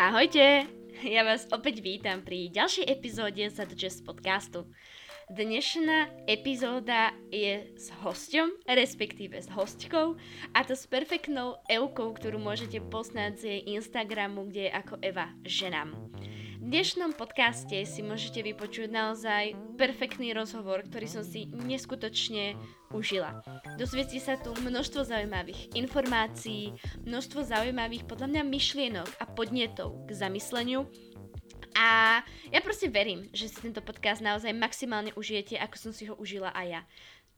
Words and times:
Ahojte! 0.00 0.64
Ja 1.04 1.28
vás 1.28 1.44
opäť 1.52 1.84
vítam 1.84 2.24
pri 2.24 2.48
ďalšej 2.48 2.88
epizóde 2.88 3.40
z 3.52 3.68
Jazz 3.76 4.00
podcastu. 4.00 4.64
Dnešná 5.28 6.24
epizóda 6.24 7.12
je 7.28 7.68
s 7.76 7.92
hosťom, 8.00 8.64
respektíve 8.64 9.36
s 9.40 9.48
hostkou, 9.52 10.16
a 10.56 10.60
to 10.64 10.72
s 10.72 10.88
perfektnou 10.88 11.60
Eukou, 11.68 12.16
ktorú 12.16 12.40
môžete 12.40 12.80
poznať 12.80 13.32
z 13.36 13.42
jej 13.44 13.60
Instagramu, 13.76 14.48
kde 14.48 14.68
je 14.68 14.76
ako 14.76 14.94
Eva 15.04 15.36
ženám. 15.44 15.92
V 16.60 16.68
dnešnom 16.68 17.16
podcaste 17.16 17.72
si 17.88 18.04
môžete 18.04 18.44
vypočuť 18.44 18.92
naozaj 18.92 19.56
perfektný 19.80 20.36
rozhovor, 20.36 20.84
ktorý 20.84 21.08
som 21.08 21.24
si 21.24 21.48
neskutočne 21.56 22.52
užila. 22.92 23.40
Dozviete 23.80 24.20
sa 24.20 24.36
tu 24.36 24.52
množstvo 24.52 25.08
zaujímavých 25.08 25.72
informácií, 25.72 26.76
množstvo 27.08 27.48
zaujímavých 27.48 28.04
podľa 28.04 28.28
mňa 28.28 28.42
myšlienok 28.44 29.08
a 29.08 29.24
podnetov 29.32 30.04
k 30.04 30.12
zamysleniu 30.12 30.84
a 31.72 32.20
ja 32.52 32.60
proste 32.60 32.92
verím, 32.92 33.32
že 33.32 33.48
si 33.48 33.56
tento 33.56 33.80
podcast 33.80 34.20
naozaj 34.20 34.52
maximálne 34.52 35.16
užijete, 35.16 35.56
ako 35.56 35.76
som 35.80 35.92
si 35.96 36.12
ho 36.12 36.14
užila 36.20 36.52
aj 36.52 36.66
ja 36.68 36.82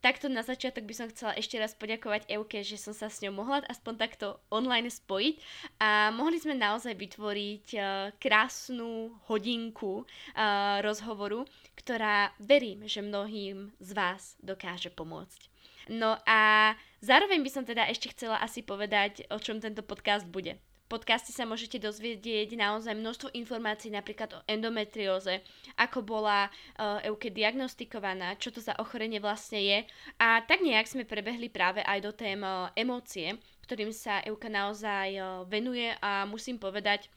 takto 0.03 0.27
na 0.27 0.43
začiatok 0.43 0.83
by 0.83 0.93
som 0.93 1.07
chcela 1.07 1.31
ešte 1.39 1.55
raz 1.55 1.71
poďakovať 1.79 2.27
Euke, 2.27 2.59
že 2.59 2.75
som 2.75 2.91
sa 2.91 3.07
s 3.07 3.23
ňou 3.23 3.31
mohla 3.31 3.63
aspoň 3.71 3.93
takto 3.95 4.35
online 4.51 4.91
spojiť 4.91 5.35
a 5.79 6.11
mohli 6.11 6.43
sme 6.43 6.59
naozaj 6.59 6.91
vytvoriť 6.91 7.65
uh, 7.79 8.11
krásnu 8.19 9.15
hodinku 9.31 10.03
uh, 10.03 10.83
rozhovoru, 10.83 11.47
ktorá 11.79 12.35
verím, 12.43 12.83
že 12.83 12.99
mnohým 12.99 13.71
z 13.79 13.89
vás 13.95 14.35
dokáže 14.43 14.91
pomôcť. 14.91 15.47
No 15.87 16.19
a 16.27 16.73
zároveň 16.99 17.39
by 17.43 17.49
som 17.51 17.63
teda 17.63 17.87
ešte 17.87 18.11
chcela 18.11 18.43
asi 18.43 18.59
povedať, 18.59 19.23
o 19.31 19.39
čom 19.39 19.63
tento 19.63 19.83
podcast 19.83 20.27
bude 20.27 20.59
podcaste 20.87 21.33
sa 21.33 21.47
môžete 21.47 21.81
dozvedieť 21.81 22.53
naozaj 22.55 22.93
množstvo 22.93 23.33
informácií 23.33 23.89
napríklad 23.89 24.37
o 24.37 24.43
endometrióze, 24.45 25.41
ako 25.79 26.05
bola 26.05 26.47
uh, 26.47 27.01
Euke 27.05 27.33
diagnostikovaná, 27.33 28.37
čo 28.37 28.53
to 28.53 28.61
za 28.61 28.77
ochorenie 28.77 29.17
vlastne 29.17 29.59
je. 29.59 29.77
A 30.19 30.43
tak 30.45 30.61
nejak 30.61 30.85
sme 30.85 31.03
prebehli 31.07 31.49
práve 31.49 31.81
aj 31.81 31.99
do 32.03 32.11
tém 32.13 32.39
uh, 32.41 32.69
emócie, 32.77 33.39
ktorým 33.65 33.89
sa 33.95 34.21
Euka 34.23 34.51
naozaj 34.51 35.17
uh, 35.17 35.25
venuje 35.49 35.89
a 36.03 36.27
musím 36.29 36.61
povedať, 36.61 37.09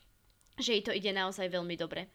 že 0.57 0.73
jej 0.73 0.83
to 0.83 0.93
ide 0.93 1.13
naozaj 1.13 1.53
veľmi 1.53 1.77
dobre. 1.77 2.09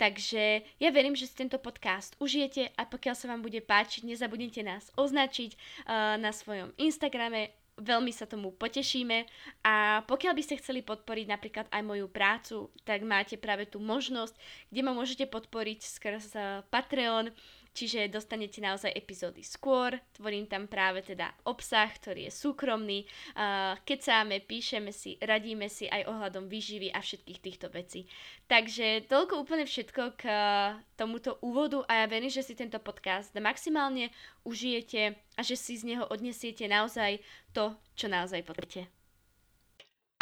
Takže 0.00 0.64
ja 0.80 0.90
verím, 0.90 1.12
že 1.12 1.28
si 1.28 1.36
tento 1.36 1.60
podcast 1.60 2.16
užijete 2.16 2.72
a 2.74 2.88
pokiaľ 2.88 3.14
sa 3.14 3.28
vám 3.28 3.44
bude 3.44 3.60
páčiť, 3.60 4.08
nezabudnite 4.08 4.64
nás 4.64 4.88
označiť 4.96 5.50
uh, 5.52 6.16
na 6.16 6.32
svojom 6.32 6.72
Instagrame 6.80 7.61
veľmi 7.82 8.14
sa 8.14 8.30
tomu 8.30 8.54
potešíme 8.54 9.26
a 9.66 10.06
pokiaľ 10.06 10.32
by 10.38 10.42
ste 10.42 10.60
chceli 10.62 10.80
podporiť 10.86 11.26
napríklad 11.26 11.66
aj 11.68 11.82
moju 11.82 12.06
prácu, 12.06 12.70
tak 12.86 13.02
máte 13.02 13.34
práve 13.34 13.66
tú 13.66 13.82
možnosť, 13.82 14.38
kde 14.70 14.80
ma 14.86 14.94
môžete 14.94 15.26
podporiť 15.26 15.80
skrz 15.82 16.26
eh, 16.38 16.44
Patreon, 16.70 17.34
čiže 17.72 18.08
dostanete 18.08 18.60
naozaj 18.60 18.92
epizódy 18.92 19.44
skôr, 19.44 19.96
tvorím 20.16 20.48
tam 20.48 20.68
práve 20.68 21.04
teda 21.04 21.32
obsah, 21.44 21.88
ktorý 21.88 22.28
je 22.28 22.32
súkromný, 22.32 23.04
uh, 23.36 23.76
kecáme, 23.84 24.40
píšeme 24.44 24.92
si, 24.92 25.20
radíme 25.20 25.68
si 25.68 25.88
aj 25.88 26.08
ohľadom 26.08 26.48
výživy 26.48 26.92
a 26.92 27.00
všetkých 27.00 27.42
týchto 27.42 27.66
vecí. 27.72 28.08
Takže 28.48 29.08
toľko 29.08 29.40
úplne 29.40 29.64
všetko 29.68 30.02
k 30.16 30.22
uh, 30.28 30.78
tomuto 30.96 31.40
úvodu 31.40 31.84
a 31.88 32.04
ja 32.04 32.06
verím, 32.08 32.32
že 32.32 32.44
si 32.44 32.56
tento 32.56 32.80
podcast 32.80 33.32
maximálne 33.36 34.12
užijete 34.44 35.16
a 35.36 35.40
že 35.40 35.56
si 35.56 35.76
z 35.76 35.96
neho 35.96 36.04
odnesiete 36.08 36.68
naozaj 36.68 37.20
to, 37.52 37.76
čo 37.96 38.08
naozaj 38.08 38.44
potrebujete. 38.44 38.88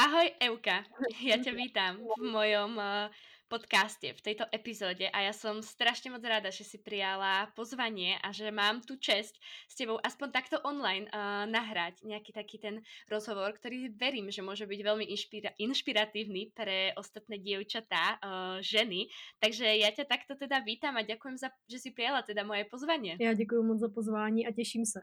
Ahoj 0.01 0.33
Euka, 0.41 0.81
ja 1.29 1.37
ťa 1.37 1.53
vítam 1.53 2.01
v 2.01 2.25
mojom 2.33 2.73
uh, 2.81 3.13
podcaste, 3.51 4.15
v 4.15 4.23
tejto 4.23 4.47
epizóde 4.55 5.11
a 5.11 5.27
ja 5.27 5.35
som 5.35 5.59
strašne 5.59 6.15
moc 6.15 6.23
rada, 6.23 6.55
že 6.55 6.63
si 6.63 6.79
prijala 6.79 7.51
pozvanie 7.59 8.15
a 8.23 8.31
že 8.31 8.47
mám 8.55 8.79
tu 8.79 8.95
čest 8.95 9.35
s 9.67 9.75
tebou 9.75 9.99
aspoň 9.99 10.29
takto 10.31 10.57
online 10.63 11.11
uh, 11.11 11.51
nahrať 11.51 12.07
nejaký 12.07 12.31
taký 12.31 12.63
ten 12.63 12.79
rozhovor, 13.11 13.51
ktorý 13.59 13.91
verím, 13.99 14.31
že 14.31 14.47
môže 14.47 14.71
byť 14.71 14.81
veľmi 14.87 15.05
inšpira- 15.11 15.55
inšpiratívny 15.59 16.55
pre 16.55 16.95
ostatné 16.95 17.43
dievčatá, 17.43 18.23
uh, 18.23 18.63
ženy. 18.63 19.11
Takže 19.43 19.67
ja 19.83 19.91
ťa 19.91 20.07
takto 20.07 20.39
teda 20.39 20.63
vítam 20.63 20.95
a 20.95 21.03
ďakujem 21.03 21.35
za, 21.35 21.51
že 21.67 21.83
si 21.83 21.91
prijala 21.91 22.23
teda 22.23 22.47
moje 22.47 22.63
pozvanie. 22.71 23.19
Ja 23.19 23.35
ďakujem 23.35 23.67
moc 23.67 23.83
za 23.83 23.91
pozvání 23.91 24.47
a 24.47 24.55
teším 24.55 24.87
sa. 24.87 25.03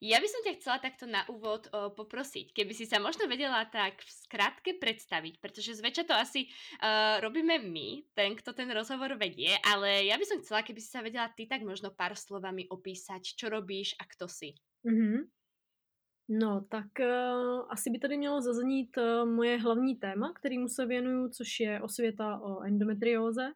Ja 0.00 0.18
by 0.18 0.28
som 0.30 0.40
ťa 0.42 0.56
chcela 0.58 0.78
takto 0.82 1.04
na 1.06 1.22
úvod 1.30 1.70
o, 1.70 1.90
poprosiť, 1.94 2.50
keby 2.56 2.72
si 2.74 2.88
sa 2.88 2.98
možno 2.98 3.30
vedela 3.30 3.62
tak 3.68 4.00
v 4.00 4.10
skratke 4.10 4.70
predstaviť, 4.78 5.38
pretože 5.38 5.78
zväčša 5.78 6.04
to 6.08 6.14
asi 6.14 6.46
uh, 6.46 7.20
robíme 7.22 7.62
my, 7.62 8.02
ten, 8.14 8.34
kto 8.34 8.54
ten 8.54 8.70
rozhovor 8.70 9.14
vedie, 9.14 9.54
ale 9.62 10.08
ja 10.10 10.18
by 10.18 10.24
som 10.26 10.38
chcela, 10.42 10.66
keby 10.66 10.80
si 10.82 10.90
sa 10.90 11.04
vedela 11.04 11.30
ty 11.30 11.46
tak 11.46 11.62
možno 11.62 11.94
pár 11.94 12.18
slovami 12.18 12.66
opísať, 12.66 13.36
čo 13.38 13.46
robíš 13.50 13.94
a 14.00 14.08
kto 14.08 14.26
si. 14.26 14.54
Mm-hmm. 14.86 15.18
No, 16.28 16.64
tak 16.70 16.88
uh, 17.00 17.68
asi 17.68 17.90
by 17.90 17.98
tady 17.98 18.16
mělo 18.16 18.40
zaznít 18.40 18.96
uh, 18.96 19.28
moje 19.28 19.58
hlavní 19.58 19.96
téma, 19.96 20.32
kterýmu 20.32 20.68
se 20.68 20.86
věnuju, 20.86 21.28
což 21.28 21.60
je 21.60 21.80
osvěta 21.82 22.40
o 22.40 22.62
endometrióze 22.62 23.52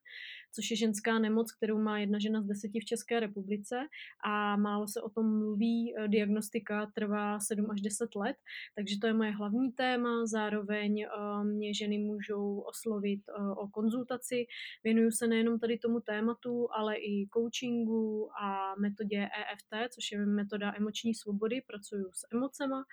což 0.53 0.71
je 0.71 0.77
ženská 0.77 1.19
nemoc, 1.19 1.53
kterou 1.53 1.79
má 1.79 1.99
jedna 1.99 2.19
žena 2.19 2.43
z 2.43 2.47
deseti 2.47 2.81
v 2.81 2.85
České 2.85 3.21
republice 3.21 3.77
a 4.25 4.57
málo 4.57 4.89
se 4.89 5.03
o 5.03 5.11
tom 5.11 5.39
mluví. 5.39 5.95
Eh, 5.97 6.09
diagnostika 6.09 6.87
trvá 6.95 7.41
7 7.41 7.71
až 7.71 7.81
10 7.81 8.15
let, 8.15 8.37
takže 8.75 8.99
to 9.01 9.07
je 9.07 9.13
moje 9.13 9.31
hlavní 9.31 9.73
téma. 9.73 10.27
Zároveň 10.27 11.03
eh, 11.03 11.45
mě 11.45 11.75
ženy 11.75 11.99
můžou 11.99 12.61
oslovit 12.61 13.21
eh, 13.29 13.33
o 13.57 13.69
konzultaci. 13.69 14.47
Věnuju 14.85 15.11
se 15.11 15.27
nejenom 15.27 15.59
tady 15.59 15.79
tomu 15.79 16.01
tématu, 16.01 16.69
ale 16.73 16.97
i 16.97 17.29
coachingu 17.33 18.31
a 18.43 18.75
metodě 18.79 19.19
EFT, 19.19 19.93
což 19.95 20.13
je 20.13 20.27
metoda 20.27 20.75
emoční 20.77 21.15
svobody. 21.15 21.63
Pracuju 21.67 22.11
s 22.13 22.27
emocema. 22.33 22.85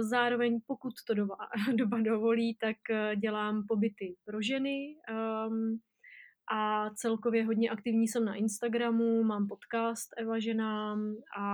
Zároveň, 0.00 0.60
pokud 0.66 0.92
to 1.06 1.14
doba, 1.14 1.36
doba 1.74 2.00
dovolí, 2.00 2.56
tak 2.60 2.76
dělám 3.16 3.66
pobyty 3.66 4.16
pro 4.24 4.42
ženy. 4.42 4.96
Um, 5.48 5.80
a 6.52 6.90
celkově 6.90 7.44
hodně 7.44 7.70
aktivní 7.70 8.08
jsem 8.08 8.24
na 8.24 8.34
Instagramu, 8.34 9.22
mám 9.22 9.48
podcast 9.48 10.14
Eva 10.16 10.38
ženám 10.38 11.16
a 11.38 11.44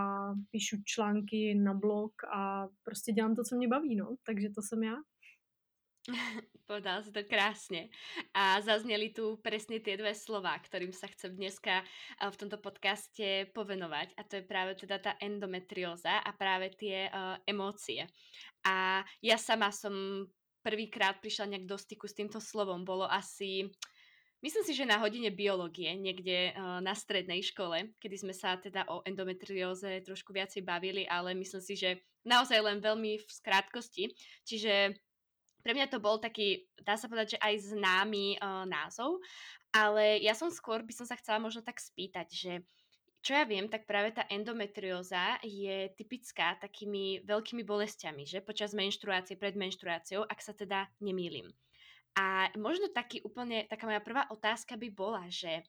píšu 0.50 0.76
články 0.84 1.54
na 1.54 1.74
blog 1.74 2.12
a 2.34 2.68
prostě 2.82 3.12
dělám 3.12 3.34
to, 3.34 3.44
co 3.44 3.56
mě 3.56 3.68
baví, 3.68 3.96
no, 3.96 4.16
takže 4.26 4.48
to 4.50 4.62
jsem 4.62 4.82
já. 4.82 4.96
Povedal 6.66 7.02
si 7.02 7.14
to 7.14 7.22
krásne. 7.22 7.86
A 8.34 8.58
zazneli 8.58 9.14
tu 9.14 9.38
presne 9.38 9.78
tie 9.78 9.94
dve 9.94 10.14
slova, 10.18 10.58
ktorým 10.58 10.90
sa 10.90 11.06
chcem 11.06 11.30
dneska 11.30 11.86
v 12.18 12.36
tomto 12.38 12.58
podcaste 12.58 13.46
povenovať. 13.54 14.18
A 14.18 14.26
to 14.26 14.42
je 14.42 14.44
práve 14.46 14.74
teda 14.74 14.98
tá 14.98 15.12
endometrióza 15.22 16.18
a 16.18 16.30
práve 16.34 16.74
tie 16.74 17.06
uh, 17.06 17.38
emócie. 17.46 18.02
A 18.66 19.06
ja 19.22 19.36
sama 19.38 19.70
som 19.70 20.26
prvýkrát 20.62 21.22
prišla 21.22 21.54
nejak 21.54 21.66
do 21.70 21.78
styku 21.78 22.06
s 22.10 22.18
týmto 22.18 22.42
slovom. 22.42 22.82
Bolo 22.82 23.06
asi 23.06 23.70
Myslím 24.42 24.66
si, 24.66 24.74
že 24.74 24.90
na 24.90 24.98
hodine 24.98 25.30
biológie, 25.30 25.94
niekde 25.94 26.50
uh, 26.50 26.82
na 26.82 26.98
strednej 26.98 27.46
škole, 27.46 27.94
kedy 28.02 28.26
sme 28.26 28.34
sa 28.34 28.58
teda 28.58 28.82
o 28.90 29.06
endometrióze 29.06 30.02
trošku 30.02 30.34
viacej 30.34 30.66
bavili, 30.66 31.06
ale 31.06 31.30
myslím 31.38 31.62
si, 31.62 31.78
že 31.78 32.02
naozaj 32.26 32.58
len 32.58 32.82
veľmi 32.82 33.22
v 33.22 33.28
skrátkosti. 33.30 34.10
Čiže 34.42 34.98
pre 35.62 35.72
mňa 35.78 35.86
to 35.86 36.02
bol 36.02 36.18
taký, 36.18 36.66
dá 36.82 36.98
sa 36.98 37.06
povedať, 37.06 37.38
že 37.38 37.42
aj 37.42 37.54
známy 37.70 38.42
uh, 38.42 38.66
názov, 38.66 39.22
ale 39.70 40.18
ja 40.18 40.34
som 40.34 40.50
skôr 40.50 40.82
by 40.82 40.90
som 40.90 41.06
sa 41.06 41.14
chcela 41.14 41.38
možno 41.38 41.62
tak 41.62 41.78
spýtať, 41.78 42.26
že 42.26 42.52
čo 43.22 43.38
ja 43.38 43.46
viem, 43.46 43.70
tak 43.70 43.86
práve 43.86 44.10
tá 44.10 44.26
endometrióza 44.26 45.38
je 45.46 45.94
typická 45.94 46.58
takými 46.58 47.22
veľkými 47.22 47.62
bolestiami, 47.62 48.26
že 48.26 48.42
počas 48.42 48.74
menštruácie, 48.74 49.38
pred 49.38 49.54
menštruáciou, 49.54 50.26
ak 50.26 50.42
sa 50.42 50.50
teda 50.50 50.90
nemýlim. 50.98 51.46
A 52.12 52.52
možno 52.60 52.92
taký 52.92 53.24
úplne, 53.24 53.64
taká 53.64 53.88
moja 53.88 54.04
prvá 54.04 54.28
otázka 54.28 54.76
by 54.76 54.88
bola, 54.92 55.24
že 55.32 55.64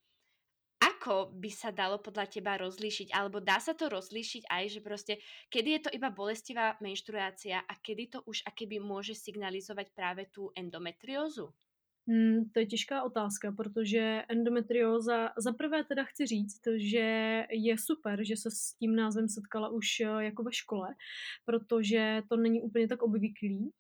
ako 0.84 1.32
by 1.32 1.52
sa 1.52 1.72
dalo 1.72 2.00
podľa 2.00 2.28
teba 2.28 2.60
rozlíšiť, 2.60 3.16
alebo 3.16 3.40
dá 3.40 3.60
sa 3.60 3.72
to 3.72 3.88
rozlíšiť 3.88 4.48
aj, 4.52 4.64
že 4.68 4.80
proste, 4.80 5.14
kedy 5.48 5.70
je 5.80 5.82
to 5.88 5.90
iba 5.96 6.12
bolestivá 6.12 6.76
menštruácia 6.84 7.64
a 7.64 7.74
kedy 7.80 8.04
to 8.12 8.20
už 8.28 8.44
akéby 8.44 8.84
môže 8.84 9.16
signalizovať 9.16 9.92
práve 9.96 10.28
tú 10.32 10.52
endometriózu? 10.56 11.56
Hmm, 12.08 12.52
to 12.52 12.60
je 12.60 12.66
těžká 12.66 13.04
otázka, 13.04 13.52
protože 13.52 14.24
endometrióza, 14.28 15.30
za 15.38 15.52
prvé 15.52 15.84
teda 15.84 16.04
chci 16.04 16.26
říct, 16.26 16.62
že 16.78 17.08
je 17.52 17.78
super, 17.78 18.24
že 18.24 18.38
se 18.38 18.52
s 18.52 18.74
tím 18.80 18.96
názvem 18.96 19.30
setkala 19.30 19.70
už 19.70 20.00
eh, 20.00 20.24
jako 20.24 20.44
ve 20.44 20.54
škole, 20.54 20.90
protože 21.46 22.22
to 22.30 22.38
není 22.38 22.62
úplně 22.62 22.88
tak 22.88 23.02
obvyklý. 23.02 23.72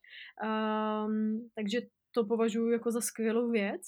Um, 0.44 1.50
takže 1.56 1.82
to 2.16 2.26
považuji 2.26 2.70
jako 2.70 2.92
za 2.92 3.02
skvělou 3.02 3.52
věc. 3.52 3.82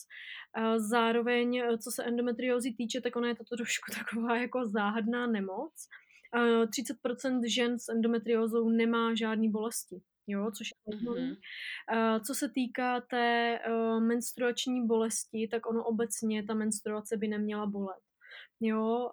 Zároveň, 0.78 1.64
co 1.84 1.92
se 1.92 2.04
endometriózy 2.04 2.74
týče, 2.78 3.02
tak 3.02 3.16
ona 3.16 3.28
je 3.28 3.36
to 3.36 3.44
trošku 3.56 3.92
taková 3.92 4.38
jako 4.38 4.66
záhadná 4.66 5.28
nemoc. 5.28 5.74
30% 6.34 7.42
žen 7.54 7.80
s 7.80 7.90
endometriózou 7.90 8.70
nemá 8.70 9.16
žádný 9.16 9.52
bolesti. 9.52 10.02
jo, 10.28 10.52
což 10.58 10.68
je 10.88 10.98
mm-hmm. 10.98 11.36
Co 12.28 12.36
se 12.36 12.50
týká 12.50 13.02
té 13.02 13.60
uh, 13.70 14.04
menstruační 14.04 14.88
bolesti, 14.88 15.48
tak 15.52 15.66
ono 15.66 15.84
obecně 15.84 16.44
ta 16.44 16.54
menstruace 16.54 17.18
by 17.18 17.28
neměla 17.28 17.66
bolet. 17.66 18.04
Jo, 18.60 19.12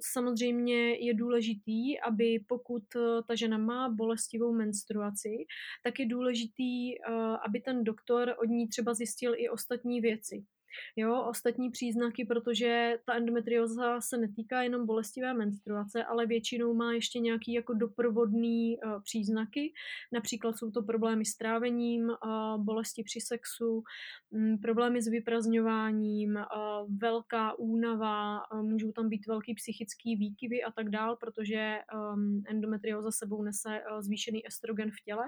samozřejmě 0.00 1.06
je 1.06 1.14
důležitý, 1.14 2.00
aby 2.00 2.44
pokud 2.48 2.82
ta 3.28 3.34
žena 3.34 3.58
má 3.58 3.88
bolestivou 3.88 4.52
menstruaci, 4.52 5.46
tak 5.84 6.00
je 6.00 6.06
důležitý, 6.06 6.98
uh, 6.98 7.14
aby 7.46 7.60
ten 7.60 7.84
doktor 7.84 8.34
od 8.42 8.44
ní 8.44 8.68
třeba 8.68 8.94
zjistil 8.94 9.34
i 9.36 9.48
ostatní 9.48 10.00
věci. 10.00 10.44
Jo, 10.96 11.24
ostatní 11.28 11.70
příznaky, 11.70 12.24
protože 12.24 12.98
ta 13.04 13.14
endometrioza 13.14 14.00
se 14.00 14.16
netýká 14.16 14.62
jenom 14.62 14.86
bolestivé 14.86 15.34
menstruace, 15.34 16.04
ale 16.04 16.26
většinou 16.26 16.74
má 16.74 16.92
ještě 16.92 17.18
nějaký 17.18 17.52
jako 17.52 17.74
doprovodný 17.74 18.78
uh, 18.78 19.02
příznaky. 19.02 19.72
Například 20.12 20.58
jsou 20.58 20.70
to 20.70 20.82
problémy 20.82 21.24
s 21.24 21.36
trávením, 21.36 22.08
uh, 22.08 22.64
bolesti 22.64 23.02
při 23.02 23.20
sexu, 23.20 23.82
um, 24.30 24.58
problémy 24.58 25.02
s 25.02 25.08
vyprazňováním, 25.08 26.36
uh, 26.36 26.98
velká 26.98 27.58
únava, 27.58 28.40
uh, 28.52 28.62
můžou 28.62 28.92
tam 28.92 29.08
být 29.08 29.26
velký 29.26 29.54
psychický 29.54 30.16
výkyvy 30.16 30.62
a 30.62 30.72
tak 30.72 30.90
dál, 30.90 31.16
protože 31.16 31.78
um, 32.14 32.42
endometrioza 32.48 33.10
sebou 33.10 33.42
nese 33.42 33.68
uh, 33.68 34.00
zvýšený 34.00 34.46
estrogen 34.46 34.90
v 34.90 35.04
těle. 35.04 35.24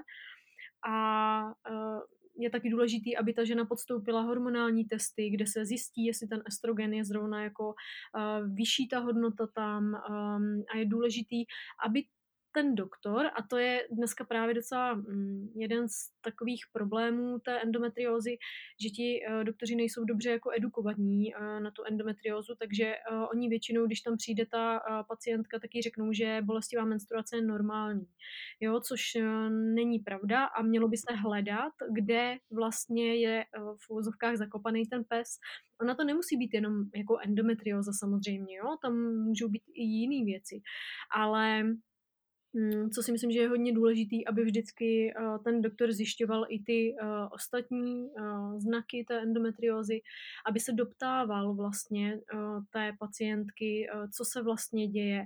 A 0.87 1.45
uh, 1.69 1.99
je 2.41 2.49
taky 2.49 2.69
důležitý, 2.69 3.17
aby 3.17 3.33
ta 3.33 3.43
žena 3.43 3.65
podstoupila 3.65 4.21
hormonální 4.21 4.85
testy, 4.85 5.29
kde 5.29 5.47
se 5.47 5.65
zjistí, 5.65 6.05
jestli 6.05 6.27
ten 6.27 6.43
estrogen 6.47 6.93
je 6.93 7.05
zrovna 7.05 7.43
jako 7.43 7.67
uh, 7.67 8.55
vyšší 8.55 8.87
ta 8.87 8.99
hodnota 8.99 9.47
tam 9.55 9.83
um, 9.83 10.63
a 10.73 10.77
je 10.77 10.85
důležitý, 10.85 11.45
aby 11.85 12.03
ten 12.53 12.75
doktor, 12.75 13.25
a 13.25 13.43
to 13.49 13.57
je 13.57 13.87
dneska 13.91 14.23
právě 14.23 14.55
docela 14.55 14.93
mm, 14.93 15.47
jeden 15.55 15.89
z 15.89 15.95
takových 16.21 16.63
problémů 16.73 17.39
té 17.39 17.61
endometriózy, 17.61 18.37
že 18.83 18.89
ti 18.89 19.19
uh, 19.29 19.43
doktoři 19.43 19.75
nejsou 19.75 20.03
dobře 20.03 20.29
jako 20.31 20.51
edukovaní 20.57 21.33
uh, 21.35 21.59
na 21.59 21.71
tu 21.71 21.83
endometriózu, 21.83 22.55
takže 22.59 22.95
uh, 23.11 23.25
oni 23.31 23.49
většinou, 23.49 23.85
když 23.85 24.01
tam 24.01 24.17
přijde 24.17 24.45
ta 24.45 24.79
pacientka, 25.07 25.59
taky 25.59 25.81
řeknou, 25.81 26.13
že 26.13 26.39
bolestivá 26.41 26.85
menstruace 26.85 27.35
je 27.35 27.41
normální, 27.41 28.05
jo, 28.59 28.79
což 28.79 29.01
není 29.75 29.99
pravda 29.99 30.45
a 30.45 30.61
mělo 30.61 30.87
by 30.87 30.97
se 30.97 31.15
hledat, 31.15 31.73
kde 31.93 32.37
vlastně 32.51 33.15
je 33.15 33.45
v 33.87 33.89
úzovkách 33.89 34.35
zakopaný 34.35 34.87
ten 34.87 35.03
pes. 35.03 35.27
Ona 35.81 35.95
to 35.95 36.03
nemusí 36.03 36.37
být 36.37 36.53
jenom 36.53 36.73
jako 36.95 37.17
endometrióza 37.25 37.91
samozřejmě, 37.99 38.55
jo, 38.57 38.77
tam 38.81 38.93
můžou 39.27 39.49
být 39.49 39.63
i 39.73 39.83
jiné 39.83 40.25
věci, 40.25 40.61
ale 41.15 41.63
co 42.95 43.03
si 43.03 43.11
myslím, 43.11 43.31
že 43.31 43.39
je 43.39 43.49
hodně 43.49 43.73
důležitý, 43.73 44.27
aby 44.27 44.43
vždycky 44.43 45.13
uh, 45.19 45.43
ten 45.43 45.61
doktor 45.61 45.91
zjišťoval 45.91 46.45
i 46.49 46.63
ty 46.63 46.95
uh, 47.01 47.07
ostatní 47.31 48.09
uh, 48.09 48.59
znaky 48.59 49.05
té 49.07 49.21
endometriózy, 49.21 50.01
aby 50.45 50.59
se 50.59 50.71
doptával 50.71 51.53
vlastně 51.53 52.19
té 52.73 52.93
pacientky, 52.99 53.87
co 54.13 54.25
se 54.25 54.41
vlastně 54.41 54.87
děje. 54.87 55.25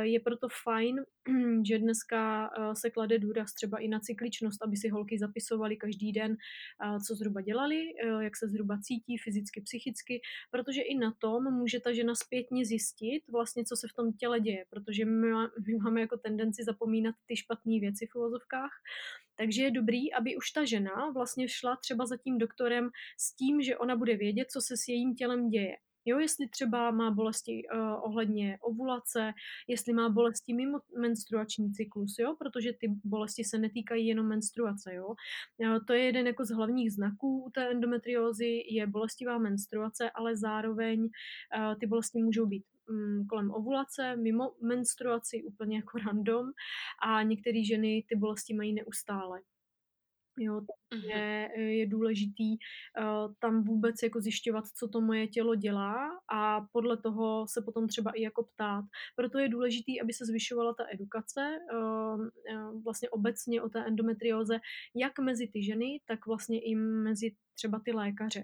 Je 0.00 0.20
proto 0.20 0.48
fajn, 0.64 0.96
že 1.68 1.78
dneska 1.78 2.50
uh, 2.58 2.72
se 2.72 2.90
klade 2.90 3.18
důraz 3.18 3.52
třeba 3.52 3.78
i 3.78 3.88
na 3.88 4.00
cykličnost, 4.00 4.62
aby 4.62 4.76
si 4.76 4.88
holky 4.88 5.18
zapisovaly 5.18 5.76
každý 5.76 6.12
den, 6.12 6.30
uh, 6.32 6.98
co 7.06 7.14
zhruba 7.14 7.40
dělali, 7.40 7.82
uh, 8.04 8.22
jak 8.22 8.36
se 8.36 8.48
zhruba 8.48 8.78
cítí 8.82 9.18
fyzicky, 9.18 9.60
psychicky, 9.60 10.20
protože 10.50 10.82
i 10.82 10.94
na 10.98 11.12
tom 11.18 11.44
může 11.54 11.80
ta 11.80 11.92
žena 11.92 12.14
zpětně 12.14 12.64
zjistit 12.64 13.22
vlastně, 13.28 13.64
co 13.64 13.76
se 13.76 13.88
v 13.88 13.92
tom 13.92 14.12
těle 14.12 14.40
děje, 14.40 14.64
protože 14.70 15.04
my, 15.04 15.28
máme 15.82 16.00
jako 16.00 16.16
ten 16.16 16.38
tendenci 16.38 16.64
zapomínat 16.64 17.14
ty 17.26 17.36
špatné 17.36 17.80
věci 17.80 18.06
v 18.06 18.14
uvozovkách. 18.16 18.70
Takže 19.36 19.62
je 19.62 19.70
dobrý, 19.70 20.12
aby 20.12 20.36
už 20.36 20.50
ta 20.50 20.64
žena 20.64 21.10
vlastně 21.10 21.48
šla 21.48 21.76
třeba 21.76 22.06
za 22.06 22.16
tím 22.16 22.38
doktorem 22.38 22.90
s 23.18 23.36
tím, 23.36 23.62
že 23.62 23.76
ona 23.76 23.96
bude 23.96 24.16
vědět, 24.16 24.50
co 24.50 24.60
se 24.60 24.76
s 24.76 24.88
jejím 24.88 25.14
tělem 25.14 25.48
děje. 25.48 25.76
Jo, 26.08 26.18
jestli 26.18 26.48
třeba 26.48 26.90
má 26.90 27.10
bolesti 27.10 27.62
uh, 27.74 27.80
ohledně 28.04 28.58
ovulace, 28.60 29.32
jestli 29.68 29.92
má 29.92 30.08
bolesti 30.08 30.54
mimo 30.54 30.78
menstruační 31.00 31.72
cyklus, 31.72 32.18
jo, 32.18 32.36
protože 32.38 32.72
ty 32.72 32.88
bolesti 33.04 33.44
se 33.44 33.58
netýkají 33.58 34.06
jenom 34.06 34.28
menstruace, 34.28 34.94
jo. 34.94 35.06
Uh, 35.58 35.78
to 35.86 35.92
je 35.92 36.04
jeden 36.04 36.26
jako 36.26 36.44
z 36.44 36.50
hlavních 36.50 36.92
znaků 36.92 37.44
u 37.46 37.50
té 37.50 37.70
endometriózy, 37.70 38.62
je 38.70 38.86
bolestivá 38.86 39.38
menstruace, 39.38 40.10
ale 40.10 40.36
zároveň 40.36 41.00
uh, 41.00 41.74
ty 41.80 41.86
bolesti 41.86 42.22
můžou 42.22 42.46
být 42.46 42.64
um, 42.88 43.26
kolem 43.26 43.50
ovulace, 43.50 44.16
mimo 44.16 44.52
menstruaci, 44.62 45.42
úplně 45.42 45.76
jako 45.76 45.98
random 45.98 46.52
a 47.02 47.22
některé 47.22 47.64
ženy 47.64 48.04
ty 48.08 48.16
bolesti 48.16 48.54
mají 48.54 48.72
neustále. 48.72 49.40
Jo, 50.38 50.60
takže 50.88 51.08
uh-huh. 51.08 51.60
je 51.60 51.86
důležitý 51.86 52.50
uh, 52.52 53.34
tam 53.40 53.64
vůbec 53.64 53.94
jako 54.02 54.20
zjišťovat, 54.20 54.64
co 54.66 54.88
to 54.88 55.00
moje 55.00 55.26
tělo 55.26 55.54
dělá 55.54 55.94
a 56.32 56.60
podle 56.72 56.96
toho 56.96 57.46
se 57.48 57.62
potom 57.62 57.88
třeba 57.88 58.10
i 58.10 58.22
jako 58.22 58.42
ptát. 58.42 58.84
Proto 59.16 59.38
je 59.38 59.48
důležitý, 59.48 60.00
aby 60.00 60.12
se 60.12 60.24
zvyšovala 60.24 60.74
ta 60.74 60.84
edukace 60.94 61.58
uh, 61.72 62.20
uh, 62.20 62.82
vlastně 62.84 63.10
obecně 63.10 63.62
o 63.62 63.68
té 63.68 63.84
endometrióze, 63.86 64.58
jak 64.94 65.18
mezi 65.18 65.48
ty 65.52 65.62
ženy, 65.62 66.00
tak 66.06 66.26
vlastně 66.26 66.60
i 66.60 66.74
mezi 66.74 67.34
třeba 67.54 67.80
ty 67.84 67.92
lékaře. 67.92 68.42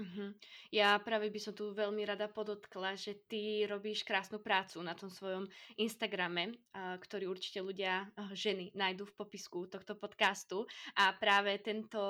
Uh-huh. 0.00 0.32
Ja 0.72 0.96
práve 0.96 1.28
by 1.28 1.36
som 1.36 1.52
tu 1.52 1.76
veľmi 1.76 2.00
rada 2.08 2.24
podotkla, 2.24 2.96
že 2.96 3.20
ty 3.28 3.68
robíš 3.68 4.00
krásnu 4.00 4.40
prácu 4.40 4.80
na 4.80 4.96
tom 4.96 5.12
svojom 5.12 5.44
Instagrame, 5.76 6.56
ktorý 6.72 7.28
určite 7.28 7.60
ľudia, 7.60 8.08
ženy, 8.32 8.72
nájdú 8.72 9.04
v 9.04 9.16
popisku 9.20 9.68
tohto 9.68 9.92
podcastu. 10.00 10.64
A 10.96 11.12
práve 11.12 11.52
tento 11.60 12.00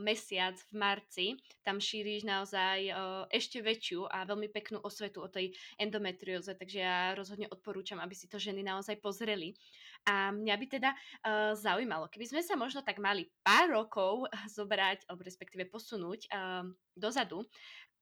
mesiac 0.00 0.56
v 0.72 0.74
marci 0.80 1.26
tam 1.60 1.76
šíriš 1.76 2.24
naozaj 2.24 2.96
ešte 3.28 3.60
väčšiu 3.60 4.08
a 4.08 4.24
veľmi 4.24 4.48
peknú 4.48 4.80
osvetu 4.80 5.20
o 5.20 5.28
tej 5.28 5.52
endometrióze, 5.76 6.56
takže 6.56 6.80
ja 6.80 7.12
rozhodne 7.12 7.44
odporúčam, 7.52 8.00
aby 8.00 8.16
si 8.16 8.24
to 8.24 8.40
ženy 8.40 8.64
naozaj 8.64 8.96
pozreli. 9.04 9.52
A 10.08 10.32
mňa 10.32 10.54
by 10.56 10.66
teda 10.72 10.90
uh, 10.96 11.52
zaujímalo, 11.52 12.08
keby 12.08 12.24
sme 12.24 12.40
sa 12.40 12.56
možno 12.56 12.80
tak 12.80 12.96
mali 12.96 13.28
pár 13.44 13.68
rokov 13.68 14.24
zobrať, 14.56 15.04
alebo 15.04 15.20
respektíve 15.20 15.68
posunúť 15.68 16.32
uh, 16.32 16.64
dozadu, 16.96 17.44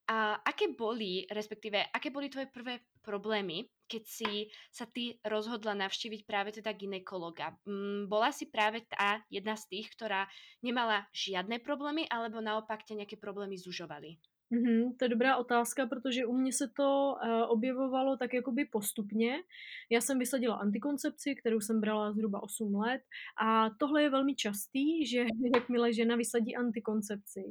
a 0.06 0.38
aké 0.38 0.70
boli, 0.70 1.26
respektíve, 1.26 1.90
aké 1.90 2.14
boli 2.14 2.30
tvoje 2.30 2.46
prvé 2.46 2.86
problémy, 3.02 3.66
keď 3.88 4.02
si 4.06 4.30
sa 4.70 4.84
ty 4.86 5.18
rozhodla 5.22 5.74
navštíviť 5.74 6.26
práve 6.26 6.52
teda 6.52 6.74
ginekologa? 6.74 7.56
Mm, 7.64 8.10
bola 8.10 8.34
si 8.34 8.50
práve 8.50 8.84
tá 8.86 9.22
jedna 9.30 9.56
z 9.56 9.64
tých, 9.70 9.88
ktorá 9.94 10.26
nemala 10.60 11.06
žiadne 11.14 11.62
problémy, 11.62 12.04
alebo 12.10 12.42
naopak 12.42 12.84
ťa 12.84 13.02
nejaké 13.02 13.16
problémy 13.16 13.56
zužovali? 13.56 14.18
Mm-hmm, 14.52 14.96
to 14.96 15.04
je 15.04 15.08
dobrá 15.08 15.36
otázka, 15.36 15.86
protože 15.86 16.26
u 16.26 16.32
mě 16.32 16.52
se 16.52 16.68
to 16.68 17.14
uh, 17.14 17.50
objevovalo 17.50 18.16
tak 18.16 18.34
jakoby 18.34 18.64
postupně. 18.64 19.42
Já 19.90 20.00
jsem 20.00 20.18
vysadila 20.18 20.56
antikoncepci, 20.56 21.34
kterou 21.34 21.60
jsem 21.60 21.80
brala 21.80 22.12
zhruba 22.12 22.42
8 22.42 22.74
let 22.74 23.02
a 23.42 23.70
tohle 23.70 24.02
je 24.02 24.10
velmi 24.10 24.34
častý, 24.34 25.06
že 25.10 25.26
jakmile 25.54 25.92
žena 25.92 26.16
vysadí 26.16 26.56
antikoncepci, 26.56 27.42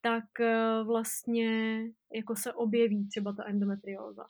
tak 0.00 0.24
uh, 0.40 0.86
vlastně 0.86 1.80
jako 2.14 2.36
se 2.36 2.52
objeví 2.52 3.08
třeba 3.08 3.32
ta 3.32 3.44
endometrióza. 3.44 4.24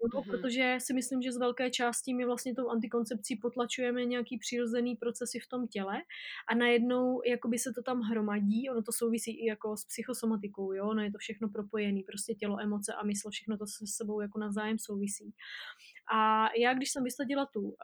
Mm-hmm. 0.00 0.30
Protože 0.30 0.76
si 0.78 0.94
myslím, 0.94 1.22
že 1.22 1.32
z 1.32 1.36
velké 1.36 1.70
části 1.70 2.14
my 2.14 2.24
vlastně 2.24 2.54
tou 2.54 2.68
antikoncepcí 2.68 3.36
potlačujeme 3.36 4.04
nějaký 4.04 4.38
přirozený 4.38 4.96
procesy 4.96 5.40
v 5.40 5.48
tom 5.48 5.68
těle 5.68 6.02
a 6.48 6.54
najednou 6.54 7.20
jakoby 7.26 7.58
se 7.58 7.72
to 7.72 7.82
tam 7.82 8.00
hromadí, 8.00 8.70
ono 8.70 8.82
to 8.82 8.92
souvisí 8.92 9.44
i 9.44 9.46
jako 9.46 9.76
s 9.76 9.84
psychosomatikou, 9.84 10.72
jo, 10.72 10.88
ono 10.88 11.02
je 11.02 11.12
to 11.12 11.18
všechno 11.18 11.48
propojené, 11.48 12.00
prostě 12.06 12.34
tělo, 12.34 12.60
emoce 12.60 12.94
a 12.94 13.04
mysl, 13.04 13.30
všechno 13.30 13.58
to 13.58 13.66
se 13.66 13.86
sebou 13.86 14.20
jako 14.20 14.38
navzájem 14.38 14.78
souvisí. 14.78 15.34
A 16.12 16.48
já, 16.58 16.74
když 16.74 16.90
jsem 16.90 17.04
vysadila 17.04 17.46
tu 17.46 17.60
uh, 17.60 17.74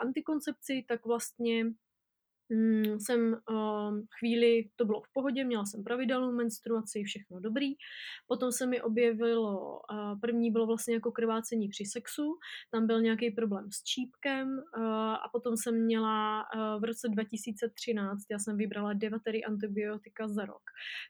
antikoncepci, 0.00 0.84
tak 0.88 1.06
vlastně 1.06 1.64
Mm, 2.54 3.00
jsem 3.00 3.36
uh, 3.50 3.98
chvíli, 4.18 4.68
to 4.76 4.84
bylo 4.84 5.00
v 5.00 5.12
pohodě, 5.12 5.44
měla 5.44 5.64
jsem 5.64 5.84
pravidelnou 5.84 6.32
menstruaci, 6.32 7.02
všechno 7.04 7.40
dobrý. 7.40 7.74
Potom 8.26 8.52
se 8.52 8.66
mi 8.66 8.82
objevilo, 8.82 9.80
uh, 9.92 10.20
první 10.20 10.50
bylo 10.50 10.66
vlastně 10.66 10.94
jako 10.94 11.12
krvácení 11.12 11.68
při 11.68 11.84
sexu, 11.84 12.38
tam 12.70 12.86
byl 12.86 13.00
nějaký 13.00 13.30
problém 13.30 13.72
s 13.72 13.82
čípkem 13.82 14.48
uh, 14.48 14.84
a 14.94 15.28
potom 15.32 15.56
jsem 15.56 15.84
měla 15.84 16.44
uh, 16.54 16.80
v 16.80 16.84
roce 16.84 17.08
2013, 17.08 18.22
já 18.30 18.38
jsem 18.38 18.56
vybrala 18.56 18.92
devatery 18.92 19.44
antibiotika 19.44 20.28
za 20.28 20.44
rok. 20.44 20.62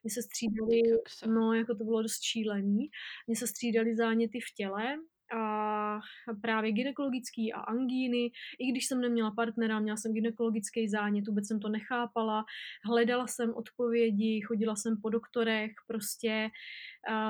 Mně 0.02 0.10
se 0.10 0.22
střídali, 0.22 0.80
no 1.26 1.54
jako 1.54 1.74
to 1.74 1.84
bylo 1.84 2.02
dost 2.02 2.22
šílený, 2.22 2.90
mně 3.26 3.36
se 3.36 3.46
střídali 3.46 3.96
záněty 3.96 4.40
v 4.40 4.54
těle, 4.56 4.96
a 5.34 6.00
právě 6.40 6.72
gynekologický 6.72 7.52
a 7.52 7.60
angíny. 7.60 8.30
I 8.58 8.70
když 8.70 8.86
jsem 8.86 9.00
neměla 9.00 9.30
partnera, 9.30 9.80
měla 9.80 9.96
jsem 9.96 10.12
gynekologický 10.12 10.88
zánět, 10.88 11.28
vůbec 11.28 11.48
jsem 11.48 11.60
to 11.60 11.68
nechápala. 11.68 12.44
Hledala 12.84 13.26
jsem 13.26 13.54
odpovědi, 13.54 14.40
chodila 14.40 14.76
jsem 14.76 15.00
po 15.02 15.10
doktorech, 15.10 15.72
prostě 15.86 16.50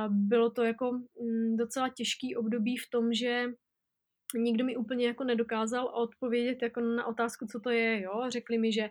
bylo 0.08 0.50
to 0.50 0.62
jako 0.62 0.92
mm, 0.92 1.56
docela 1.56 1.88
těžký 1.88 2.36
období 2.36 2.76
v 2.76 2.90
tom, 2.90 3.12
že 3.12 3.46
nikdo 4.38 4.64
mi 4.64 4.76
úplně 4.76 5.06
jako 5.06 5.24
nedokázal 5.24 5.86
odpovědět 5.86 6.62
jako 6.62 6.80
na 6.80 7.06
otázku, 7.06 7.46
co 7.46 7.60
to 7.60 7.70
je, 7.70 8.02
jo. 8.02 8.24
Řekli 8.28 8.58
mi, 8.58 8.72
že 8.72 8.90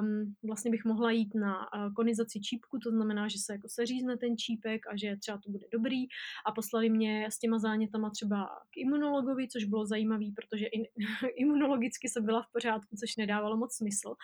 um, 0.00 0.34
vlastně 0.42 0.70
bych 0.70 0.84
mohla 0.84 1.10
jít 1.10 1.34
na 1.34 1.58
uh, 1.58 1.94
konizaci 1.94 2.40
čípku, 2.40 2.78
to 2.78 2.90
znamená, 2.90 3.28
že 3.28 3.38
se 3.38 3.52
jako 3.52 3.68
seřízne 3.68 4.16
ten 4.16 4.36
čípek 4.36 4.86
a 4.86 4.96
že 4.96 5.16
třeba 5.16 5.38
to 5.38 5.50
bude 5.50 5.66
dobrý 5.72 6.06
a 6.46 6.52
poslali 6.52 6.90
mě 6.90 7.26
s 7.30 7.38
těma 7.38 7.58
zánětama 7.58 8.10
třeba 8.10 8.46
k 8.70 8.76
imunologovi, 8.76 9.48
což 9.48 9.64
bylo 9.64 9.86
zajímavé, 9.86 10.24
protože 10.36 10.66
in, 10.66 10.84
imunologicky 11.36 12.08
jsem 12.08 12.24
byla 12.24 12.42
v 12.42 12.52
pořádku, 12.52 12.96
což 12.96 13.16
nedávalo 13.16 13.56
moc 13.56 13.74
smysl. 13.74 14.14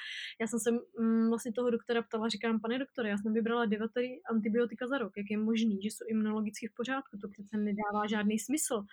Já 0.41 0.47
jsem 0.47 0.61
se 0.61 0.71
um, 0.71 1.29
vlastně 1.29 1.53
toho 1.53 1.71
doktora 1.71 2.03
ptala, 2.03 2.29
říkám, 2.29 2.61
pane 2.61 2.79
doktore, 2.79 3.09
já 3.09 3.19
jsem 3.19 3.33
vybrala 3.33 3.65
devět 3.65 3.89
antibiotika 4.31 4.87
za 4.87 4.99
rok, 4.99 5.13
jak 5.17 5.27
je 5.31 5.39
možný, 5.39 5.83
že 5.83 5.89
jsou 5.89 6.05
imunologicky 6.09 6.69
v 6.69 6.75
pořádku, 6.75 7.19
to 7.19 7.29
přece 7.29 7.57
nedává 7.57 8.07
žádný 8.07 8.39
smysl. 8.39 8.85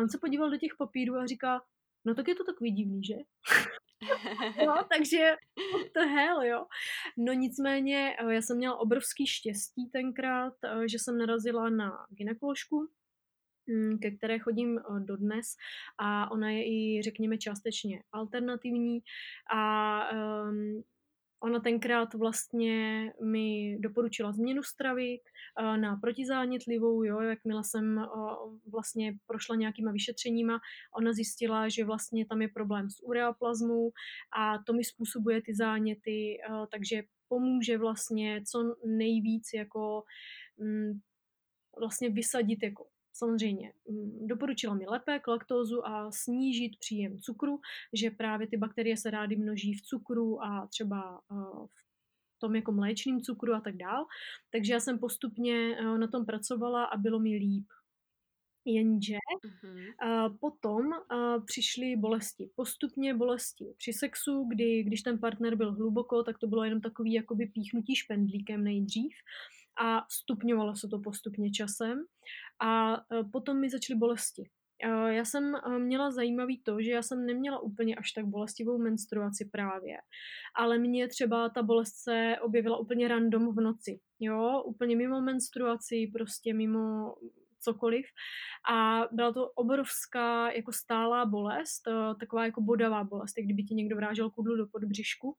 A 0.00 0.02
on 0.02 0.08
se 0.08 0.18
podíval 0.18 0.50
do 0.50 0.56
těch 0.56 0.76
papírů 0.78 1.16
a 1.16 1.26
říká, 1.26 1.62
no 2.04 2.14
tak 2.14 2.28
je 2.28 2.34
to 2.34 2.44
takový 2.44 2.70
divný, 2.70 3.04
že? 3.04 3.14
no, 4.66 4.74
takže 4.92 5.36
what 5.72 5.86
the 5.94 6.06
hell, 6.14 6.42
jo. 6.42 6.66
No 7.18 7.32
nicméně, 7.32 8.16
eh, 8.18 8.34
já 8.34 8.42
jsem 8.42 8.56
měla 8.56 8.76
obrovský 8.76 9.26
štěstí 9.26 9.90
tenkrát, 9.92 10.54
eh, 10.64 10.88
že 10.88 10.98
jsem 10.98 11.18
narazila 11.18 11.70
na 11.70 12.06
ginekoložku, 12.10 12.88
mm, 13.66 13.98
ke 13.98 14.10
které 14.10 14.38
chodím 14.38 14.78
eh, 14.78 15.00
dodnes 15.00 15.46
a 15.98 16.30
ona 16.30 16.50
je 16.50 16.64
i, 16.64 17.02
řekněme, 17.02 17.38
částečně 17.38 18.02
alternativní 18.12 19.00
a 19.54 20.00
um, 20.12 20.82
Ona 21.42 21.60
tenkrát 21.60 22.14
vlastně 22.14 23.06
mi 23.24 23.78
doporučila 23.78 24.32
změnu 24.32 24.62
stravy 24.62 25.18
eh, 25.18 25.76
na 25.78 25.96
protizánětlivou, 25.96 27.04
jo, 27.04 27.20
jakmile 27.20 27.64
jsem 27.64 27.98
eh, 27.98 28.06
vlastně 28.70 29.14
prošla 29.26 29.56
nějakýma 29.56 29.92
vyšetřeníma, 29.92 30.60
ona 30.96 31.12
zjistila, 31.12 31.68
že 31.68 31.84
vlastně 31.84 32.26
tam 32.26 32.42
je 32.42 32.48
problém 32.48 32.90
s 32.90 33.02
ureaplazmou 33.02 33.92
a 34.38 34.58
to 34.58 34.72
mi 34.72 34.84
způsobuje 34.84 35.42
ty 35.42 35.54
záněty, 35.54 36.38
eh, 36.40 36.66
takže 36.72 37.02
pomůže 37.28 37.78
vlastně 37.78 38.42
co 38.46 38.76
nejvíc 38.86 39.48
jako 39.54 40.02
mm, 40.58 41.00
vlastně 41.78 42.10
vysadit 42.10 42.62
jako 42.62 42.86
Samozřejmě 43.20 43.72
mm, 43.88 44.26
doporučila 44.26 44.74
mi 44.74 44.86
lepek, 44.86 45.28
laktózu 45.28 45.86
a 45.86 46.12
snížit 46.12 46.78
příjem 46.78 47.18
cukru, 47.18 47.60
že 47.92 48.10
právě 48.10 48.46
ty 48.46 48.56
bakterie 48.56 48.96
se 48.96 49.10
rády 49.10 49.36
množí 49.36 49.74
v 49.74 49.82
cukru 49.82 50.42
a 50.44 50.66
třeba 50.66 51.20
eh, 51.32 51.66
v 52.36 52.38
tom 52.38 52.56
jako 52.56 52.72
mléčným 52.72 53.20
cukru 53.20 53.54
a 53.54 53.60
tak 53.60 53.76
dál. 53.76 54.06
Takže 54.52 54.72
já 54.72 54.80
jsem 54.80 54.98
postupně 54.98 55.76
eh, 55.78 55.98
na 55.98 56.06
tom 56.06 56.26
pracovala 56.26 56.84
a 56.84 56.96
bylo 56.96 57.20
mi 57.20 57.36
líp. 57.36 57.66
Jenže 58.64 59.16
uh-huh. 59.44 60.38
potom 60.40 60.90
přišly 61.46 61.96
bolesti. 61.96 62.50
Postupně 62.56 63.14
bolesti 63.14 63.74
při 63.76 63.92
sexu, 63.92 64.44
kdy 64.44 64.82
když 64.82 65.02
ten 65.02 65.18
partner 65.18 65.56
byl 65.56 65.72
hluboko, 65.72 66.22
tak 66.22 66.38
to 66.38 66.46
bylo 66.46 66.64
jenom 66.64 66.80
takový 66.80 67.12
jakoby 67.12 67.46
píchnutí 67.46 67.96
špendlíkem 67.96 68.64
nejdřív 68.64 69.12
a 69.78 70.04
stupňovalo 70.10 70.76
se 70.76 70.88
to 70.88 70.98
postupně 70.98 71.50
časem 71.50 71.98
a 72.62 72.94
e, 72.94 72.98
potom 73.32 73.60
mi 73.60 73.70
začaly 73.70 73.98
bolesti. 73.98 74.42
E, 74.84 75.14
já 75.14 75.24
jsem 75.24 75.54
e, 75.54 75.78
měla 75.78 76.10
zajímavý 76.10 76.62
to, 76.62 76.80
že 76.80 76.90
já 76.90 77.02
jsem 77.02 77.26
neměla 77.26 77.58
úplně 77.58 77.96
až 77.96 78.12
tak 78.12 78.26
bolestivou 78.26 78.78
menstruaci 78.78 79.48
právě, 79.52 79.96
ale 80.56 80.78
mě 80.78 81.08
třeba 81.08 81.48
ta 81.48 81.62
bolest 81.62 81.94
se 81.94 82.36
objevila 82.40 82.78
úplně 82.78 83.08
random 83.08 83.54
v 83.54 83.60
noci, 83.60 84.00
jo, 84.20 84.62
úplně 84.62 84.96
mimo 84.96 85.20
menstruaci, 85.20 86.10
prostě 86.12 86.54
mimo 86.54 87.14
cokoliv. 87.62 88.06
A 88.70 89.02
byla 89.12 89.32
to 89.32 89.50
obrovská 89.50 90.52
jako 90.52 90.72
stálá 90.72 91.26
bolest, 91.26 91.82
taková 92.20 92.44
jako 92.44 92.60
bodavá 92.60 93.04
bolest, 93.04 93.38
jak 93.38 93.44
kdyby 93.44 93.62
ti 93.62 93.74
někdo 93.74 93.96
vrážel 93.96 94.30
kudlu 94.30 94.56
do 94.56 94.66
podbřišku. 94.66 95.36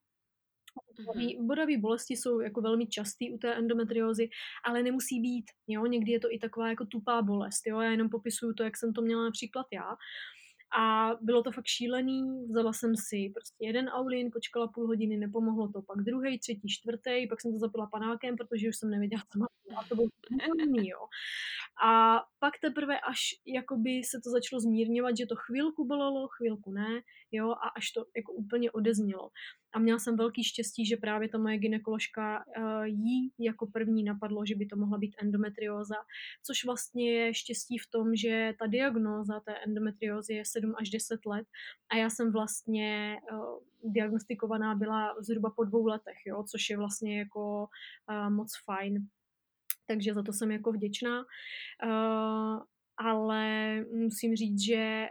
Mm-hmm. 0.98 1.80
Bolesti 1.80 2.16
jsou 2.16 2.40
jako 2.40 2.60
velmi 2.60 2.86
častý 2.86 3.32
u 3.32 3.38
té 3.38 3.54
endometriózy, 3.54 4.28
ale 4.64 4.82
nemusí 4.82 5.20
být. 5.20 5.44
Jo? 5.68 5.86
Někdy 5.86 6.12
je 6.12 6.20
to 6.20 6.32
i 6.32 6.38
taková 6.38 6.68
jako 6.68 6.84
tupá 6.84 7.22
bolest. 7.22 7.66
Jo? 7.66 7.80
Já 7.80 7.90
jenom 7.90 8.08
popisuju 8.08 8.52
to, 8.54 8.62
jak 8.62 8.76
jsem 8.76 8.92
to 8.92 9.02
měla 9.02 9.24
například 9.24 9.66
já. 9.72 9.96
A 10.78 11.10
bylo 11.20 11.42
to 11.42 11.52
fakt 11.52 11.66
šílený, 11.66 12.46
vzala 12.50 12.72
jsem 12.72 12.96
si 12.96 13.30
prostě 13.34 13.66
jeden 13.66 13.88
aulin, 13.88 14.30
počkala 14.32 14.68
půl 14.68 14.86
hodiny, 14.86 15.16
nepomohlo 15.16 15.68
to, 15.68 15.82
pak 15.82 16.04
druhý, 16.04 16.38
třetí, 16.38 16.68
čtvrtý, 16.68 17.26
pak 17.28 17.40
jsem 17.40 17.52
to 17.52 17.58
zapila 17.58 17.86
panákem, 17.86 18.36
protože 18.36 18.68
už 18.68 18.76
jsem 18.76 18.90
nevěděla, 18.90 19.22
co 19.32 19.38
mám. 19.38 19.48
A 19.76 19.84
to 19.88 19.94
bylo 19.94 20.08
šílený, 20.42 20.88
jo. 20.88 20.98
A 21.84 22.20
pak 22.38 22.54
teprve 22.60 23.00
až 23.00 23.20
jakoby 23.46 23.90
se 24.04 24.20
to 24.24 24.30
začalo 24.30 24.60
zmírňovat, 24.60 25.16
že 25.16 25.26
to 25.26 25.36
chvilku 25.36 25.84
bolelo, 25.84 26.28
chvilku 26.28 26.72
ne, 26.72 27.00
jo, 27.32 27.50
a 27.50 27.68
až 27.76 27.90
to 27.90 28.04
jako 28.16 28.32
úplně 28.32 28.70
odeznělo. 28.70 29.30
A 29.72 29.78
měla 29.78 29.98
jsem 29.98 30.16
velký 30.16 30.44
štěstí, 30.44 30.86
že 30.86 30.96
právě 30.96 31.28
ta 31.28 31.38
moje 31.38 31.58
ginekoložka 31.58 32.44
uh, 32.58 32.82
jí 32.84 33.32
jako 33.38 33.66
první 33.66 34.04
napadlo, 34.04 34.46
že 34.46 34.54
by 34.54 34.66
to 34.66 34.76
mohla 34.76 34.98
být 34.98 35.14
endometrióza, 35.18 35.94
což 36.42 36.64
vlastně 36.64 37.12
je 37.12 37.34
štěstí 37.34 37.78
v 37.78 37.90
tom, 37.90 38.16
že 38.16 38.54
ta 38.58 38.66
diagnóza 38.66 39.40
té 39.40 39.54
endometriózy 39.66 40.34
je 40.34 40.44
7 40.44 40.74
až 40.78 40.90
10 40.90 41.26
let 41.26 41.46
a 41.92 41.96
já 41.96 42.10
jsem 42.10 42.32
vlastně 42.32 43.16
uh, 43.32 43.92
diagnostikovaná 43.92 44.74
byla 44.74 45.14
zhruba 45.20 45.50
po 45.50 45.64
dvou 45.64 45.86
letech, 45.86 46.18
jo, 46.26 46.44
což 46.50 46.70
je 46.70 46.76
vlastně 46.76 47.18
jako 47.18 47.68
uh, 48.10 48.30
moc 48.30 48.52
fajn. 48.64 49.06
Takže 49.86 50.14
za 50.14 50.22
to 50.22 50.32
jsem 50.32 50.50
jako 50.50 50.72
vděčná. 50.72 51.24
Ale 52.96 53.76
musím 53.92 54.36
říct, 54.36 54.64
že 54.64 55.08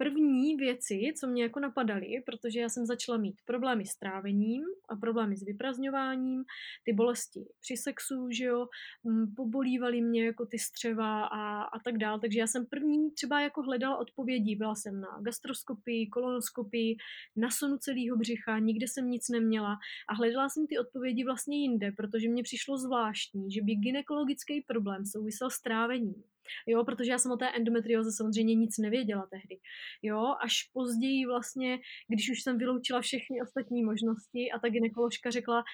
první 0.00 0.56
věci, 0.56 1.12
co 1.20 1.26
mě 1.26 1.42
jako 1.42 1.60
napadaly, 1.60 2.22
protože 2.26 2.60
já 2.60 2.68
jsem 2.68 2.86
začala 2.86 3.18
mít 3.18 3.36
problémy 3.44 3.86
s 3.86 3.96
trávením 3.96 4.62
a 4.88 4.96
problémy 4.96 5.36
s 5.36 5.42
vyprazňováním, 5.42 6.44
ty 6.84 6.92
bolesti 6.92 7.40
při 7.60 7.76
sexu, 7.76 8.28
že 8.30 8.44
jo, 8.44 8.66
mm, 9.04 9.34
pobolívaly 9.36 10.00
mě 10.00 10.26
jako 10.26 10.46
ty 10.46 10.58
střeva 10.58 11.24
a, 11.24 11.62
a 11.62 11.78
tak 11.84 11.98
dál. 11.98 12.20
Takže 12.20 12.38
já 12.38 12.46
jsem 12.46 12.66
první 12.66 13.10
třeba 13.10 13.40
jako 13.40 13.62
hledala 13.62 13.98
odpovědi. 13.98 14.56
Byla 14.56 14.74
jsem 14.74 15.00
na 15.00 15.08
gastroskopii, 15.22 16.08
kolonoskopii, 16.08 16.96
na 17.36 17.50
sonu 17.50 17.76
celého 17.78 18.16
břicha, 18.16 18.58
nikde 18.58 18.88
jsem 18.88 19.10
nic 19.10 19.28
neměla 19.28 19.76
a 20.08 20.14
hledala 20.14 20.48
jsem 20.48 20.66
ty 20.66 20.78
odpovědi 20.78 21.24
vlastně 21.24 21.62
jinde, 21.62 21.92
protože 21.96 22.28
mě 22.28 22.42
přišlo 22.42 22.78
zvláštní, 22.78 23.52
že 23.52 23.62
by 23.62 23.74
ginekologický 23.74 24.64
problém 24.66 25.06
souvisel 25.06 25.50
s 25.50 25.60
trávením. 25.60 26.22
Jo, 26.66 26.84
protože 26.84 27.10
já 27.10 27.18
jsem 27.18 27.32
o 27.32 27.36
té 27.36 27.48
endometrioze 27.48 28.10
samozřejmě 28.12 28.54
nic 28.54 28.78
nevěděla 28.78 29.26
tehdy. 29.30 29.60
Jo, 30.02 30.34
až 30.44 30.54
později 30.72 31.26
vlastně, 31.26 31.78
když 32.08 32.30
už 32.30 32.42
jsem 32.42 32.58
vyloučila 32.58 33.00
všechny 33.00 33.42
ostatní 33.42 33.82
možnosti 33.84 34.52
a 34.52 34.58
ta 34.58 34.68
ginekoložka 34.68 35.30
řekla, 35.30 35.64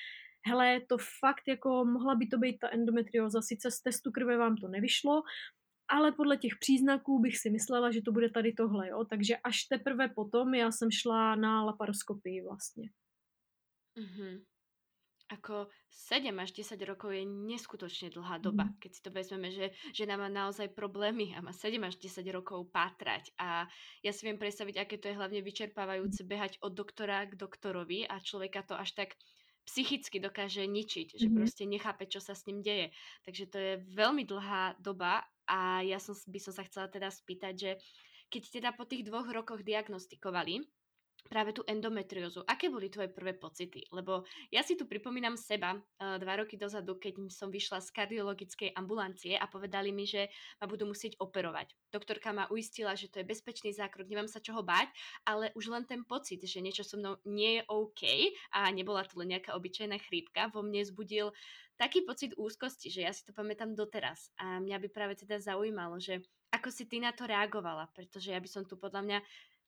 hele, 0.47 0.81
to 0.89 0.99
fakt 0.99 1.49
jako 1.49 1.85
mohla 1.85 2.15
by 2.15 2.27
to 2.27 2.39
být 2.39 2.59
ta 2.59 2.69
endometrioza, 2.73 3.43
sice 3.43 3.71
z 3.71 3.81
testu 3.81 4.13
krve 4.13 4.37
vám 4.37 4.57
to 4.57 4.69
nevyšlo, 4.69 5.23
ale 5.89 6.13
podle 6.13 6.37
těch 6.37 6.53
příznaků 6.61 7.19
bych 7.19 7.39
si 7.39 7.51
myslela, 7.51 7.91
že 7.91 8.03
to 8.03 8.13
bude 8.13 8.31
tady 8.31 8.53
tohle, 8.53 8.89
jo. 8.89 9.05
Takže 9.05 9.37
až 9.37 9.65
teprve 9.65 10.09
potom 10.09 10.55
já 10.55 10.73
jsem 10.73 10.91
šla 10.91 11.37
na 11.37 11.65
laparoskopii 11.65 12.43
vlastně. 12.43 12.91
Mm-hmm 13.99 14.56
ako 15.27 15.67
7 15.91 16.31
až 16.39 16.51
10 16.55 16.79
rokov 16.87 17.11
je 17.11 17.27
neskutočne 17.27 18.15
dlhá 18.15 18.39
doba, 18.39 18.71
mm. 18.71 18.79
keď 18.79 18.91
si 18.95 19.01
to 19.03 19.11
vezmeme, 19.11 19.49
že 19.51 19.75
žena 19.91 20.15
má 20.15 20.31
naozaj 20.31 20.71
problémy 20.71 21.35
a 21.35 21.43
má 21.43 21.51
7 21.51 21.83
až 21.83 21.99
10 21.99 22.23
rokov 22.31 22.71
pátrať 22.71 23.35
a 23.41 23.67
ja 24.07 24.13
si 24.15 24.23
viem 24.23 24.39
predstaviť, 24.39 24.79
aké 24.79 24.97
to 25.03 25.11
je 25.11 25.19
hlavne 25.19 25.43
vyčerpávajúce 25.43 26.23
behať 26.23 26.63
od 26.63 26.79
doktora 26.79 27.27
k 27.27 27.35
doktorovi 27.35 28.07
a 28.07 28.23
človeka 28.23 28.63
to 28.63 28.79
až 28.79 28.95
tak 28.95 29.19
psychicky 29.67 30.23
dokáže 30.23 30.63
ničiť, 30.63 31.19
že 31.19 31.27
mm. 31.27 31.35
proste 31.35 31.67
nechápe, 31.67 32.07
čo 32.07 32.23
sa 32.23 32.39
s 32.39 32.47
ním 32.47 32.63
deje. 32.63 32.95
Takže 33.27 33.45
to 33.51 33.59
je 33.59 33.73
veľmi 33.99 34.23
dlhá 34.23 34.79
doba 34.79 35.27
a 35.51 35.83
ja 35.83 35.99
som, 35.99 36.15
by 36.15 36.39
som 36.39 36.55
sa 36.55 36.63
chcela 36.63 36.87
teda 36.87 37.11
spýtať, 37.11 37.55
že 37.59 37.71
keď 38.31 38.43
teda 38.63 38.71
po 38.75 38.87
tých 38.87 39.07
dvoch 39.07 39.27
rokoch 39.27 39.67
diagnostikovali, 39.67 40.63
práve 41.27 41.53
tú 41.53 41.63
endometriózu. 41.67 42.47
Aké 42.47 42.71
boli 42.71 42.89
tvoje 42.89 43.11
prvé 43.11 43.35
pocity? 43.37 43.85
Lebo 43.91 44.25
ja 44.49 44.63
si 44.63 44.79
tu 44.79 44.87
pripomínam 44.87 45.35
seba 45.35 45.77
uh, 45.77 46.17
dva 46.17 46.41
roky 46.41 46.55
dozadu, 46.57 46.97
keď 46.97 47.29
som 47.29 47.51
vyšla 47.51 47.83
z 47.83 47.93
kardiologickej 47.93 48.71
ambulancie 48.79 49.35
a 49.35 49.45
povedali 49.51 49.91
mi, 49.91 50.07
že 50.07 50.31
ma 50.63 50.71
budú 50.71 50.87
musieť 50.89 51.19
operovať. 51.19 51.75
Doktorka 51.91 52.31
ma 52.31 52.49
uistila, 52.49 52.95
že 52.95 53.11
to 53.11 53.21
je 53.21 53.29
bezpečný 53.29 53.75
zákrok, 53.75 54.09
nemám 54.09 54.31
sa 54.31 54.39
čoho 54.43 54.63
báť, 54.63 54.89
ale 55.27 55.51
už 55.59 55.69
len 55.71 55.85
ten 55.85 56.07
pocit, 56.07 56.41
že 56.43 56.63
niečo 56.63 56.87
so 56.87 56.97
mnou 56.97 57.19
nie 57.27 57.61
je 57.61 57.63
OK 57.69 58.03
a 58.55 58.71
nebola 58.71 59.03
to 59.05 59.19
len 59.19 59.35
nejaká 59.37 59.53
obyčajná 59.59 59.99
chrípka, 60.03 60.49
vo 60.55 60.63
mne 60.63 60.87
zbudil 60.87 61.35
taký 61.77 62.03
pocit 62.09 62.33
úzkosti, 62.41 62.89
že 62.89 63.05
ja 63.05 63.13
si 63.13 63.23
to 63.23 63.37
pamätám 63.37 63.77
doteraz. 63.77 64.33
A 64.41 64.59
mňa 64.65 64.81
by 64.81 64.89
práve 64.89 65.15
teda 65.21 65.37
zaujímalo, 65.37 66.01
že 66.01 66.25
ako 66.53 66.73
si 66.73 66.89
ty 66.89 67.03
na 67.03 67.13
to 67.13 67.29
reagovala, 67.29 67.93
pretože 67.93 68.33
ja 68.33 68.41
by 68.41 68.49
som 68.49 68.65
tu 68.65 68.81
podľa 68.81 69.03
mňa 69.05 69.19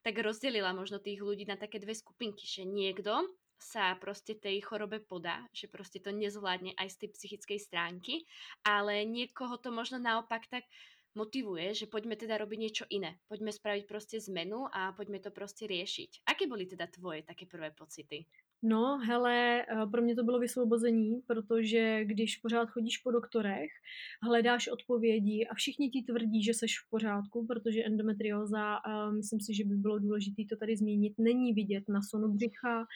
tak 0.03 0.19
rozdelila 0.23 0.71
možno 0.75 1.03
tých 1.03 1.21
ľudí 1.21 1.45
na 1.49 1.59
také 1.59 1.83
dve 1.83 1.95
skupinky, 1.95 2.47
že 2.47 2.65
niekto 2.65 3.27
sa 3.59 3.99
proste 3.99 4.39
tej 4.39 4.63
chorobe 4.63 5.03
podá, 5.03 5.43
že 5.51 5.67
proste 5.67 5.99
to 5.99 6.15
nezvládne 6.15 6.79
aj 6.79 6.89
z 6.95 6.97
tej 7.05 7.09
psychickej 7.19 7.59
stránky, 7.59 8.15
ale 8.63 9.03
niekoho 9.03 9.59
to 9.59 9.75
možno 9.75 9.99
naopak 9.99 10.47
tak 10.47 10.63
motivuje, 11.19 11.75
že 11.75 11.91
poďme 11.91 12.15
teda 12.15 12.39
robiť 12.39 12.59
niečo 12.59 12.85
iné. 12.95 13.19
Poďme 13.27 13.51
spraviť 13.51 13.85
proste 13.91 14.23
zmenu 14.31 14.71
a 14.71 14.95
poďme 14.95 15.19
to 15.19 15.35
proste 15.35 15.67
riešiť. 15.67 16.23
Aké 16.31 16.47
boli 16.47 16.71
teda 16.71 16.87
tvoje 16.87 17.27
také 17.27 17.51
prvé 17.51 17.75
pocity? 17.75 18.23
No, 18.63 18.99
hele, 18.99 19.63
eh, 19.63 19.87
pro 19.91 20.03
mě 20.03 20.15
to 20.15 20.25
bylo 20.25 20.39
vysvobození, 20.39 21.21
protože 21.27 22.05
když 22.05 22.37
pořád 22.37 22.71
chodíš 22.71 22.99
po 22.99 23.11
doktorech, 23.11 23.71
hledáš 24.23 24.69
odpovědi 24.69 25.47
a 25.47 25.55
všichni 25.55 25.91
ti 25.91 26.03
tvrdí, 26.03 26.43
že 26.43 26.55
seš 26.55 26.81
v 26.81 26.91
pořádku, 26.91 27.47
protože 27.47 27.85
endometrióza, 27.85 28.77
eh, 28.77 29.13
myslím 29.13 29.41
si, 29.41 29.55
že 29.55 29.65
by 29.65 29.75
bylo 29.75 29.99
důležité 29.99 30.43
to 30.51 30.57
tady 30.57 30.77
zmínit, 30.77 31.15
není 31.19 31.53
vidět 31.53 31.85
na 31.89 32.03
sonu 32.03 32.29
břicha, 32.29 32.87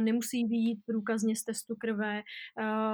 nemusí 0.00 0.44
být 0.44 0.80
průkazně 0.86 1.36
z 1.36 1.44
testu 1.44 1.76
krve. 1.76 2.22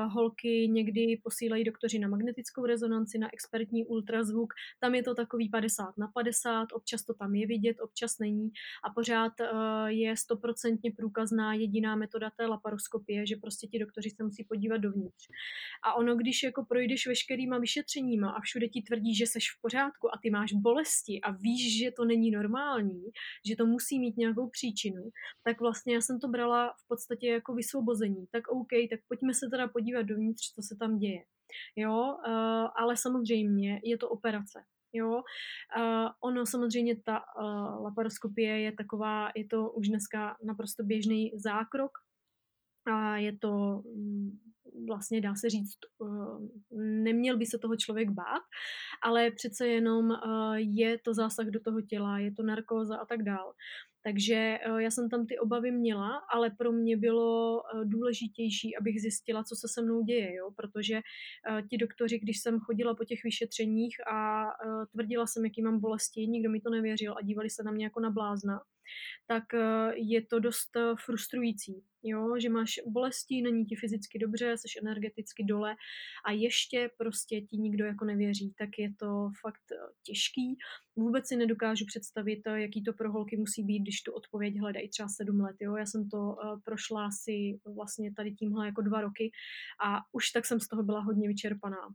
Holky 0.09 0.69
někdy 0.69 1.21
posílají 1.25 1.65
doktoři 1.65 1.99
na 1.99 2.09
magnetickou 2.09 2.67
rezonanci, 2.67 3.19
na 3.19 3.29
expertní 3.33 3.87
ultrazvuk, 3.87 4.55
tam 4.81 4.95
je 4.95 5.03
to 5.03 5.15
takový 5.15 5.49
50 5.49 5.99
na 5.99 6.09
50, 6.09 6.69
občas 6.73 7.05
to 7.05 7.15
tam 7.15 7.35
je 7.35 7.47
vidět, 7.47 7.77
občas 7.81 8.19
není 8.19 8.51
a 8.85 8.91
pořád 8.95 9.33
eh, 9.41 9.47
je 9.93 10.17
stoprocentně 10.17 10.93
průkazná 10.97 11.55
jediná 11.55 11.97
metoda 11.99 12.31
té 12.31 12.47
laparoskopie, 12.47 13.27
že 13.27 13.37
prostě 13.37 13.67
ti 13.67 13.79
doktoři 13.79 14.11
se 14.11 14.25
musí 14.25 14.45
podívat 14.45 14.77
dovnitř. 14.77 15.29
A 15.85 15.95
ono, 15.95 16.17
když 16.17 16.43
jako 16.43 16.65
projdeš 16.65 17.07
veškerýma 17.07 17.59
vyšetřeníma 17.59 18.31
a 18.31 18.41
všude 18.41 18.69
ti 18.69 18.83
tvrdí, 18.83 19.15
že 19.15 19.27
seš 19.27 19.51
v 19.51 19.61
pořádku 19.61 20.15
a 20.15 20.19
ty 20.23 20.31
máš 20.31 20.53
bolesti 20.53 21.21
a 21.21 21.31
víš, 21.31 21.79
že 21.79 21.91
to 21.91 22.05
není 22.05 22.31
normální, 22.31 23.05
že 23.49 23.57
to 23.57 23.67
musí 23.67 23.99
mít 23.99 24.17
nějakou 24.17 24.49
příčinu, 24.49 25.03
tak 25.45 25.61
vlastně 25.61 25.95
já 25.95 26.01
jsem 26.01 26.21
to 26.21 26.29
brala 26.29 26.75
v 26.85 26.89
podstatě 26.89 27.29
jako 27.29 27.55
vysvobození. 27.55 28.27
Tak 28.31 28.49
OK, 28.49 28.73
tak 28.91 29.01
pojďme 29.09 29.35
se 29.35 29.47
teda 29.51 29.69
podívat 29.69 30.03
dovnitř, 30.03 30.53
co 30.55 30.63
se 30.63 30.77
tam 30.77 30.99
děje. 30.99 31.25
Jo, 31.77 32.17
uh, 32.27 32.69
ale 32.77 32.97
samozřejmě 32.97 33.81
je 33.85 33.99
to 33.99 34.09
operace. 34.09 34.65
Jo, 34.93 35.23
uh, 35.77 36.09
ono 36.21 36.47
samozřejmě 36.47 36.97
ta 36.97 37.21
uh, 37.21 37.85
laparoskopie 37.85 38.61
je 38.61 38.73
taková, 38.73 39.29
je 39.37 39.45
to 39.45 39.71
už 39.71 39.89
dneska 39.89 40.37
naprosto 40.45 40.83
běžný 40.85 41.33
zákrok 41.35 41.99
a 42.93 43.17
je 43.17 43.39
to 43.39 43.83
mm, 43.95 44.31
vlastně 44.87 45.21
dá 45.21 45.35
se 45.35 45.51
říct, 45.51 45.79
neměl 47.03 47.37
by 47.37 47.47
se 47.47 47.59
toho 47.59 47.77
člověk 47.77 48.11
bát, 48.11 48.43
ale 49.03 49.31
přece 49.31 49.69
jenom 49.69 50.09
je 50.57 50.99
to 50.99 51.15
zásah 51.15 51.47
do 51.47 51.61
toho 51.61 51.81
těla, 51.81 52.19
je 52.19 52.35
to 52.35 52.43
narkóza 52.43 52.97
a 52.97 53.07
tak 53.07 53.23
dál. 53.23 53.53
Takže 54.05 54.35
eh, 54.35 54.83
já 54.83 54.91
jsem 54.91 55.09
tam 55.09 55.27
ty 55.27 55.39
obavy 55.39 55.71
měla, 55.71 56.17
ale 56.33 56.51
pro 56.51 56.73
mě 56.73 56.97
bylo 56.97 57.63
eh, 57.63 57.85
důležitější, 57.85 58.77
abych 58.77 59.01
zjistila, 59.01 59.45
co 59.45 59.57
se 59.57 59.69
se 59.69 59.83
mnou 59.83 60.03
děje, 60.03 60.35
jo? 60.35 60.51
protože 60.57 60.95
eh, 60.97 61.63
ti 61.71 61.79
doktoři, 61.79 62.19
když 62.19 62.41
jsem 62.41 62.61
chodila 62.61 62.95
po 62.95 63.05
těch 63.05 63.25
vyšetřeních 63.25 63.97
a 64.13 64.47
tvrdila 64.93 65.27
jsem, 65.27 65.45
jaký 65.45 65.63
mám 65.63 65.81
bolesti, 65.81 66.27
nikdo 66.27 66.51
mi 66.51 66.61
to 66.61 66.71
nevěřil 66.71 67.15
a 67.19 67.23
dívali 67.23 67.51
se 67.51 67.63
na 67.63 67.71
mě 67.71 67.85
jako 67.85 68.01
na 68.01 68.11
blázna, 68.11 68.61
tak 69.27 69.55
eh, 69.55 69.93
je 69.97 70.27
to 70.27 70.39
dost 70.39 70.77
eh, 70.77 70.95
frustrující, 71.05 71.85
jo? 72.03 72.41
že 72.41 72.49
máš 72.49 72.81
bolesti, 72.87 73.43
není 73.43 73.65
ti 73.65 73.77
fyzicky 73.77 74.19
dobře, 74.19 74.57
jsi 74.57 74.79
energeticky 74.83 75.45
dole 75.45 75.77
a 76.27 76.33
ještě 76.33 76.91
prostě 76.97 77.41
ti 77.41 77.57
nikdo 77.57 77.85
jako 77.85 78.05
nevěří, 78.05 78.55
tak 78.59 78.69
je 78.79 78.95
to 78.95 79.31
fakt 79.41 79.73
eh, 79.73 79.77
těžký. 80.03 80.59
Vůbec 80.97 81.29
si 81.29 81.37
nedokážu 81.37 81.85
představit, 81.87 82.41
jaký 82.55 82.83
to 82.83 82.93
pro 82.93 83.13
holky 83.13 83.37
musí 83.37 83.63
být, 83.63 83.81
když 83.81 84.03
tu 84.03 84.13
odpověď 84.13 84.61
hledají 84.61 84.89
třeba 84.89 85.09
sedm 85.09 85.41
let. 85.41 85.57
Jo? 85.61 85.77
Já 85.77 85.87
jsem 85.87 86.09
to 86.09 86.37
prošla 86.65 87.11
si 87.11 87.61
vlastně 87.75 88.13
tady 88.15 88.33
tímhle 88.33 88.67
jako 88.67 88.83
dva 88.83 89.01
roky 89.01 89.31
a 89.85 90.01
už 90.13 90.31
tak 90.31 90.47
jsem 90.47 90.61
z 90.61 90.69
toho 90.69 90.83
byla 90.83 91.01
hodně 91.01 91.29
vyčerpaná. 91.29 91.95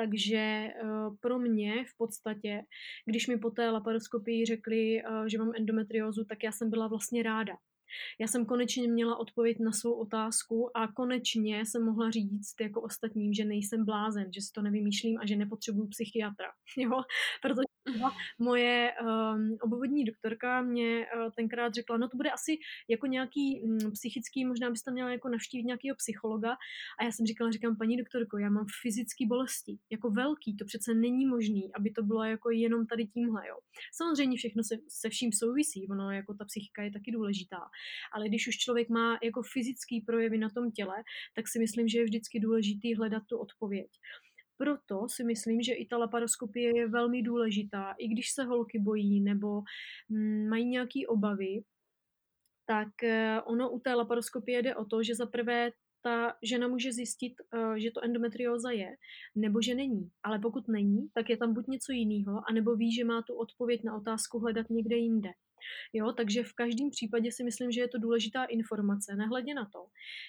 Takže 0.00 0.36
eh, 0.36 0.72
pro 1.20 1.38
mě 1.38 1.84
v 1.84 1.96
podstatě, 1.96 2.62
když 3.06 3.26
mi 3.26 3.38
po 3.38 3.50
té 3.50 3.70
laparoskopii 3.70 4.46
řekli, 4.46 4.98
eh, 4.98 5.28
že 5.28 5.38
mám 5.38 5.52
endometriózu, 5.56 6.24
tak 6.24 6.42
já 6.44 6.52
jsem 6.52 6.70
byla 6.70 6.88
vlastně 6.88 7.22
ráda. 7.22 7.56
Já 8.20 8.26
jsem 8.26 8.46
konečně 8.46 8.88
měla 8.88 9.16
odpověď 9.16 9.56
na 9.60 9.72
svou 9.72 9.92
otázku 9.92 10.76
a 10.76 10.92
konečně 10.92 11.66
jsem 11.66 11.84
mohla 11.84 12.10
říct 12.10 12.54
jako 12.60 12.82
ostatním, 12.82 13.34
že 13.34 13.44
nejsem 13.44 13.84
blázen, 13.84 14.32
že 14.34 14.40
si 14.40 14.52
to 14.54 14.62
nevymýšlím 14.62 15.18
a 15.18 15.26
že 15.26 15.36
nepotřebuju 15.36 15.88
psychiatra. 15.88 16.48
Jo? 16.76 17.02
Protože 17.42 17.70
moje 18.38 18.92
um, 19.02 19.56
obvodní 19.62 20.04
doktorka 20.04 20.62
mě 20.62 21.06
uh, 21.06 21.30
tenkrát 21.36 21.74
řekla, 21.74 21.96
no 21.96 22.08
to 22.08 22.16
bude 22.16 22.30
asi 22.30 22.58
jako 22.88 23.06
nějaký 23.06 23.62
um, 23.62 23.92
psychický, 23.92 24.44
možná 24.44 24.70
byste 24.70 24.90
měla 24.90 25.10
jako 25.10 25.28
navštívit 25.28 25.64
nějakého 25.64 25.96
psychologa. 25.96 26.52
A 26.98 27.04
já 27.04 27.12
jsem 27.12 27.26
říkala, 27.26 27.50
říkám, 27.50 27.76
paní 27.76 27.96
doktorko, 27.96 28.38
já 28.38 28.50
mám 28.50 28.66
fyzické 28.82 29.26
bolesti, 29.26 29.78
jako 29.90 30.10
velký, 30.10 30.56
to 30.56 30.64
přece 30.64 30.94
není 30.94 31.26
možný, 31.26 31.74
aby 31.74 31.90
to 31.90 32.02
bylo 32.02 32.24
jako 32.24 32.50
jenom 32.50 32.86
tady 32.86 33.06
tímhle, 33.06 33.48
jo. 33.48 33.56
Samozřejmě 33.94 34.36
všechno 34.36 34.62
se, 34.64 34.74
se 34.88 35.08
vším 35.08 35.32
souvisí, 35.32 35.88
ono 35.90 36.10
jako 36.10 36.34
ta 36.34 36.44
psychika 36.44 36.82
je 36.82 36.90
taky 36.90 37.12
důležitá, 37.12 37.60
ale 38.12 38.28
když 38.28 38.48
už 38.48 38.56
člověk 38.56 38.88
má 38.88 39.18
jako 39.22 39.42
fyzický 39.42 40.00
projevy 40.00 40.38
na 40.38 40.50
tom 40.50 40.70
těle, 40.72 40.96
tak 41.34 41.48
si 41.48 41.58
myslím, 41.58 41.88
že 41.88 41.98
je 41.98 42.04
vždycky 42.04 42.40
důležitý 42.40 42.94
hledat 42.94 43.22
tu 43.28 43.38
odpověď. 43.38 43.90
Proto 44.56 45.08
si 45.08 45.24
myslím, 45.24 45.62
že 45.62 45.72
i 45.72 45.86
ta 45.86 45.98
laparoskopie 45.98 46.76
je 46.76 46.88
velmi 46.88 47.22
důležitá, 47.22 47.94
i 47.98 48.08
když 48.08 48.30
se 48.32 48.44
holky 48.44 48.78
bojí 48.78 49.20
nebo 49.20 49.62
mm, 50.08 50.48
mají 50.48 50.66
nějaké 50.66 51.00
obavy, 51.08 51.62
tak 52.66 53.02
eh, 53.02 53.40
ono 53.42 53.70
u 53.70 53.80
té 53.80 53.94
laparoskopie 53.94 54.62
jde 54.62 54.76
o 54.76 54.84
to, 54.84 55.02
že 55.02 55.14
za 55.14 55.26
prvé 55.26 55.70
ta 56.02 56.34
žena 56.42 56.68
může 56.68 56.92
zjistit, 56.92 57.32
eh, 57.54 57.80
že 57.80 57.90
to 57.90 58.04
endometrióza 58.04 58.70
je, 58.70 58.96
nebo 59.34 59.62
že 59.62 59.74
není. 59.74 60.10
Ale 60.22 60.38
pokud 60.38 60.68
není, 60.68 61.08
tak 61.14 61.30
je 61.30 61.36
tam 61.36 61.54
buď 61.54 61.66
něco 61.66 61.92
jiného, 61.92 62.42
anebo 62.50 62.76
ví, 62.76 62.94
že 62.94 63.04
má 63.04 63.22
tu 63.22 63.34
odpověď 63.34 63.84
na 63.84 63.96
otázku 63.96 64.38
hledat 64.38 64.70
někde 64.70 64.96
jinde. 64.96 65.30
Jo, 65.92 66.12
takže 66.12 66.42
v 66.42 66.52
každém 66.52 66.90
případě 66.90 67.32
si 67.32 67.44
myslím, 67.44 67.72
že 67.72 67.80
je 67.80 67.88
to 67.88 67.98
důležitá 67.98 68.44
informace, 68.44 69.16
nehledě 69.16 69.54
na 69.54 69.64
to, 69.64 69.86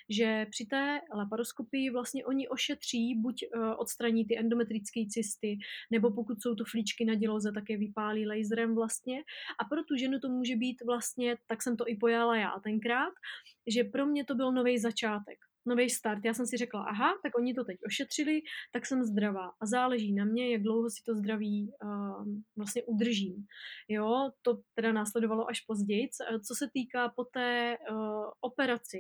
že 0.10 0.46
při 0.50 0.66
té 0.66 1.02
laparoskopii 1.16 1.90
vlastně 1.90 2.26
oni 2.26 2.48
ošetří, 2.48 3.16
buď 3.16 3.44
uh, 3.56 3.74
odstraní 3.78 4.26
ty 4.26 4.40
endometrické 4.40 5.02
cysty, 5.10 5.58
nebo 5.92 6.12
pokud 6.12 6.42
jsou 6.42 6.56
to 6.56 6.64
flíčky 6.66 7.06
na 7.06 7.16
děloze, 7.16 7.52
tak 7.52 7.70
je 7.70 7.78
vypálí 7.78 8.28
laserem 8.28 8.76
vlastně. 8.76 9.24
A 9.60 9.66
pro 9.66 9.84
tu 9.84 9.96
ženu 9.96 10.20
to 10.20 10.30
může 10.30 10.56
být 10.56 10.78
vlastně, 10.86 11.38
tak 11.48 11.64
jsem 11.64 11.78
to 11.78 11.88
i 11.88 11.96
pojala 11.96 12.38
já 12.38 12.60
tenkrát, 12.64 13.14
že 13.68 13.84
pro 13.84 14.06
mě 14.06 14.26
to 14.26 14.36
byl 14.36 14.52
nový 14.52 14.80
začátek 14.80 15.51
nový 15.66 15.90
start. 15.90 16.26
Já 16.26 16.34
jsem 16.34 16.46
si 16.46 16.58
řekla, 16.58 16.84
aha, 16.84 17.14
tak 17.24 17.38
oni 17.38 17.54
to 17.54 17.64
teď 17.64 17.78
ošetřili, 17.88 18.42
tak 18.74 18.86
jsem 18.86 19.04
zdravá. 19.04 19.52
A 19.62 19.66
záleží 19.66 20.14
na 20.14 20.26
mě, 20.26 20.52
jak 20.52 20.62
dlouho 20.62 20.90
si 20.90 21.04
to 21.06 21.16
zdraví 21.16 21.72
uh, 21.84 22.26
vlastně 22.58 22.84
udržím. 22.84 23.46
Jo, 23.88 24.32
to 24.42 24.58
teda 24.76 24.92
následovalo 24.92 25.50
až 25.50 25.62
později. 25.62 26.10
Co 26.48 26.56
se 26.56 26.70
týká 26.74 27.10
po 27.16 27.24
té 27.24 27.78
uh, 27.92 28.26
operaci, 28.42 29.00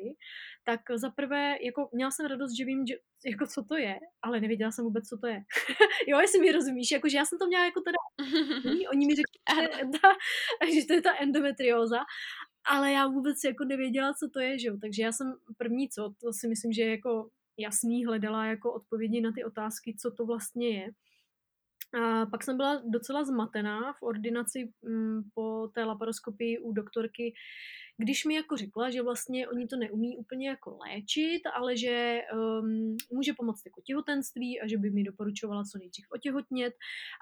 tak 0.65 0.81
za 0.95 1.09
prvé, 1.09 1.55
jako 1.61 1.89
měla 1.93 2.11
jsem 2.11 2.25
radost, 2.25 2.57
že 2.57 2.65
vím, 2.65 2.85
že, 2.87 2.95
jako 3.25 3.47
co 3.47 3.63
to 3.63 3.75
je, 3.75 3.99
ale 4.21 4.41
nevěděla 4.41 4.71
jsem 4.71 4.85
vůbec, 4.85 5.07
co 5.07 5.17
to 5.17 5.27
je. 5.27 5.43
jo, 6.07 6.19
jestli 6.19 6.39
mi 6.39 6.51
rozumíš, 6.51 6.91
jakože 6.91 7.17
já 7.17 7.25
jsem 7.25 7.39
to 7.39 7.47
měla 7.47 7.65
jako 7.65 7.81
teda, 7.81 7.97
oni 8.91 9.05
mi 9.05 9.15
řekli, 9.15 9.37
že, 9.55 10.73
že 10.79 10.87
to 10.87 10.93
je 10.93 11.01
ta 11.01 11.15
endometrióza 11.19 11.99
ale 12.65 12.91
já 12.91 13.07
vůbec 13.07 13.43
jako 13.43 13.63
nevěděla, 13.63 14.13
co 14.13 14.29
to 14.29 14.39
je, 14.39 14.59
že 14.59 14.67
jo. 14.67 14.77
Takže 14.81 15.03
já 15.03 15.11
jsem 15.11 15.33
první 15.57 15.89
co, 15.89 16.13
to 16.21 16.33
si 16.33 16.47
myslím, 16.47 16.73
že 16.73 16.83
jako 16.83 17.29
jasný, 17.57 18.05
hledala 18.05 18.45
jako 18.45 18.73
odpovědi 18.73 19.21
na 19.21 19.31
ty 19.31 19.43
otázky, 19.43 19.95
co 19.99 20.11
to 20.11 20.25
vlastně 20.25 20.69
je. 20.69 20.91
A 22.01 22.25
pak 22.25 22.43
jsem 22.43 22.57
byla 22.57 22.81
docela 22.85 23.23
zmatená 23.23 23.93
v 23.93 24.03
ordinaci 24.03 24.73
m, 24.85 25.23
po 25.33 25.67
té 25.73 25.83
laparoskopii 25.83 26.59
u 26.59 26.71
doktorky, 26.73 27.33
když 27.97 28.25
mi 28.25 28.33
jako 28.33 28.57
řekla, 28.57 28.89
že 28.89 29.01
vlastně 29.01 29.47
oni 29.47 29.67
to 29.67 29.77
neumí 29.77 30.17
úplně 30.17 30.49
jako 30.49 30.77
léčit, 30.77 31.41
ale 31.53 31.77
že 31.77 32.21
um, 32.33 32.97
může 33.11 33.33
pomoct 33.33 33.65
jako 33.65 33.81
těhotenství 33.81 34.61
a 34.61 34.67
že 34.67 34.77
by 34.77 34.89
mi 34.89 35.03
doporučovala 35.03 35.63
co 35.63 35.77
nejdřív 35.77 36.05
otěhotnět 36.11 36.73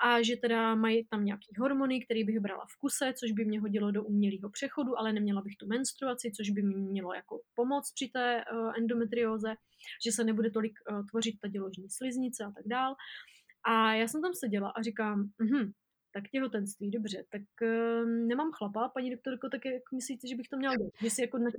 a 0.03 0.21
že 0.21 0.35
teda 0.37 0.75
mají 0.75 1.05
tam 1.05 1.25
nějaký 1.25 1.47
hormony, 1.59 2.05
který 2.05 2.23
bych 2.23 2.39
brala 2.39 2.65
v 2.65 2.79
kuse, 2.79 3.13
což 3.13 3.31
by 3.31 3.45
mě 3.45 3.59
hodilo 3.59 3.91
do 3.91 4.03
umělého 4.03 4.49
přechodu, 4.49 4.99
ale 4.99 5.13
neměla 5.13 5.41
bych 5.41 5.57
tu 5.57 5.67
menstruaci, 5.67 6.31
což 6.31 6.49
by 6.49 6.61
mi 6.61 6.75
mělo 6.75 7.13
jako 7.13 7.41
pomoc 7.55 7.91
při 7.95 8.09
té 8.09 8.43
uh, 8.53 8.73
endometrióze, 8.77 9.55
že 10.05 10.11
se 10.11 10.23
nebude 10.23 10.51
tolik 10.51 10.73
uh, 10.91 11.05
tvořit 11.09 11.35
ta 11.41 11.47
děložní 11.47 11.89
sliznice 11.89 12.43
a 12.43 12.51
tak 12.51 12.67
dál. 12.67 12.95
A 13.63 13.93
já 13.93 14.07
jsem 14.07 14.21
tam 14.21 14.33
seděla 14.33 14.69
a 14.69 14.81
říkám, 14.81 15.29
mhm, 15.39 15.71
tak 16.13 16.23
těhotenství, 16.31 16.91
dobře, 16.91 17.25
tak 17.31 17.41
uh, 17.61 18.09
nemám 18.09 18.51
chlapa, 18.51 18.89
paní 18.89 19.11
doktorko, 19.11 19.49
tak 19.49 19.65
jak 19.65 19.83
myslíte, 19.93 20.27
že 20.27 20.35
bych 20.35 20.47
to 20.47 20.57
měla 20.57 20.75
dělat? 20.75 20.93
Že 21.01 21.09
si 21.09 21.21
jako 21.21 21.37
na 21.37 21.51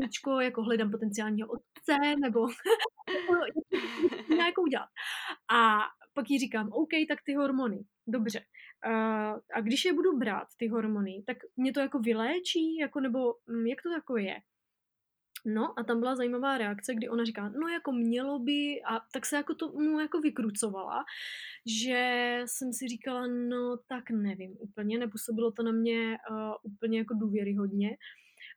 těčko, 0.00 0.40
jako 0.40 0.62
hledám 0.62 0.90
potenciálního 0.90 1.48
otce, 1.48 2.16
nebo 2.20 2.46
nějakou 4.36 4.62
udělat. 4.68 4.88
A 5.52 5.78
pak 6.14 6.30
jí 6.30 6.38
říkám, 6.38 6.68
OK, 6.72 6.90
tak 7.08 7.18
ty 7.24 7.34
hormony, 7.34 7.84
dobře. 8.06 8.40
Uh, 8.86 9.38
a 9.54 9.60
když 9.60 9.84
je 9.84 9.92
budu 9.92 10.18
brát, 10.18 10.48
ty 10.56 10.68
hormony, 10.68 11.22
tak 11.26 11.36
mě 11.56 11.72
to 11.72 11.80
jako 11.80 11.98
vyléčí, 11.98 12.76
jako 12.76 13.00
nebo 13.00 13.34
um, 13.34 13.66
jak 13.66 13.82
to 13.82 13.90
jako 13.90 14.16
je? 14.16 14.36
No 15.46 15.78
a 15.78 15.84
tam 15.84 16.00
byla 16.00 16.16
zajímavá 16.16 16.58
reakce, 16.58 16.94
kdy 16.94 17.08
ona 17.08 17.24
říká, 17.24 17.48
no 17.48 17.68
jako 17.68 17.92
mělo 17.92 18.38
by, 18.38 18.82
a 18.82 19.00
tak 19.12 19.26
se 19.26 19.36
jako 19.36 19.54
tomu 19.54 20.00
jako 20.00 20.20
vykrucovala, 20.20 21.04
že 21.66 22.40
jsem 22.46 22.72
si 22.72 22.88
říkala, 22.88 23.26
no 23.26 23.76
tak 23.88 24.10
nevím 24.10 24.56
úplně, 24.58 24.98
nepůsobilo 24.98 25.52
to 25.52 25.62
na 25.62 25.72
mě 25.72 26.18
uh, 26.30 26.52
úplně 26.62 26.98
jako 26.98 27.14
důvěryhodně. 27.14 27.96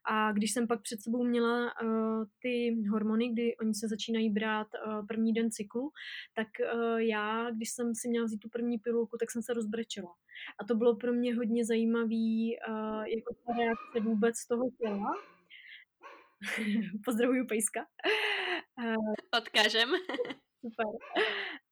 A 0.04 0.32
když 0.32 0.52
jsem 0.52 0.66
pak 0.66 0.82
před 0.82 1.00
sebou 1.02 1.24
měla 1.24 1.64
uh, 1.82 2.24
ty 2.42 2.76
hormony, 2.90 3.28
kdy 3.28 3.56
oni 3.56 3.74
se 3.74 3.88
začínají 3.88 4.30
brát 4.30 4.66
uh, 4.86 5.06
první 5.06 5.32
den 5.32 5.50
cyklu, 5.50 5.90
tak 6.34 6.48
uh, 6.74 6.96
já, 6.96 7.50
když 7.50 7.70
jsem 7.70 7.94
si 7.94 8.08
měla 8.08 8.26
vzít 8.26 8.38
tu 8.38 8.48
první 8.48 8.78
pilulku, 8.78 9.16
tak 9.20 9.30
jsem 9.30 9.42
se 9.42 9.52
rozbrečela. 9.54 10.14
A 10.58 10.64
to 10.64 10.74
bylo 10.74 10.96
pro 10.96 11.12
mě 11.12 11.34
hodně 11.34 11.64
zajímavý, 11.64 12.56
uh, 12.68 13.02
jako 13.02 13.34
ta 13.46 13.52
reakce 13.52 14.00
vůbec 14.00 14.46
toho 14.46 14.70
těla, 14.80 15.14
Pozdravuju 17.04 17.46
Pejska. 17.46 17.86
Odkážem. 19.32 19.90
Super. 20.62 20.86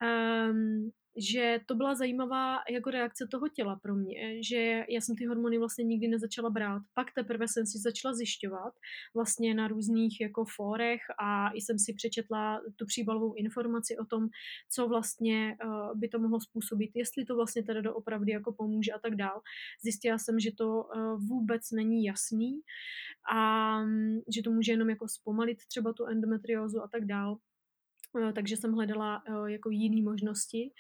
Um, 0.03 0.91
že 1.17 1.61
to 1.67 1.75
byla 1.75 1.95
zajímavá 1.95 2.59
jako 2.71 2.91
reakce 2.91 3.27
toho 3.31 3.49
těla 3.49 3.77
pro 3.83 3.95
mě, 3.95 4.43
že 4.43 4.85
já 4.89 5.01
jsem 5.01 5.17
ty 5.17 5.27
hormony 5.27 5.59
vlastně 5.59 5.85
nikdy 5.85 6.09
nezačala 6.09 6.51
brát. 6.51 6.83
Pak 6.95 7.13
teprve 7.15 7.49
jsem 7.49 7.67
si 7.67 7.79
začala 7.79 8.15
zjišťovat 8.15 8.75
vlastně 9.15 9.55
na 9.55 9.69
různých 9.69 10.21
jako 10.21 10.45
fórech 10.57 11.01
a 11.23 11.53
jsem 11.55 11.79
si 11.79 11.95
přečetla 11.95 12.61
tu 12.77 12.87
příbalovou 12.87 13.35
informaci 13.35 13.97
o 13.97 14.05
tom, 14.05 14.29
co 14.73 14.89
vlastně 14.89 15.57
uh, 15.65 15.99
by 15.99 16.09
to 16.09 16.19
mohlo 16.19 16.41
způsobit, 16.41 16.91
jestli 16.95 17.25
to 17.25 17.37
vlastně 17.37 17.63
teda 17.63 17.81
doopravdy 17.81 18.33
jako 18.33 18.53
pomůže 18.53 18.93
a 18.93 18.99
tak 18.99 19.15
dál. 19.15 19.41
Zjistila 19.83 20.19
jsem, 20.19 20.41
že 20.41 20.51
to 20.53 20.83
uh, 20.83 21.29
vůbec 21.29 21.71
není 21.71 22.05
jasný 22.05 22.61
a 23.33 23.81
um, 23.83 24.23
že 24.35 24.43
to 24.43 24.51
může 24.51 24.73
jenom 24.73 24.91
jako 24.91 25.09
zpomalit 25.09 25.59
třeba 25.67 25.93
tu 25.93 26.07
endometriózu 26.07 26.83
a 26.83 26.89
tak 26.89 27.05
dál. 27.05 27.39
Eh, 28.19 28.33
takže 28.33 28.57
jsem 28.57 28.73
hledala 28.73 29.23
eh, 29.27 29.53
jako 29.53 29.71
jiné 29.71 30.03
možnosti. 30.03 30.73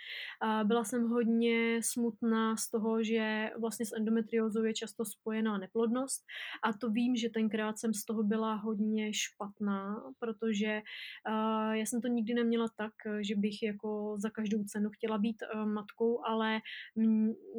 Byla 0.64 0.84
jsem 0.84 1.08
hodně 1.08 1.80
smutná 1.82 2.56
z 2.56 2.70
toho, 2.70 3.02
že 3.02 3.50
vlastně 3.60 3.86
s 3.86 3.96
endometriózou 3.96 4.62
je 4.64 4.74
často 4.74 5.04
spojená 5.04 5.58
neplodnost. 5.58 6.24
A 6.64 6.72
to 6.72 6.90
vím, 6.90 7.16
že 7.16 7.30
tenkrát 7.30 7.78
jsem 7.78 7.94
z 7.94 8.04
toho 8.04 8.22
byla 8.22 8.54
hodně 8.54 9.12
špatná, 9.14 10.02
protože 10.18 10.66
eh, 10.66 11.78
já 11.78 11.86
jsem 11.86 12.00
to 12.00 12.08
nikdy 12.08 12.34
neměla 12.34 12.68
tak, 12.76 12.92
že 13.20 13.36
bych 13.36 13.62
jako 13.62 14.16
za 14.18 14.30
každou 14.30 14.64
cenu 14.64 14.90
chtěla 14.90 15.18
být 15.18 15.36
matkou, 15.64 16.24
ale 16.24 16.60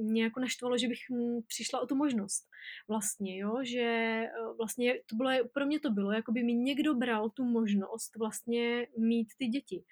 mě 0.01 0.23
jako 0.23 0.39
naštvalo, 0.39 0.77
že 0.77 0.87
bych 0.87 0.99
přišla 1.47 1.79
o 1.79 1.85
tu 1.85 1.95
možnost. 1.95 2.43
Vlastně, 2.87 3.37
jo, 3.37 3.57
že 3.63 4.23
vlastně 4.57 4.93
to 5.09 5.15
bylo, 5.15 5.29
pro 5.53 5.65
mě 5.65 5.79
to 5.79 5.89
bylo, 5.89 6.11
jako 6.11 6.31
by 6.31 6.43
mi 6.43 6.53
někdo 6.53 6.93
bral 6.93 7.29
tu 7.29 7.43
možnost 7.43 8.15
vlastně 8.17 8.87
mít 8.97 9.27
ty 9.37 9.47
děti 9.47 9.60
děti. 9.61 9.83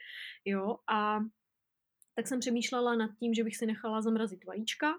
Jo, 0.45 0.77
a 0.87 1.19
tak 2.15 2.27
jsem 2.27 2.39
přemýšlela 2.39 2.95
nad 2.95 3.11
tím, 3.19 3.33
že 3.33 3.43
bych 3.43 3.57
si 3.57 3.65
nechala 3.65 4.01
zamrazit 4.01 4.45
vajíčka, 4.45 4.93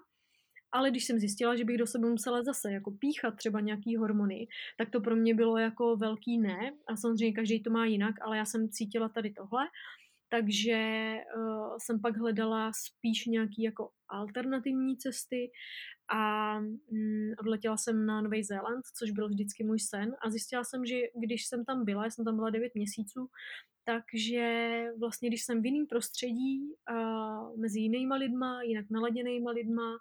ale 0.73 0.91
když 0.91 1.05
jsem 1.05 1.19
zjistila, 1.19 1.57
že 1.57 1.65
bych 1.65 1.79
do 1.79 1.87
sebe 1.87 2.09
musela 2.09 2.43
zase 2.43 2.73
jako 2.73 2.91
píchat 2.91 3.37
třeba 3.37 3.61
nějaký 3.61 3.97
hormony, 3.97 4.49
tak 4.79 4.91
to 4.91 5.01
pro 5.01 5.17
mě 5.17 5.35
bylo 5.35 5.59
jako 5.59 5.97
velký 5.97 6.39
ne. 6.39 6.73
A 6.89 6.97
samozřejmě 6.97 7.33
každý 7.33 7.63
to 7.63 7.71
má 7.71 7.85
jinak, 7.87 8.15
ale 8.23 8.37
já 8.37 8.45
jsem 8.45 8.69
cítila 8.69 9.09
tady 9.09 9.31
tohle. 9.31 9.67
Takže 10.29 11.15
uh, 11.37 11.77
jsem 11.79 12.01
pak 12.01 12.17
hledala 12.17 12.73
spíš 12.73 13.27
nějaký 13.27 13.63
jako 13.63 13.91
alternativní 14.09 14.97
cesty 14.97 15.51
a 16.13 16.61
mm, 16.61 17.33
odletěla 17.39 17.77
jsem 17.77 18.07
na 18.07 18.21
Nový 18.21 18.43
Zéland, 18.43 18.85
což 18.99 19.11
byl 19.11 19.29
vždycky 19.29 19.65
můj 19.65 19.79
sen 19.81 20.17
a 20.23 20.31
zjistila 20.31 20.65
jsem, 20.65 20.87
že 20.87 20.97
když 21.21 21.47
jsem 21.47 21.65
tam 21.65 21.85
byla, 21.85 22.05
já 22.05 22.11
jsem 22.11 22.25
tam 22.25 22.37
byla 22.37 22.51
9 22.51 22.75
měsíců, 22.75 23.29
takže 23.91 24.85
vlastně, 24.99 25.29
když 25.29 25.45
jsem 25.45 25.63
v 25.63 25.67
jiném 25.67 25.87
prostředí, 25.87 26.61
uh, 26.91 27.61
mezi 27.61 27.81
jinýma 27.81 28.17
lidma, 28.17 28.63
jinak 28.63 28.87
naladěnýma 28.91 29.51
lidma, 29.51 29.99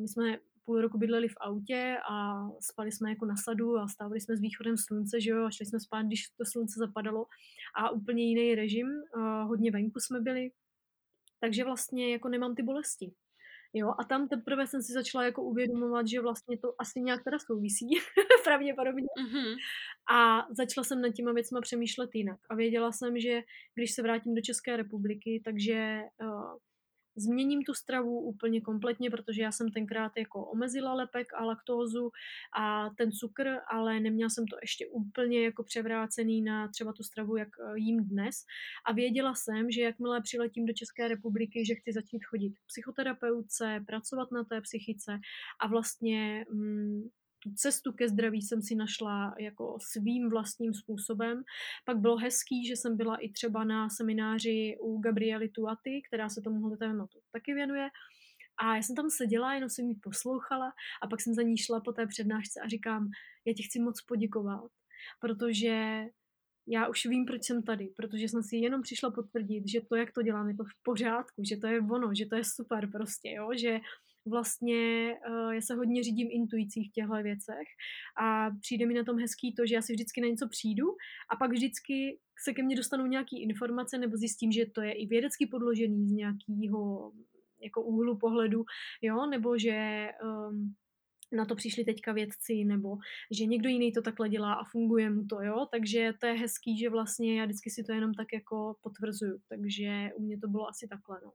my 0.00 0.08
jsme 0.08 0.38
půl 0.64 0.80
roku 0.80 0.98
bydleli 0.98 1.28
v 1.28 1.36
autě 1.40 1.96
a 2.10 2.48
spali 2.60 2.92
jsme 2.92 3.10
jako 3.10 3.26
na 3.26 3.36
sadu 3.36 3.78
a 3.78 3.88
stávali 3.88 4.20
jsme 4.20 4.36
s 4.36 4.40
východem 4.40 4.76
slunce, 4.76 5.20
že 5.20 5.30
jo, 5.30 5.44
a 5.44 5.50
šli 5.50 5.66
jsme 5.66 5.80
spát, 5.80 6.02
když 6.02 6.28
to 6.28 6.44
slunce 6.44 6.74
zapadalo. 6.78 7.26
A 7.76 7.90
úplně 7.90 8.24
jiný 8.24 8.54
režim, 8.54 8.86
hodně 9.44 9.70
venku 9.70 10.00
jsme 10.00 10.20
byli, 10.20 10.50
takže 11.40 11.64
vlastně 11.64 12.12
jako 12.12 12.28
nemám 12.28 12.54
ty 12.54 12.62
bolesti. 12.62 13.12
Jo, 13.72 13.94
a 13.98 14.04
tam 14.04 14.28
teprve 14.28 14.66
jsem 14.66 14.82
si 14.82 14.92
začala 14.92 15.24
jako 15.24 15.42
uvědomovat, 15.42 16.08
že 16.08 16.20
vlastně 16.20 16.58
to 16.58 16.74
asi 16.78 17.00
nějak 17.00 17.24
teda 17.24 17.38
souvisí, 17.38 17.86
pravděpodobně. 18.50 19.06
Mm-hmm. 19.22 19.54
A 20.10 20.46
začala 20.50 20.84
jsem 20.84 21.00
nad 21.00 21.12
těma 21.14 21.32
věcma 21.32 21.60
přemýšlet 21.60 22.10
jinak. 22.14 22.38
A 22.50 22.54
věděla 22.54 22.92
jsem, 22.92 23.20
že 23.20 23.42
když 23.74 23.94
se 23.94 24.02
vrátím 24.02 24.34
do 24.34 24.40
České 24.40 24.76
republiky, 24.76 25.42
takže 25.44 26.00
uh, 26.22 26.58
změním 27.16 27.62
tu 27.62 27.74
stravu 27.74 28.20
úplně 28.20 28.60
kompletně, 28.60 29.10
protože 29.10 29.42
já 29.42 29.52
jsem 29.52 29.70
tenkrát 29.70 30.12
jako 30.16 30.46
omezila 30.46 30.94
lepek 30.94 31.26
a 31.34 31.44
laktózu 31.44 32.10
a 32.58 32.90
ten 32.98 33.12
cukr, 33.12 33.46
ale 33.68 34.00
neměla 34.00 34.30
jsem 34.30 34.46
to 34.46 34.56
ještě 34.62 34.86
úplně 34.86 35.44
jako 35.44 35.64
převrácený 35.64 36.42
na 36.42 36.68
třeba 36.68 36.92
tu 36.92 37.02
stravu, 37.02 37.36
jak 37.36 37.48
eh, 37.48 37.78
jím 37.78 38.04
dnes. 38.04 38.34
A 38.86 38.92
věděla 38.92 39.34
jsem, 39.34 39.70
že 39.70 39.82
jakmile 39.82 40.20
přiletím 40.22 40.66
do 40.66 40.72
České 40.72 41.08
republiky, 41.08 41.66
že 41.66 41.74
chci 41.74 41.92
začít 41.92 42.24
chodit 42.24 42.50
k 42.50 42.66
psychoterapeutce, 42.66 43.84
pracovat 43.86 44.32
na 44.32 44.44
té 44.44 44.60
psychice 44.60 45.18
a 45.60 45.66
vlastně 45.66 46.44
mm, 46.52 47.02
tu 47.42 47.50
cestu 47.54 47.92
ke 47.92 48.08
zdraví 48.08 48.42
jsem 48.42 48.62
si 48.62 48.74
našla 48.74 49.34
jako 49.38 49.78
svým 49.92 50.30
vlastním 50.30 50.74
způsobem. 50.74 51.42
Pak 51.84 51.98
bylo 51.98 52.16
hezký, 52.16 52.66
že 52.66 52.76
jsem 52.76 52.96
byla 52.96 53.16
i 53.16 53.28
třeba 53.28 53.64
na 53.64 53.88
semináři 53.88 54.76
u 54.80 55.00
Gabriely 55.00 55.48
Tuaty, 55.48 56.02
která 56.08 56.28
se 56.28 56.40
tomuhle 56.40 56.76
tématu 56.76 57.18
taky 57.32 57.54
věnuje. 57.54 57.88
A 58.62 58.76
já 58.76 58.82
jsem 58.82 58.96
tam 58.96 59.10
seděla, 59.10 59.54
jenom 59.54 59.70
jsem 59.70 59.88
ji 59.88 59.94
poslouchala 59.94 60.72
a 61.02 61.06
pak 61.06 61.20
jsem 61.20 61.34
za 61.34 61.42
ní 61.42 61.58
šla 61.58 61.80
po 61.80 61.92
té 61.92 62.06
přednášce 62.06 62.60
a 62.60 62.68
říkám, 62.68 63.10
já 63.46 63.54
ti 63.54 63.62
chci 63.62 63.80
moc 63.80 64.02
poděkovat, 64.02 64.70
protože 65.20 66.04
já 66.68 66.88
už 66.88 67.06
vím, 67.06 67.24
proč 67.24 67.44
jsem 67.44 67.62
tady, 67.62 67.92
protože 67.96 68.28
jsem 68.28 68.42
si 68.42 68.56
jenom 68.56 68.82
přišla 68.82 69.10
potvrdit, 69.10 69.68
že 69.68 69.80
to, 69.80 69.96
jak 69.96 70.12
to 70.12 70.22
dělám, 70.22 70.48
je 70.48 70.56
to 70.56 70.64
v 70.64 70.82
pořádku, 70.82 71.42
že 71.48 71.56
to 71.56 71.66
je 71.66 71.80
ono, 71.80 72.14
že 72.14 72.26
to 72.26 72.36
je 72.36 72.44
super 72.44 72.90
prostě, 72.90 73.30
jo, 73.30 73.50
že 73.56 73.78
vlastně 74.26 75.14
uh, 75.28 75.50
já 75.50 75.60
se 75.60 75.74
hodně 75.74 76.02
řídím 76.02 76.28
intuicí 76.30 76.84
v 76.84 76.92
těchto 76.92 77.22
věcech 77.22 77.68
a 78.22 78.50
přijde 78.60 78.86
mi 78.86 78.94
na 78.94 79.04
tom 79.04 79.18
hezký 79.18 79.54
to, 79.54 79.66
že 79.66 79.74
já 79.74 79.82
si 79.82 79.92
vždycky 79.92 80.20
na 80.20 80.28
něco 80.28 80.48
přijdu 80.48 80.86
a 81.32 81.36
pak 81.36 81.50
vždycky 81.50 82.18
se 82.44 82.52
ke 82.52 82.62
mně 82.62 82.76
dostanou 82.76 83.06
nějaké 83.06 83.36
informace 83.36 83.98
nebo 83.98 84.16
zjistím, 84.16 84.52
že 84.52 84.66
to 84.66 84.82
je 84.82 84.92
i 84.92 85.06
vědecky 85.06 85.46
podložený 85.46 86.08
z 86.08 86.12
nějakého 86.12 87.12
jako 87.62 87.82
úhlu 87.82 88.18
pohledu, 88.18 88.64
jo, 89.02 89.26
nebo 89.26 89.58
že 89.58 90.08
um, 90.22 90.74
na 91.32 91.44
to 91.44 91.56
přišli 91.56 91.84
teďka 91.84 92.12
vědci, 92.12 92.64
nebo 92.64 92.96
že 93.30 93.46
někdo 93.46 93.68
jiný 93.68 93.92
to 93.92 94.02
takhle 94.02 94.28
dělá 94.28 94.54
a 94.54 94.64
funguje 94.64 95.10
mu 95.10 95.24
to, 95.26 95.42
jo, 95.42 95.66
takže 95.70 96.12
to 96.20 96.26
je 96.26 96.32
hezký, 96.32 96.78
že 96.78 96.90
vlastně 96.90 97.38
já 97.38 97.44
vždycky 97.44 97.70
si 97.70 97.84
to 97.84 97.92
jenom 97.92 98.14
tak 98.14 98.26
jako 98.32 98.76
potvrzuju, 98.82 99.38
takže 99.48 100.10
u 100.16 100.22
mě 100.22 100.38
to 100.38 100.48
bylo 100.48 100.68
asi 100.68 100.88
takhle, 100.88 101.20
no. 101.24 101.32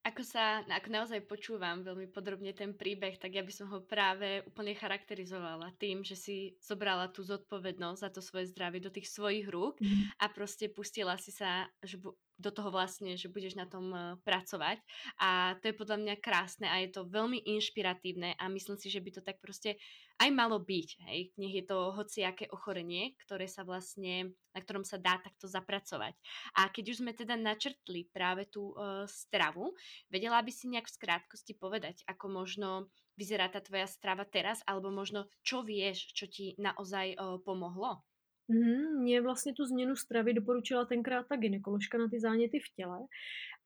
Ako 0.00 0.24
sa, 0.24 0.64
ako 0.64 0.88
naozaj 0.88 1.20
počúvam 1.28 1.84
veľmi 1.84 2.08
podrobne 2.08 2.56
ten 2.56 2.72
príbeh, 2.72 3.20
tak 3.20 3.36
ja 3.36 3.44
by 3.44 3.52
som 3.52 3.68
ho 3.68 3.84
práve 3.84 4.40
úplne 4.48 4.72
charakterizovala 4.72 5.76
tým, 5.76 6.00
že 6.00 6.16
si 6.16 6.36
zobrala 6.56 7.12
tú 7.12 7.20
zodpovednosť 7.20 8.00
za 8.00 8.08
to 8.08 8.24
svoje 8.24 8.48
zdravie 8.48 8.80
do 8.80 8.88
tých 8.88 9.12
svojich 9.12 9.44
rúk 9.52 9.76
mm. 9.76 10.16
a 10.16 10.32
proste 10.32 10.72
pustila 10.72 11.20
si 11.20 11.28
sa, 11.36 11.68
že 11.84 12.00
do 12.40 12.50
toho 12.50 12.72
vlastne, 12.72 13.20
že 13.20 13.28
budeš 13.28 13.54
na 13.60 13.68
tom 13.68 13.92
uh, 13.92 14.16
pracovať 14.24 14.80
a 15.20 15.54
to 15.60 15.70
je 15.70 15.78
podľa 15.78 15.98
mňa 16.00 16.14
krásne 16.24 16.66
a 16.66 16.80
je 16.80 16.90
to 16.90 17.04
veľmi 17.04 17.44
inšpiratívne 17.44 18.40
a 18.40 18.44
myslím 18.48 18.80
si, 18.80 18.88
že 18.88 19.04
by 19.04 19.10
to 19.12 19.22
tak 19.22 19.36
proste 19.44 19.76
aj 20.20 20.28
malo 20.36 20.60
byť, 20.60 20.88
hej, 21.08 21.32
nech 21.40 21.54
je 21.56 21.64
to 21.64 21.96
hociaké 21.96 22.44
ochorenie, 22.52 23.16
ktoré 23.24 23.48
sa 23.48 23.64
vlastne, 23.64 24.36
na 24.52 24.60
ktorom 24.60 24.84
sa 24.84 25.00
dá 25.00 25.16
takto 25.16 25.48
zapracovať. 25.48 26.12
A 26.60 26.68
keď 26.68 26.92
už 26.92 27.00
sme 27.00 27.16
teda 27.16 27.40
načrtli 27.40 28.04
práve 28.12 28.44
tú 28.48 28.76
uh, 28.76 29.08
stravu, 29.08 29.72
vedela 30.12 30.36
by 30.44 30.52
si 30.52 30.68
nejak 30.68 30.92
v 30.92 30.96
skrátkosti 31.00 31.56
povedať, 31.56 32.04
ako 32.04 32.28
možno 32.28 32.92
vyzerá 33.16 33.48
tá 33.48 33.64
tvoja 33.64 33.88
strava 33.88 34.28
teraz, 34.28 34.60
alebo 34.68 34.92
možno 34.92 35.24
čo 35.40 35.64
vieš, 35.64 36.12
čo 36.12 36.28
ti 36.28 36.52
naozaj 36.60 37.16
uh, 37.16 37.40
pomohlo? 37.40 38.04
Mm, 38.50 39.22
vlastně 39.22 39.54
tu 39.54 39.64
změnu 39.64 39.96
stravy 39.96 40.34
doporučila 40.34 40.84
tenkrát 40.84 41.26
ta 41.28 41.36
gynekoložka 41.36 41.98
na 41.98 42.08
ty 42.08 42.20
záněty 42.20 42.60
v 42.60 42.74
těle. 42.76 42.98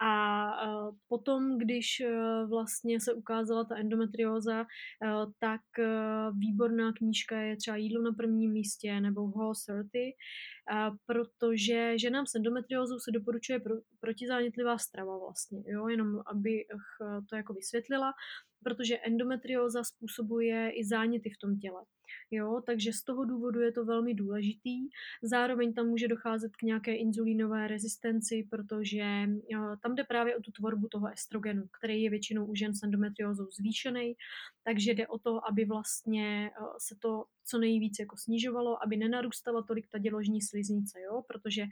A 0.01 0.47
uh, 0.67 0.97
potom, 1.09 1.59
když 1.59 2.03
uh, 2.07 2.51
vlastně 2.51 3.01
se 3.01 3.13
ukázala 3.13 3.65
ta 3.65 3.77
endometrióza, 3.77 4.61
uh, 4.61 5.33
tak 5.39 5.61
výborná 6.39 6.93
knížka 6.93 7.41
je 7.41 7.57
třeba 7.57 7.77
Jídlo 7.77 8.03
na 8.03 8.13
prvním 8.13 8.53
místě 8.53 9.01
nebo 9.01 9.27
Whole 9.27 9.55
30, 9.55 9.71
uh, 9.73 10.97
protože 11.07 11.99
ženám 11.99 12.27
s 12.27 12.35
endometriózou 12.35 12.99
se 12.99 13.11
doporučuje 13.11 13.61
pro, 13.61 13.75
protizánětlivá 14.01 14.79
strava 14.79 15.19
vlastně, 15.19 15.63
jo, 15.67 15.89
jenom 15.89 16.21
abych 16.27 16.63
to 17.29 17.37
jako 17.37 17.55
vysvětlila. 17.55 18.13
protože 18.65 18.99
endometrióza 18.99 19.85
způsobuje 19.85 20.71
i 20.71 20.85
záněty 20.85 21.31
v 21.31 21.39
tom 21.39 21.59
těle. 21.59 21.83
Jo, 22.31 22.63
takže 22.67 22.93
z 22.93 23.03
toho 23.05 23.25
důvodu 23.25 23.61
je 23.61 23.73
to 23.73 23.85
velmi 23.85 24.15
důležitý. 24.15 24.89
Zároveň 25.23 25.75
tam 25.75 25.87
může 25.87 26.09
docházet 26.09 26.57
k 26.57 26.63
nějaké 26.63 26.95
inzulínové 26.97 27.69
rezistenci, 27.69 28.49
protože 28.51 29.05
tam 29.85 29.95
jde 29.95 30.05
právě 30.05 30.37
o 30.37 30.41
tu 30.41 30.53
tvorbu 30.53 30.89
toho 30.89 31.13
estrogenu, 31.13 31.69
který 31.79 32.03
je 32.03 32.11
většinou 32.11 32.47
u 32.47 32.55
žen 32.55 32.75
s 32.75 32.83
endometriózou 32.83 33.51
zvýšený, 33.51 34.15
takže 34.63 34.95
jde 34.95 35.07
o 35.07 35.19
to, 35.19 35.49
aby 35.49 35.65
vlastně 35.65 36.51
se 36.79 36.97
to 36.99 37.25
co 37.45 37.59
nejvíc 37.59 37.97
jako 38.01 38.17
snižovalo, 38.17 38.83
aby 38.83 38.97
nenarůstala 38.97 39.63
tolik 39.63 39.87
ta 39.89 39.99
děložní 39.99 40.43
sliznice, 40.43 41.01
jo, 41.01 41.23
protože 41.29 41.65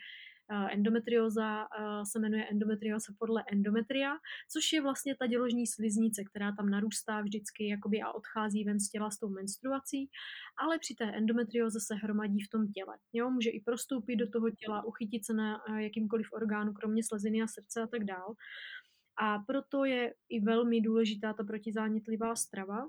endometrioza 0.71 1.67
se 2.13 2.19
jmenuje 2.19 2.45
endometrioza 2.51 3.13
podle 3.19 3.45
endometria, 3.53 4.17
což 4.53 4.73
je 4.73 4.83
vlastně 4.83 5.17
ta 5.17 5.27
děložní 5.27 5.67
sliznice, 5.67 6.25
která 6.25 6.53
tam 6.53 6.71
narůstá 6.71 7.21
vždycky 7.21 7.69
jakoby 7.69 8.03
a 8.03 8.13
odchází 8.13 8.65
ven 8.65 8.81
z 8.81 8.89
těla 8.89 9.11
s 9.11 9.19
tou 9.19 9.29
menstruací, 9.29 10.11
ale 10.59 10.79
při 10.79 10.95
té 10.95 11.05
endometrioze 11.05 11.81
se 11.81 11.95
hromadí 11.95 12.41
v 12.43 12.49
tom 12.49 12.73
těle. 12.73 12.99
Jo, 13.13 13.31
může 13.31 13.51
i 13.51 13.61
prostoupit 13.61 14.17
do 14.17 14.31
toho 14.31 14.51
těla, 14.51 14.85
uchytit 14.85 15.27
se 15.27 15.35
na 15.35 15.63
jakýmkoliv 15.79 16.33
orgánu, 16.33 16.73
kromě 16.73 17.03
sleziny 17.05 17.43
a 17.43 17.47
srdce 17.47 17.83
a 17.83 17.87
tak 17.87 18.05
dál. 18.05 18.35
A 19.17 19.39
proto 19.39 19.85
je 19.85 20.15
i 20.29 20.41
velmi 20.41 20.81
důležitá 20.81 21.33
ta 21.33 21.45
protizánětlivá 21.45 22.37
strava, 22.37 22.87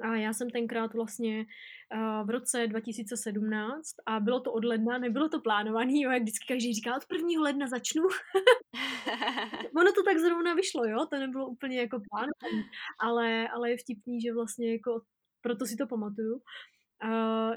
a 0.00 0.16
já 0.16 0.32
jsem 0.32 0.50
tenkrát 0.50 0.94
vlastně 0.94 1.46
uh, 1.94 2.26
v 2.26 2.30
roce 2.30 2.66
2017 2.66 3.94
a 4.06 4.20
bylo 4.20 4.40
to 4.40 4.52
od 4.52 4.64
ledna, 4.64 4.98
nebylo 4.98 5.28
to 5.28 5.40
plánovaný, 5.40 6.02
jo, 6.02 6.10
jak 6.10 6.22
vždycky 6.22 6.46
každý 6.48 6.74
říká, 6.74 6.96
od 6.96 7.04
1. 7.12 7.42
ledna 7.42 7.66
začnu. 7.66 8.02
ono 9.76 9.92
to 9.92 10.02
tak 10.02 10.18
zrovna 10.18 10.54
vyšlo, 10.54 10.84
jo, 10.84 11.06
to 11.06 11.16
nebylo 11.16 11.48
úplně 11.48 11.80
jako 11.80 12.00
plánovaný, 12.10 12.70
ale, 13.00 13.48
ale 13.48 13.70
je 13.70 13.76
vtipný, 13.76 14.20
že 14.20 14.32
vlastně 14.32 14.72
jako 14.72 15.00
proto 15.40 15.66
si 15.66 15.76
to 15.76 15.86
pamatuju, 15.86 16.40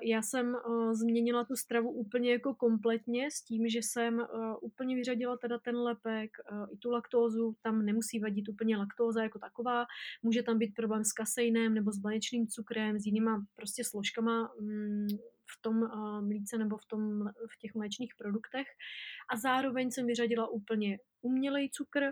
já 0.03 0.21
jsem 0.21 0.57
uh, 0.67 0.93
změnila 0.93 1.45
tu 1.45 1.55
stravu 1.55 1.91
úplně 1.91 2.31
jako 2.31 2.55
kompletně 2.55 3.31
s 3.31 3.41
tím, 3.41 3.69
že 3.69 3.79
jsem 3.79 4.15
uh, 4.15 4.55
úplně 4.61 4.95
vyřadila 4.95 5.37
teda 5.37 5.59
ten 5.59 5.75
lepek, 5.75 6.31
i 6.71 6.77
tu 6.77 6.91
laktózu, 6.91 7.55
tam 7.61 7.85
nemusí 7.85 8.19
vadit 8.19 8.49
úplně 8.49 8.77
laktóza 8.77 9.23
jako 9.23 9.39
taková, 9.39 9.85
může 10.23 10.43
tam 10.43 10.57
být 10.57 10.75
problém 10.75 11.03
s 11.03 11.13
kaseinem 11.13 11.73
nebo 11.73 11.91
s 11.91 11.97
banečným 11.97 12.47
cukrem, 12.47 12.99
s 12.99 13.05
jinýma 13.05 13.45
prostě 13.55 13.83
složkama 13.83 14.53
um, 14.53 15.07
v 15.57 15.61
tom 15.61 15.75
mlíce 16.21 16.57
nebo 16.57 16.77
v, 16.77 16.85
tom, 16.85 17.27
v 17.27 17.57
těch 17.59 17.75
mléčných 17.75 18.13
produktech. 18.17 18.67
A 19.33 19.37
zároveň 19.37 19.91
jsem 19.91 20.05
vyřadila 20.05 20.47
úplně 20.47 20.97
umělej 21.21 21.69
cukr 21.69 22.03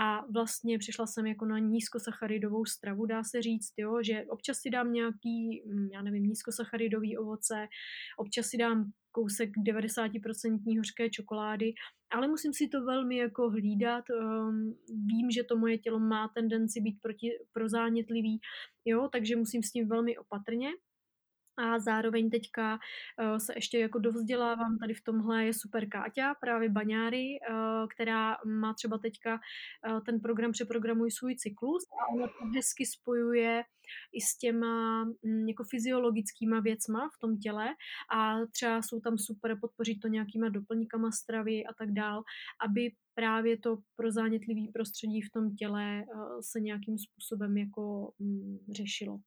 a 0.00 0.26
vlastně 0.32 0.78
přišla 0.78 1.06
jsem 1.06 1.26
jako 1.26 1.46
na 1.46 1.58
nízkosacharidovou 1.58 2.64
stravu, 2.64 3.06
dá 3.06 3.24
se 3.24 3.42
říct, 3.42 3.72
jo, 3.76 4.02
že 4.02 4.24
občas 4.28 4.58
si 4.58 4.70
dám 4.70 4.92
nějaký, 4.92 5.62
mm, 5.66 5.88
já 5.92 6.02
nevím, 6.02 6.24
nízkosacharidový 6.24 7.18
ovoce, 7.18 7.66
občas 8.18 8.46
si 8.46 8.56
dám 8.56 8.90
kousek 9.12 9.50
90% 9.66 10.78
hořké 10.78 11.10
čokolády, 11.10 11.74
ale 12.10 12.28
musím 12.28 12.52
si 12.54 12.68
to 12.68 12.84
velmi 12.84 13.16
jako 13.16 13.50
hlídat. 13.50 14.04
Um, 14.10 14.76
vím, 15.06 15.30
že 15.30 15.44
to 15.44 15.56
moje 15.56 15.78
tělo 15.78 15.98
má 15.98 16.28
tendenci 16.28 16.80
být 16.80 16.98
proti, 17.02 17.30
prozánětlivý, 17.52 18.40
jo, 18.84 19.08
takže 19.12 19.36
musím 19.36 19.62
s 19.62 19.72
tím 19.72 19.88
velmi 19.88 20.18
opatrně. 20.18 20.68
A 21.58 21.78
zároveň 21.78 22.30
teďka 22.30 22.74
uh, 22.74 23.36
se 23.36 23.52
ještě 23.56 23.78
jako 23.78 23.98
dovzdělávám, 23.98 24.78
tady 24.78 24.94
v 24.94 25.04
tomhle 25.04 25.44
je 25.44 25.54
super 25.54 25.88
Káťa, 25.88 26.34
právě 26.40 26.68
Baňáry, 26.68 27.26
uh, 27.50 27.88
která 27.94 28.36
má 28.46 28.74
třeba 28.74 28.98
teďka 28.98 29.34
uh, 29.34 30.00
ten 30.00 30.20
program 30.20 30.52
Přeprogramuj 30.52 31.10
svůj 31.10 31.36
cyklus 31.36 31.82
a 32.02 32.12
ona 32.14 32.26
to 32.26 32.44
hezky 32.54 32.86
spojuje 32.86 33.64
i 34.12 34.20
s 34.20 34.38
těma 34.38 35.02
um, 35.02 35.48
jako 35.48 35.64
fyziologickýma 35.64 36.60
věcma 36.60 37.08
v 37.16 37.20
tom 37.20 37.38
těle 37.38 37.68
a 38.14 38.46
třeba 38.46 38.82
jsou 38.82 39.00
tam 39.00 39.18
super 39.18 39.58
podpořit 39.60 39.98
to 40.02 40.08
nějakýma 40.08 40.48
doplňkama 40.48 41.10
stravy 41.10 41.66
a 41.66 41.74
tak 41.78 41.92
dál, 41.92 42.22
aby 42.68 42.90
právě 43.14 43.58
to 43.58 43.78
pro 43.96 44.12
zánětlivý 44.12 44.68
prostředí 44.68 45.22
v 45.22 45.30
tom 45.30 45.54
těle 45.54 46.04
uh, 46.14 46.40
se 46.40 46.60
nějakým 46.60 46.98
způsobem 46.98 47.56
jako 47.56 48.12
um, 48.18 48.58
řešilo. 48.76 49.18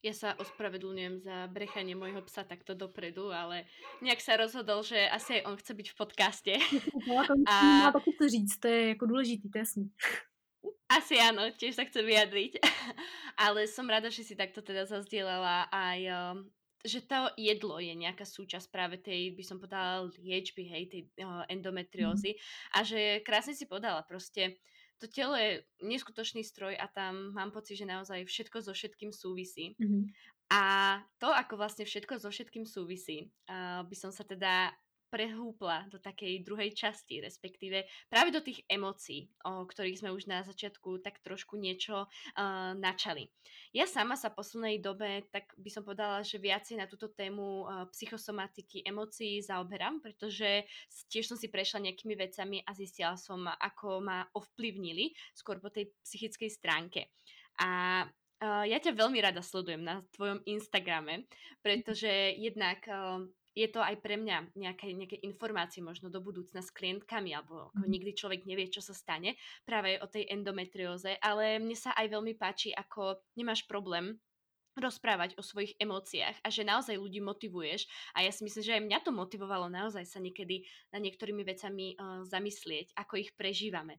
Ja 0.00 0.16
sa 0.16 0.32
ospravedlňujem 0.40 1.20
za 1.20 1.44
brechanie 1.52 1.92
môjho 1.92 2.24
psa 2.24 2.40
takto 2.40 2.72
dopredu, 2.72 3.28
ale 3.28 3.68
nejak 4.00 4.24
sa 4.24 4.40
rozhodol, 4.40 4.80
že 4.80 4.96
asi 4.96 5.40
aj 5.40 5.42
on 5.44 5.56
chce 5.60 5.72
byť 5.76 5.86
v 5.92 5.96
podcaste. 5.96 6.52
a... 7.44 7.54
Má 7.84 7.92
taky 7.92 8.12
to 8.16 8.24
říct, 8.28 8.58
to 8.64 8.68
je 8.68 8.88
jako 8.88 9.06
důležitý, 9.06 9.50
to 9.50 9.58
jasný. 9.58 9.90
Asi 10.90 11.14
áno, 11.22 11.54
tiež 11.54 11.78
sa 11.78 11.86
chcem 11.86 12.02
vyjadriť. 12.02 12.58
ale 13.46 13.70
som 13.70 13.86
rada, 13.86 14.10
že 14.10 14.26
si 14.26 14.34
takto 14.34 14.58
teda 14.58 14.90
zazdielala 14.90 15.70
aj 15.70 16.00
um, 16.10 16.38
že 16.80 17.04
to 17.04 17.28
jedlo 17.36 17.76
je 17.76 17.92
nejaká 17.92 18.24
súčasť 18.24 18.72
práve 18.72 18.96
tej, 18.96 19.36
by 19.36 19.44
som 19.44 19.60
povedala, 19.60 20.08
liečby, 20.16 20.64
hej, 20.64 20.82
tej 20.88 21.02
uh, 21.20 21.44
endometriózy. 21.52 22.34
Mm. 22.34 22.40
A 22.72 22.78
že 22.82 23.00
krásne 23.20 23.52
si 23.52 23.68
podala, 23.68 24.00
proste 24.00 24.64
to 25.00 25.08
telo 25.08 25.32
je 25.34 25.64
neskutočný 25.80 26.44
stroj 26.44 26.76
a 26.76 26.86
tam 26.92 27.32
mám 27.32 27.50
pocit, 27.50 27.80
že 27.80 27.88
naozaj 27.88 28.28
všetko 28.28 28.60
so 28.60 28.76
všetkým 28.76 29.10
súvisí. 29.16 29.74
Mm-hmm. 29.80 30.02
A 30.52 30.62
to, 31.16 31.32
ako 31.32 31.56
vlastne 31.56 31.88
všetko 31.88 32.20
so 32.20 32.28
všetkým 32.28 32.68
súvisí, 32.68 33.32
uh, 33.48 33.80
by 33.86 33.96
som 33.96 34.12
sa 34.12 34.26
teda 34.28 34.74
prehúpla 35.10 35.90
do 35.90 35.98
takej 35.98 36.46
druhej 36.46 36.70
časti, 36.72 37.18
respektíve 37.20 37.84
práve 38.06 38.30
do 38.30 38.38
tých 38.40 38.62
emócií, 38.70 39.28
o 39.42 39.66
ktorých 39.66 40.00
sme 40.00 40.14
už 40.14 40.30
na 40.30 40.46
začiatku 40.46 41.02
tak 41.02 41.18
trošku 41.20 41.58
niečo 41.58 42.06
uh, 42.06 42.72
načali. 42.78 43.28
Ja 43.74 43.90
sama 43.90 44.14
sa 44.14 44.30
v 44.30 44.38
poslednej 44.38 44.78
dobe, 44.78 45.26
tak 45.34 45.50
by 45.58 45.70
som 45.70 45.82
povedala, 45.82 46.22
že 46.22 46.38
viacej 46.38 46.78
na 46.78 46.86
túto 46.86 47.10
tému 47.10 47.66
uh, 47.66 47.84
psychosomatiky 47.90 48.86
emócií 48.86 49.42
zaoberám, 49.42 49.98
pretože 49.98 50.64
tiež 51.10 51.34
som 51.34 51.36
si 51.36 51.50
prešla 51.50 51.90
nejakými 51.90 52.14
vecami 52.14 52.62
a 52.62 52.70
zistila 52.72 53.18
som, 53.18 53.44
ako 53.50 54.00
ma 54.00 54.22
ovplyvnili 54.32 55.10
skôr 55.34 55.58
po 55.58 55.68
tej 55.74 55.90
psychickej 56.06 56.50
stránke. 56.54 57.10
A 57.58 58.06
Uh, 58.40 58.64
ja 58.64 58.80
ťa 58.80 58.96
veľmi 58.96 59.20
rada 59.20 59.44
sledujem 59.44 59.84
na 59.84 60.00
tvojom 60.16 60.40
Instagrame, 60.48 61.28
pretože 61.60 62.08
jednak 62.40 62.80
uh, 62.88 63.20
je 63.54 63.66
to 63.66 63.82
aj 63.82 63.98
pre 63.98 64.14
mňa 64.14 64.54
nejaké, 64.54 64.94
nejaké 64.94 65.16
informácie 65.26 65.82
možno 65.82 66.06
do 66.06 66.22
budúcna 66.22 66.62
s 66.62 66.70
klientkami, 66.70 67.34
alebo 67.34 67.74
ako 67.74 67.84
mhm. 67.86 67.92
nikdy 67.92 68.10
človek 68.14 68.40
nevie, 68.46 68.70
čo 68.70 68.82
sa 68.82 68.94
stane 68.94 69.34
práve 69.66 69.98
o 69.98 70.06
tej 70.06 70.30
endometrióze, 70.30 71.18
ale 71.18 71.58
mne 71.58 71.74
sa 71.74 71.94
aj 71.98 72.06
veľmi 72.10 72.34
páči, 72.38 72.70
ako 72.70 73.18
nemáš 73.34 73.66
problém 73.66 74.18
rozprávať 74.78 75.34
o 75.34 75.42
svojich 75.42 75.74
emóciách 75.82 76.46
a 76.46 76.48
že 76.48 76.62
naozaj 76.62 76.94
ľudí 76.94 77.18
motivuješ 77.18 77.90
a 78.14 78.22
ja 78.22 78.30
si 78.30 78.46
myslím, 78.46 78.62
že 78.62 78.76
aj 78.78 78.86
mňa 78.86 78.98
to 79.02 79.10
motivovalo 79.10 79.66
naozaj 79.66 80.06
sa 80.06 80.22
niekedy 80.22 80.62
na 80.94 81.02
niektorými 81.02 81.42
vecami 81.42 81.98
uh, 81.98 82.22
zamyslieť, 82.22 82.94
ako 82.94 83.18
ich 83.18 83.34
prežívame. 83.34 83.98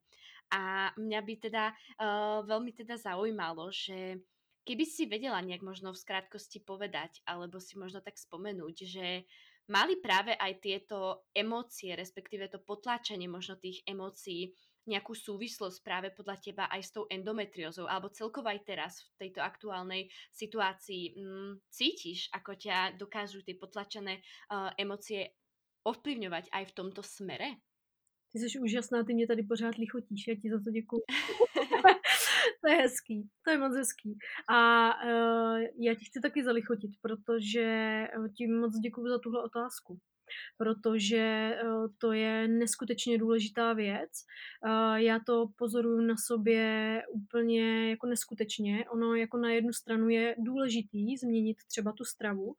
A 0.51 0.91
mňa 0.95 1.19
by 1.23 1.33
teda 1.43 1.71
uh, 1.71 2.43
veľmi 2.47 2.71
teda 2.75 2.95
zaujímalo, 2.99 3.71
že 3.71 4.19
Keby 4.61 4.85
si 4.85 5.09
vedela 5.09 5.41
nejak 5.41 5.65
možno 5.65 5.89
v 5.93 6.01
skrátkosti 6.01 6.61
povedať, 6.61 7.25
alebo 7.25 7.57
si 7.57 7.81
možno 7.81 8.01
tak 8.05 8.17
spomenúť, 8.21 8.75
že 8.85 9.25
mali 9.69 9.97
práve 9.97 10.37
aj 10.37 10.53
tieto 10.61 11.25
emócie, 11.33 11.97
respektíve 11.97 12.45
to 12.45 12.61
potláčanie 12.61 13.25
možno 13.25 13.57
tých 13.57 13.81
emócií, 13.89 14.53
nejakú 14.89 15.13
súvislosť 15.13 15.77
práve 15.85 16.09
podľa 16.09 16.37
teba 16.41 16.65
aj 16.73 16.81
s 16.81 16.89
tou 16.89 17.05
endometriózou, 17.05 17.85
alebo 17.85 18.09
celkovo 18.09 18.49
aj 18.49 18.65
teraz 18.65 19.05
v 19.13 19.27
tejto 19.27 19.45
aktuálnej 19.45 20.09
situácii 20.33 21.13
mm, 21.13 21.53
cítiš, 21.69 22.33
ako 22.33 22.57
ťa 22.57 22.97
dokážu 22.97 23.45
tie 23.45 23.53
potlačené 23.53 24.21
uh, 24.21 24.73
emócie 24.81 25.37
ovplyvňovať 25.85 26.49
aj 26.49 26.63
v 26.65 26.75
tomto 26.75 27.01
smere? 27.05 27.61
Ty 28.33 28.39
jsi 28.39 28.59
úžasná, 28.59 29.03
ty 29.03 29.13
mě 29.13 29.27
tady 29.27 29.43
pořád 29.43 29.75
lichotíš, 29.75 30.27
já 30.27 30.35
ti 30.35 30.49
za 30.49 30.59
to 30.63 30.71
děkuji. 30.71 31.01
to 32.61 32.69
je 32.69 32.75
hezký, 32.75 33.29
to 33.43 33.51
je 33.51 33.57
moc 33.57 33.75
hezký. 33.75 34.17
A 34.49 34.89
uh, 35.05 35.59
já 35.79 35.95
ti 35.95 36.05
chci 36.05 36.19
taky 36.21 36.43
zalichotit, 36.43 36.91
protože 37.01 37.61
eh, 37.63 38.29
ti 38.37 38.47
moc 38.47 38.79
děkuji 38.79 39.09
za 39.09 39.19
tuhle 39.19 39.43
otázku 39.43 39.99
protože 40.57 41.55
uh, 41.63 41.87
to 41.97 42.11
je 42.11 42.47
neskutečně 42.47 43.17
důležitá 43.17 43.73
věc. 43.73 44.09
Já 44.95 45.19
to 45.25 45.47
pozoruju 45.57 46.01
na 46.01 46.15
sobě 46.17 47.01
úplně 47.13 47.89
jako 47.89 48.07
neskutečně. 48.07 48.85
Ono 48.89 49.15
jako 49.15 49.37
na 49.37 49.51
jednu 49.51 49.73
stranu 49.73 50.09
je 50.09 50.35
důležitý 50.37 51.17
změnit 51.17 51.57
třeba 51.67 51.91
tu 51.91 52.03
stravu, 52.03 52.55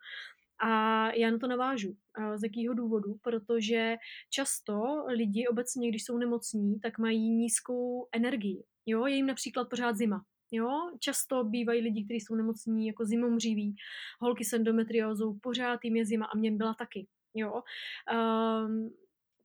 a 0.62 1.10
já 1.12 1.30
na 1.30 1.38
to 1.38 1.46
navážu. 1.46 1.96
Z 2.36 2.42
jakého 2.42 2.74
důvodu? 2.74 3.14
Protože 3.22 3.96
často 4.30 5.04
lidi 5.08 5.46
obecně, 5.48 5.88
když 5.88 6.04
jsou 6.04 6.18
nemocní, 6.18 6.80
tak 6.80 6.98
mají 6.98 7.30
nízkou 7.30 8.08
energii. 8.12 8.64
Jo, 8.86 9.06
je 9.06 9.14
jim 9.14 9.26
například 9.26 9.68
pořád 9.68 9.96
zima. 9.96 10.24
Jo, 10.52 10.70
často 11.00 11.44
bývají 11.44 11.80
lidi, 11.80 12.04
kteří 12.04 12.20
jsou 12.20 12.34
nemocní 12.34 12.86
jako 12.86 13.04
zimomřiví, 13.04 13.74
holky 14.20 14.44
s 14.44 14.52
endometriózou, 14.52 15.38
pořád 15.42 15.80
jim 15.84 15.96
je 15.96 16.06
zima 16.06 16.26
a 16.26 16.36
mě 16.36 16.50
byla 16.52 16.74
taky. 16.74 17.06
Jo. 17.34 17.62
Um, 18.12 18.90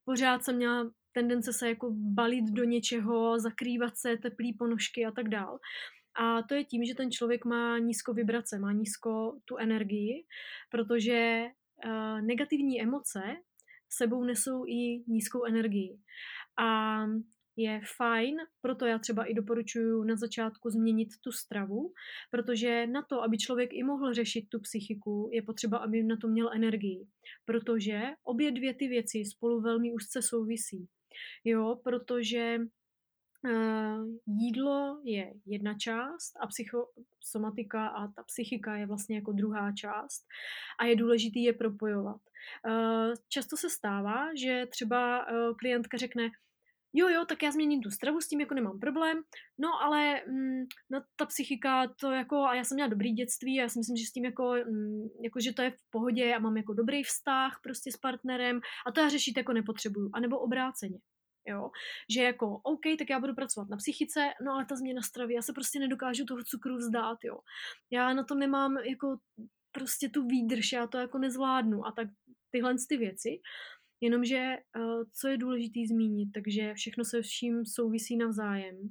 pořád 0.06 0.44
jsem 0.44 0.56
měla 0.56 0.92
tendence 1.12 1.54
se 1.54 1.70
jako 1.70 1.92
balit 1.92 2.46
do 2.46 2.64
něčeho, 2.64 3.40
zakrývat 3.40 3.98
se, 3.98 4.18
teplý 4.18 4.54
ponožky 4.54 5.06
a 5.06 5.12
tak 5.12 5.30
dál. 5.30 5.60
A 6.18 6.44
to 6.44 6.56
je 6.56 6.64
tím, 6.64 6.86
že 6.86 6.96
ten 6.96 7.12
člověk 7.12 7.46
má 7.46 7.78
nízko 7.78 8.14
vibrace, 8.14 8.60
má 8.60 8.72
nízko 8.72 9.40
tu 9.46 9.58
energii, 9.58 10.26
protože 10.72 11.46
uh, 11.86 12.22
negativní 12.22 12.82
emoce 12.82 13.22
sebou 13.90 14.24
nesou 14.24 14.66
i 14.68 15.04
nízkou 15.08 15.46
energii. 15.46 16.00
A 16.60 16.98
je 17.58 17.82
fajn, 17.98 18.38
proto 18.62 18.86
já 18.86 19.00
třeba 19.00 19.24
i 19.24 19.34
doporučuji 19.34 20.04
na 20.04 20.16
začátku 20.16 20.70
změnit 20.70 21.08
tu 21.24 21.32
stravu, 21.32 21.94
protože 22.32 22.88
na 22.88 23.02
to, 23.02 23.24
aby 23.24 23.38
člověk 23.38 23.70
i 23.74 23.84
mohl 23.84 24.14
řešit 24.14 24.50
tu 24.50 24.60
psychiku, 24.60 25.30
je 25.34 25.42
potřeba, 25.42 25.78
aby 25.78 26.04
na 26.04 26.18
to 26.22 26.28
měl 26.28 26.50
energii, 26.54 27.08
protože 27.46 28.02
obě 28.24 28.52
dvě 28.52 28.74
ty 28.74 28.88
věci 28.88 29.26
spolu 29.26 29.62
velmi 29.62 29.94
úzce 29.94 30.22
souvisí. 30.22 30.88
Jo, 31.44 31.80
protože 31.84 32.60
jídlo 34.28 35.02
je 35.04 35.34
jedna 35.46 35.74
část 35.74 36.34
a 36.40 36.48
psychosomatika 36.48 37.88
a 37.88 38.08
ta 38.08 38.24
psychika 38.24 38.76
je 38.76 38.86
vlastně 38.86 39.16
jako 39.16 39.32
druhá 39.32 39.72
část 39.72 40.26
a 40.80 40.86
je 40.86 40.96
důležité 40.96 41.40
je 41.40 41.54
propojovat. 41.54 42.22
Uh, 42.68 43.14
často 43.30 43.58
se 43.58 43.70
stává, 43.70 44.36
že 44.36 44.66
třeba 44.70 45.32
uh, 45.32 45.56
klientka 45.58 45.98
řekne, 45.98 46.30
jo, 46.94 47.10
jo, 47.10 47.26
tak 47.26 47.44
já 47.44 47.52
změním 47.52 47.82
tu 47.82 47.92
stravu, 47.92 48.22
s 48.22 48.28
tím 48.28 48.40
jako 48.40 48.54
nemám 48.54 48.80
problém, 48.80 49.22
no 49.58 49.70
ale 49.82 50.22
mm, 50.28 50.66
no, 50.90 51.04
ta 51.16 51.26
psychika, 51.26 51.88
to 51.88 52.12
jako, 52.12 52.36
a 52.36 52.56
já 52.56 52.64
jsem 52.64 52.76
měla 52.76 52.90
dobrý 52.90 53.12
dětství 53.12 53.60
a 53.60 53.62
já 53.62 53.70
si 53.70 53.80
myslím, 53.80 53.98
že 53.98 54.06
s 54.06 54.12
tím 54.12 54.26
jako, 54.26 54.56
mm, 54.70 55.08
jako, 55.24 55.40
že 55.40 55.54
to 55.54 55.62
je 55.62 55.72
v 55.72 55.90
pohodě 55.90 56.36
a 56.36 56.40
mám 56.40 56.58
jako 56.58 56.74
dobrý 56.74 57.04
vztah 57.04 57.60
prostě 57.64 57.92
s 57.92 57.98
partnerem 57.98 58.60
a 58.88 58.92
to 58.92 59.02
já 59.02 59.10
řešit 59.10 59.38
jako 59.38 59.54
nepotřebuju, 59.54 60.10
anebo 60.14 60.40
obráceně. 60.40 61.00
Jo? 61.48 61.72
Že 62.10 62.22
jako, 62.22 62.60
OK, 62.64 62.82
tak 63.00 63.10
já 63.10 63.20
budu 63.20 63.36
pracovat 63.36 63.70
na 63.70 63.78
psychice, 63.78 64.30
no 64.42 64.54
ale 64.54 64.66
ta 64.66 64.76
změna 64.76 65.02
stravy, 65.02 65.34
já 65.34 65.42
se 65.42 65.54
prostě 65.54 65.80
nedokážu 65.80 66.26
toho 66.26 66.44
cukru 66.44 66.78
vzdát, 66.78 67.18
jo. 67.24 67.40
Já 67.92 68.14
na 68.14 68.24
to 68.24 68.36
nemám 68.36 68.78
jako 68.78 69.18
prostě 69.72 70.10
tu 70.10 70.28
výdrž, 70.28 70.72
já 70.72 70.88
to 70.88 70.98
jako 70.98 71.18
nezvládnu 71.18 71.86
a 71.86 71.92
tak 71.92 72.08
tyhle 72.52 72.76
ty 72.90 72.98
věci. 72.98 73.40
Jenomže 74.02 74.58
uh, 74.78 75.04
co 75.14 75.28
je 75.28 75.38
důležité 75.38 75.80
zmínit, 75.88 76.30
takže 76.34 76.74
všechno 76.74 77.06
se 77.06 77.22
vším 77.22 77.66
souvisí 77.66 78.18
navzájem. 78.18 78.90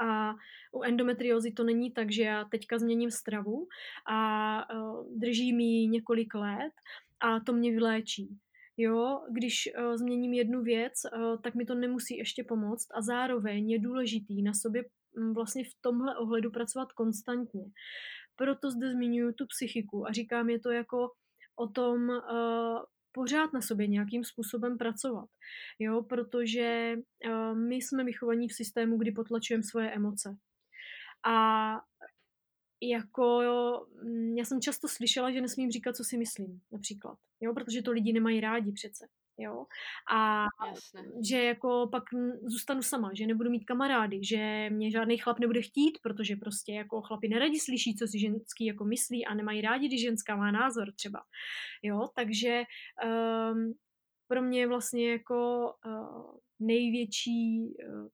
A 0.00 0.34
u 0.72 0.82
endometriózy 0.82 1.52
to 1.52 1.64
není 1.64 1.92
tak, 1.92 2.12
že 2.12 2.22
já 2.22 2.44
teďka 2.44 2.78
změním 2.78 3.10
stravu 3.10 3.68
a 4.10 4.74
uh, 4.74 5.18
drží 5.18 5.52
mi 5.52 5.86
několik 5.86 6.34
let 6.34 6.72
a 7.20 7.40
to 7.40 7.52
mě 7.52 7.70
vyléčí. 7.70 8.38
Jo, 8.76 9.20
když 9.30 9.68
uh, 9.78 9.96
změním 9.96 10.32
jednu 10.32 10.62
věc, 10.62 10.92
uh, 11.16 11.40
tak 11.42 11.54
mi 11.54 11.64
to 11.64 11.74
nemusí 11.74 12.16
ještě 12.16 12.44
pomoct 12.44 12.86
a 12.94 13.02
zároveň 13.02 13.70
je 13.70 13.78
důležitý 13.78 14.42
na 14.42 14.54
sobě 14.54 14.84
um, 15.16 15.34
vlastně 15.34 15.64
v 15.64 15.74
tomhle 15.80 16.16
ohledu 16.16 16.50
pracovat 16.50 16.92
konstantně. 16.92 17.64
Proto 18.36 18.70
zde 18.70 18.90
zmiňuji 18.90 19.32
tu 19.32 19.46
psychiku 19.46 20.06
a 20.06 20.12
říkám 20.12 20.50
je 20.50 20.60
to 20.60 20.70
jako 20.70 21.08
o 21.56 21.68
tom 21.68 22.08
uh, 22.08 22.78
pořád 23.12 23.52
na 23.52 23.60
sobě 23.60 23.86
nějakým 23.86 24.24
způsobem 24.24 24.78
pracovat. 24.78 25.28
Jo, 25.78 26.02
protože 26.02 26.94
uh, 27.26 27.58
my 27.58 27.76
jsme 27.76 28.04
vychovaní 28.04 28.48
v 28.48 28.54
systému, 28.54 28.98
kdy 28.98 29.12
potlačujeme 29.12 29.62
svoje 29.62 29.90
emoce. 29.90 30.36
A 31.26 31.74
jako, 32.82 33.40
mm, 34.02 34.36
já 34.36 34.44
jsem 34.44 34.60
často 34.60 34.88
slyšela, 34.88 35.30
že 35.30 35.40
nesmím 35.40 35.70
říkat, 35.70 35.96
co 35.96 36.04
si 36.04 36.18
myslím, 36.18 36.60
například, 36.72 37.18
jo, 37.40 37.54
protože 37.54 37.82
to 37.82 37.92
lidi 37.92 38.12
nemají 38.12 38.40
rádi 38.40 38.72
přece, 38.72 39.08
jo, 39.38 39.66
a 40.12 40.46
Jasne. 40.68 41.02
že 41.28 41.42
jako 41.42 41.88
pak 41.92 42.02
zůstanu 42.42 42.82
sama, 42.82 43.10
že 43.14 43.26
nebudu 43.26 43.50
mít 43.50 43.64
kamarády, 43.64 44.24
že 44.24 44.70
mě 44.70 44.90
žádný 44.90 45.18
chlap 45.18 45.38
nebude 45.38 45.62
chtít, 45.62 45.98
protože 46.02 46.36
prostě 46.36 46.72
jako 46.72 47.02
chlapi 47.02 47.28
neradi 47.28 47.60
slyší, 47.60 47.94
co 47.94 48.06
si 48.06 48.18
ženský 48.18 48.66
jako 48.66 48.84
myslí 48.84 49.26
a 49.26 49.34
nemají 49.34 49.60
rádi, 49.60 49.88
když 49.88 50.02
ženská 50.02 50.36
má 50.36 50.50
názor 50.50 50.92
třeba, 50.92 51.20
jo, 51.82 52.08
takže 52.14 52.62
um, 53.52 53.74
pro 54.28 54.42
mě 54.42 54.66
vlastně 54.66 55.10
jako 55.10 55.72
uh, 55.86 56.36
největší 56.60 57.74
uh, 57.88 58.08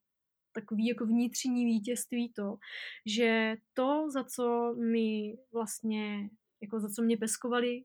takový 0.61 0.87
jako 0.87 1.07
vnitřní 1.07 1.65
vítězství 1.65 2.33
to, 2.33 2.57
že 3.07 3.57
to, 3.75 4.11
za 4.11 4.25
co 4.25 4.75
mi 4.75 5.37
vlastně, 5.53 6.31
jako 6.63 6.81
za 6.81 6.89
co 6.89 7.03
mě 7.03 7.17
peskovali, 7.17 7.85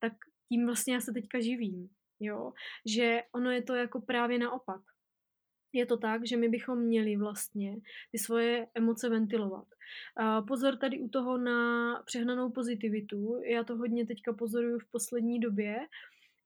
tak 0.00 0.12
tím 0.48 0.66
vlastně 0.66 0.94
já 0.94 1.00
se 1.00 1.12
teďka 1.12 1.40
živím, 1.40 1.88
jo, 2.20 2.52
že 2.86 3.22
ono 3.34 3.50
je 3.50 3.62
to 3.62 3.74
jako 3.74 4.00
právě 4.00 4.38
naopak. 4.38 4.80
Je 5.74 5.86
to 5.86 5.96
tak, 5.96 6.26
že 6.26 6.36
my 6.36 6.48
bychom 6.48 6.78
měli 6.78 7.16
vlastně 7.16 7.76
ty 8.12 8.18
svoje 8.18 8.66
emoce 8.74 9.08
ventilovat. 9.08 9.64
Pozor 10.48 10.76
tady 10.76 11.00
u 11.00 11.08
toho 11.08 11.38
na 11.38 12.02
přehnanou 12.06 12.50
pozitivitu. 12.50 13.40
Já 13.44 13.64
to 13.64 13.76
hodně 13.76 14.06
teďka 14.06 14.32
pozoruju 14.32 14.78
v 14.78 14.90
poslední 14.90 15.40
době, 15.40 15.76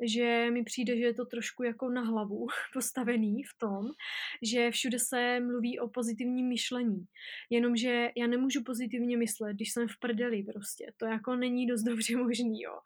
že 0.00 0.50
mi 0.50 0.64
přijde, 0.64 0.96
že 0.96 1.04
je 1.04 1.14
to 1.14 1.24
trošku 1.24 1.62
jako 1.62 1.90
na 1.90 2.02
hlavu 2.02 2.46
postavený 2.72 3.42
v 3.42 3.58
tom, 3.58 3.86
že 4.42 4.70
všude 4.70 4.98
se 4.98 5.40
mluví 5.40 5.78
o 5.78 5.88
pozitivním 5.88 6.48
myšlení. 6.48 7.06
Jenomže 7.50 8.10
já 8.16 8.26
nemůžu 8.26 8.62
pozitivně 8.62 9.16
myslet, 9.16 9.54
když 9.54 9.72
jsem 9.72 9.88
v 9.88 9.98
prdeli 10.00 10.42
prostě. 10.42 10.92
To 10.96 11.06
jako 11.06 11.36
není 11.36 11.66
dost 11.66 11.82
dobře 11.88 12.16
možný, 12.16 12.62
jo. 12.62 12.78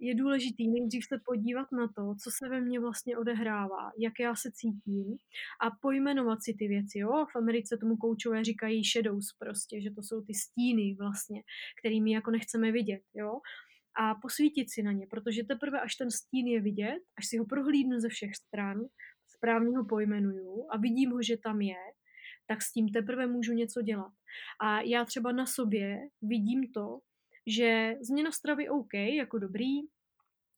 Je 0.00 0.14
důležitý 0.14 0.68
nejdřív 0.68 1.04
se 1.04 1.20
podívat 1.24 1.72
na 1.72 1.88
to, 1.88 2.14
co 2.22 2.30
se 2.30 2.48
ve 2.48 2.60
mně 2.60 2.80
vlastně 2.80 3.18
odehrává, 3.18 3.90
jak 3.98 4.12
já 4.20 4.34
se 4.34 4.50
cítím 4.52 5.16
a 5.60 5.70
pojmenovat 5.80 6.42
si 6.42 6.54
ty 6.54 6.68
věci, 6.68 6.98
jo. 6.98 7.26
V 7.32 7.36
Americe 7.36 7.76
tomu 7.76 7.96
koučové 7.96 8.44
říkají 8.44 8.84
shadows 8.84 9.32
prostě, 9.38 9.80
že 9.80 9.90
to 9.90 10.02
jsou 10.02 10.20
ty 10.20 10.34
stíny 10.34 10.96
vlastně, 10.98 11.42
kterými 11.78 12.12
jako 12.12 12.30
nechceme 12.30 12.72
vidět, 12.72 13.02
jo 13.14 13.40
a 13.98 14.14
posvítit 14.14 14.70
si 14.70 14.82
na 14.82 14.92
ně, 14.92 15.06
protože 15.06 15.44
teprve 15.44 15.80
až 15.80 15.94
ten 15.94 16.10
stín 16.10 16.46
je 16.46 16.60
vidět, 16.60 17.00
až 17.18 17.26
si 17.26 17.38
ho 17.38 17.46
prohlídnu 17.46 18.00
ze 18.00 18.08
všech 18.08 18.36
stran, 18.36 18.80
správně 19.26 19.76
ho 19.76 19.84
pojmenuju 19.84 20.66
a 20.70 20.78
vidím 20.78 21.10
ho, 21.10 21.22
že 21.22 21.36
tam 21.36 21.60
je, 21.60 21.76
tak 22.46 22.62
s 22.62 22.72
tím 22.72 22.88
teprve 22.88 23.26
můžu 23.26 23.52
něco 23.52 23.82
dělat. 23.82 24.12
A 24.60 24.80
já 24.80 25.04
třeba 25.04 25.32
na 25.32 25.46
sobě 25.46 25.98
vidím 26.22 26.72
to, 26.72 26.98
že 27.46 27.94
změna 28.00 28.30
stravy 28.30 28.68
OK, 28.68 28.94
jako 28.94 29.38
dobrý, 29.38 29.80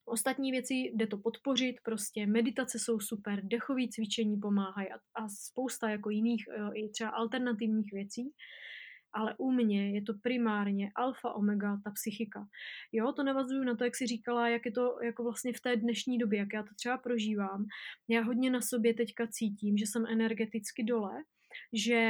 Ostatní 0.05 0.51
věci 0.51 0.75
jde 0.75 1.07
to 1.07 1.19
podpořit, 1.19 1.77
prostě 1.85 2.27
meditace 2.27 2.79
jsou 2.79 3.01
super, 3.01 3.41
dechové 3.45 3.83
cvičení 3.91 4.37
pomáhají 4.37 4.89
a, 4.89 4.97
a 5.15 5.29
spousta 5.29 5.91
jako 5.91 6.11
jiných 6.11 6.45
e, 6.49 6.75
i 6.75 6.89
třeba 6.89 7.11
alternativních 7.11 7.93
věcí 7.93 8.33
ale 9.13 9.35
u 9.39 9.51
mě 9.51 9.95
je 9.95 10.03
to 10.03 10.15
primárně 10.23 10.91
alfa 10.95 11.33
omega 11.33 11.81
ta 11.85 11.91
psychika. 11.91 12.47
Jo, 12.93 13.13
to 13.13 13.23
navazuju 13.23 13.65
na 13.65 13.77
to, 13.77 13.85
jak 13.85 13.97
si 13.97 14.07
říkala, 14.07 14.49
jak 14.49 14.67
je 14.67 14.73
to 14.73 14.99
jako 15.03 15.23
vlastně 15.23 15.53
v 15.53 15.61
té 15.61 15.77
dnešní 15.77 16.19
době, 16.19 16.39
jak 16.39 16.49
já 16.55 16.63
to 16.63 16.75
třeba 16.75 16.99
prožívám. 16.99 17.65
Já 18.09 18.23
hodně 18.23 18.51
na 18.51 18.61
sobě 18.61 18.95
teďka 18.95 19.27
cítím, 19.31 19.79
že 19.79 19.87
jsem 19.87 20.07
energeticky 20.07 20.85
dole, 20.85 21.23
že 21.73 22.01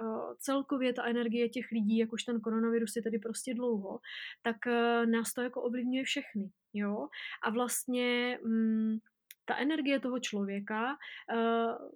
uh, 0.00 0.34
celkově 0.38 0.92
ta 0.92 1.04
energie 1.04 1.48
těch 1.48 1.70
lidí, 1.72 1.98
jak 1.98 2.12
už 2.12 2.24
ten 2.24 2.40
koronavirus 2.40 2.96
je 2.96 3.02
tady 3.02 3.18
prostě 3.18 3.54
dlouho, 3.54 4.00
tak 4.42 4.56
uh, 4.66 5.06
nás 5.10 5.32
to 5.32 5.42
jako 5.42 5.62
ovlivňuje 5.62 6.04
všechny, 6.04 6.50
jo. 6.74 7.08
A 7.44 7.50
vlastně 7.50 8.38
um, 8.44 8.98
ta 9.44 9.56
energie 9.56 10.00
toho 10.00 10.20
člověka 10.20 10.96
uh, 11.34 11.88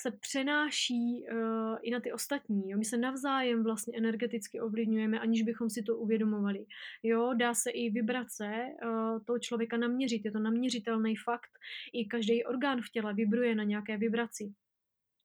se 0.00 0.10
přenáší 0.10 1.24
uh, 1.32 1.76
i 1.82 1.90
na 1.90 2.00
ty 2.00 2.12
ostatní. 2.12 2.70
Jo? 2.70 2.78
My 2.78 2.84
se 2.84 2.96
navzájem 2.96 3.64
vlastně 3.64 3.98
energeticky 3.98 4.60
ovlivňujeme, 4.60 5.20
aniž 5.20 5.42
bychom 5.42 5.70
si 5.70 5.82
to 5.82 5.96
uvědomovali. 5.96 6.66
Jo, 7.02 7.34
dá 7.34 7.54
se 7.54 7.70
i 7.70 7.90
vibrace 7.90 8.66
uh, 8.84 9.24
toho 9.24 9.38
člověka 9.38 9.76
naměřit. 9.76 10.24
Je 10.24 10.32
to 10.32 10.38
naměřitelný 10.38 11.16
fakt. 11.16 11.50
I 11.92 12.06
každý 12.06 12.44
orgán 12.44 12.82
v 12.82 12.90
těle 12.90 13.14
vibruje 13.14 13.54
na 13.54 13.64
nějaké 13.64 13.96
vibraci. 13.96 14.54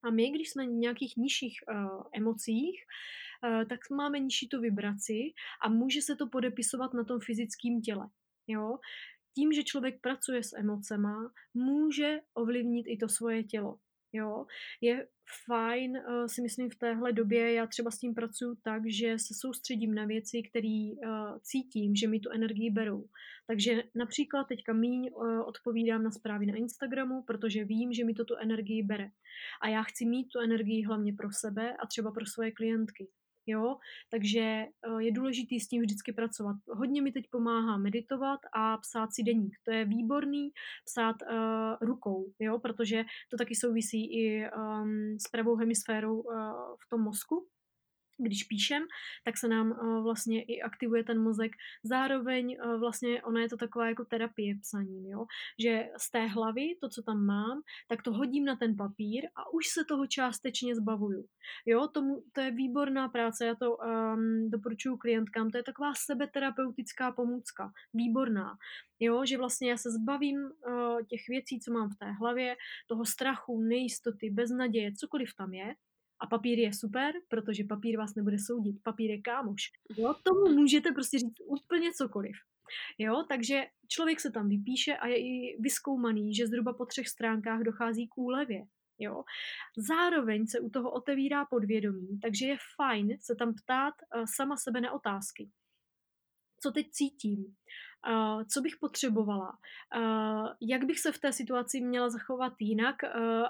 A 0.03 0.11
my, 0.11 0.29
když 0.29 0.49
jsme 0.49 0.67
v 0.67 0.69
nějakých 0.69 1.17
nižších 1.17 1.59
uh, 1.67 2.03
emocích, 2.13 2.83
uh, 3.43 3.63
tak 3.69 3.79
máme 3.89 4.19
nižší 4.19 4.49
tu 4.49 4.61
vibraci 4.61 5.33
a 5.63 5.69
může 5.69 6.01
se 6.01 6.15
to 6.15 6.27
podepisovat 6.27 6.93
na 6.93 7.03
tom 7.03 7.19
fyzickém 7.19 7.81
těle. 7.81 8.07
Jo? 8.47 8.77
Tím, 9.35 9.53
že 9.53 9.63
člověk 9.63 10.01
pracuje 10.01 10.43
s 10.43 10.57
emocema, 10.57 11.31
může 11.53 12.19
ovlivnit 12.33 12.85
i 12.87 12.97
to 12.97 13.09
svoje 13.09 13.43
tělo. 13.43 13.79
Jo, 14.13 14.45
je 14.81 15.07
fajn, 15.45 15.97
uh, 15.97 16.25
si 16.25 16.41
myslím, 16.41 16.69
v 16.69 16.75
téhle 16.75 17.13
době, 17.13 17.53
já 17.53 17.67
třeba 17.67 17.91
s 17.91 17.99
tím 17.99 18.13
pracuji 18.13 18.55
tak, 18.63 18.81
že 18.85 19.19
se 19.19 19.33
soustředím 19.33 19.93
na 19.95 20.05
věci, 20.05 20.43
které 20.43 20.91
uh, 20.91 21.37
cítím, 21.41 21.95
že 21.95 22.07
mi 22.07 22.19
tu 22.19 22.29
energii 22.29 22.71
berou. 22.71 23.05
Takže 23.47 23.83
například 23.95 24.43
teďka 24.43 24.73
míň 24.73 25.09
uh, 25.13 25.41
odpovídám 25.47 26.03
na 26.03 26.11
zprávy 26.11 26.45
na 26.45 26.55
Instagramu, 26.55 27.23
protože 27.23 27.65
vím, 27.65 27.93
že 27.93 28.05
mi 28.05 28.13
to 28.13 28.25
tu 28.25 28.35
energii 28.35 28.83
bere. 28.83 29.09
A 29.61 29.67
já 29.67 29.83
chci 29.83 30.05
mít 30.05 30.27
tu 30.27 30.39
energii 30.39 30.85
hlavně 30.85 31.13
pro 31.13 31.31
sebe 31.31 31.73
a 31.77 31.87
třeba 31.87 32.11
pro 32.11 32.25
svoje 32.25 32.51
klientky. 32.51 33.07
Jo, 33.47 33.77
takže 34.11 34.65
je 34.99 35.11
důležité 35.11 35.55
s 35.59 35.67
tím 35.67 35.81
vždycky 35.81 36.13
pracovat. 36.13 36.55
Hodně 36.67 37.01
mi 37.01 37.11
teď 37.11 37.25
pomáhá 37.31 37.77
meditovat 37.77 38.39
a 38.53 38.77
psát 38.77 39.13
si 39.13 39.23
deník. 39.23 39.55
To 39.63 39.71
je 39.71 39.85
výborný 39.85 40.49
psát 40.85 41.15
uh, 41.21 41.87
rukou, 41.87 42.25
jo, 42.39 42.59
protože 42.59 43.03
to 43.31 43.37
taky 43.37 43.55
souvisí 43.55 44.13
i 44.13 44.45
um, 44.51 45.17
s 45.19 45.29
pravou 45.31 45.55
hemisférou 45.55 46.19
uh, 46.19 46.33
v 46.85 46.89
tom 46.89 47.01
mozku, 47.01 47.47
když 48.23 48.43
píšem, 48.43 48.83
tak 49.25 49.37
se 49.37 49.47
nám 49.47 49.71
uh, 49.71 50.03
vlastně 50.03 50.43
i 50.43 50.61
aktivuje 50.61 51.03
ten 51.03 51.21
mozek. 51.21 51.51
Zároveň 51.83 52.57
uh, 52.65 52.79
vlastně 52.79 53.23
ona 53.23 53.41
je 53.41 53.49
to 53.49 53.57
taková 53.57 53.87
jako 53.87 54.05
terapie 54.05 54.55
psaním, 54.61 55.05
jo? 55.05 55.25
že 55.59 55.89
z 55.97 56.11
té 56.11 56.25
hlavy, 56.25 56.75
to, 56.81 56.89
co 56.89 57.03
tam 57.03 57.25
mám, 57.25 57.61
tak 57.87 58.01
to 58.01 58.13
hodím 58.13 58.45
na 58.45 58.55
ten 58.55 58.75
papír 58.75 59.25
a 59.35 59.53
už 59.53 59.67
se 59.67 59.85
toho 59.85 60.07
částečně 60.07 60.75
zbavuju. 60.75 61.25
Jo, 61.65 61.87
tomu, 61.87 62.23
to 62.31 62.41
je 62.41 62.51
výborná 62.51 63.09
práce, 63.09 63.45
já 63.45 63.55
to 63.55 63.77
um, 63.77 64.49
doporučuji 64.49 64.97
klientkám, 64.97 65.49
to 65.49 65.57
je 65.57 65.63
taková 65.63 65.93
sebeterapeutická 66.05 67.11
pomůcka, 67.11 67.71
výborná. 67.93 68.57
Jo, 68.99 69.25
že 69.25 69.37
vlastně 69.37 69.69
já 69.69 69.77
se 69.77 69.91
zbavím 69.91 70.37
uh, 70.37 71.01
těch 71.09 71.21
věcí, 71.29 71.59
co 71.59 71.73
mám 71.73 71.89
v 71.89 71.97
té 71.99 72.11
hlavě, 72.11 72.55
toho 72.87 73.05
strachu, 73.05 73.61
nejistoty, 73.61 74.29
beznaděje, 74.29 74.93
cokoliv 74.93 75.29
tam 75.37 75.53
je, 75.53 75.75
a 76.21 76.27
papír 76.27 76.59
je 76.59 76.73
super, 76.73 77.13
protože 77.27 77.63
papír 77.63 77.97
vás 77.97 78.15
nebude 78.15 78.37
soudit. 78.39 78.83
Papír 78.83 79.11
je 79.11 79.21
kámoš. 79.21 79.61
Jo? 79.97 80.13
Tomu 80.23 80.55
můžete 80.55 80.91
prostě 80.91 81.19
říct 81.19 81.41
úplně 81.45 81.91
cokoliv. 81.91 82.35
Jo, 82.97 83.23
takže 83.29 83.65
člověk 83.87 84.19
se 84.19 84.31
tam 84.31 84.49
vypíše 84.49 84.97
a 84.97 85.07
je 85.07 85.17
i 85.17 85.57
vyskoumaný, 85.59 86.35
že 86.35 86.47
zhruba 86.47 86.73
po 86.73 86.85
třech 86.85 87.07
stránkách 87.07 87.61
dochází 87.61 88.07
k 88.07 88.17
úlevě. 88.17 88.63
Jo. 88.99 89.23
Zároveň 89.77 90.47
se 90.47 90.59
u 90.59 90.69
toho 90.69 90.91
otevírá 90.91 91.45
podvědomí, 91.45 92.19
takže 92.21 92.45
je 92.45 92.57
fajn 92.75 93.17
se 93.19 93.35
tam 93.35 93.53
ptát 93.53 93.93
uh, 94.15 94.25
sama 94.35 94.57
sebe 94.57 94.81
na 94.81 94.91
otázky. 94.91 95.49
Co 96.63 96.71
teď 96.71 96.91
cítím? 96.91 97.55
Co 98.53 98.61
bych 98.61 98.77
potřebovala, 98.77 99.57
jak 100.61 100.85
bych 100.85 100.99
se 100.99 101.11
v 101.11 101.19
té 101.19 101.33
situaci 101.33 101.81
měla 101.81 102.09
zachovat 102.09 102.53
jinak, 102.59 102.95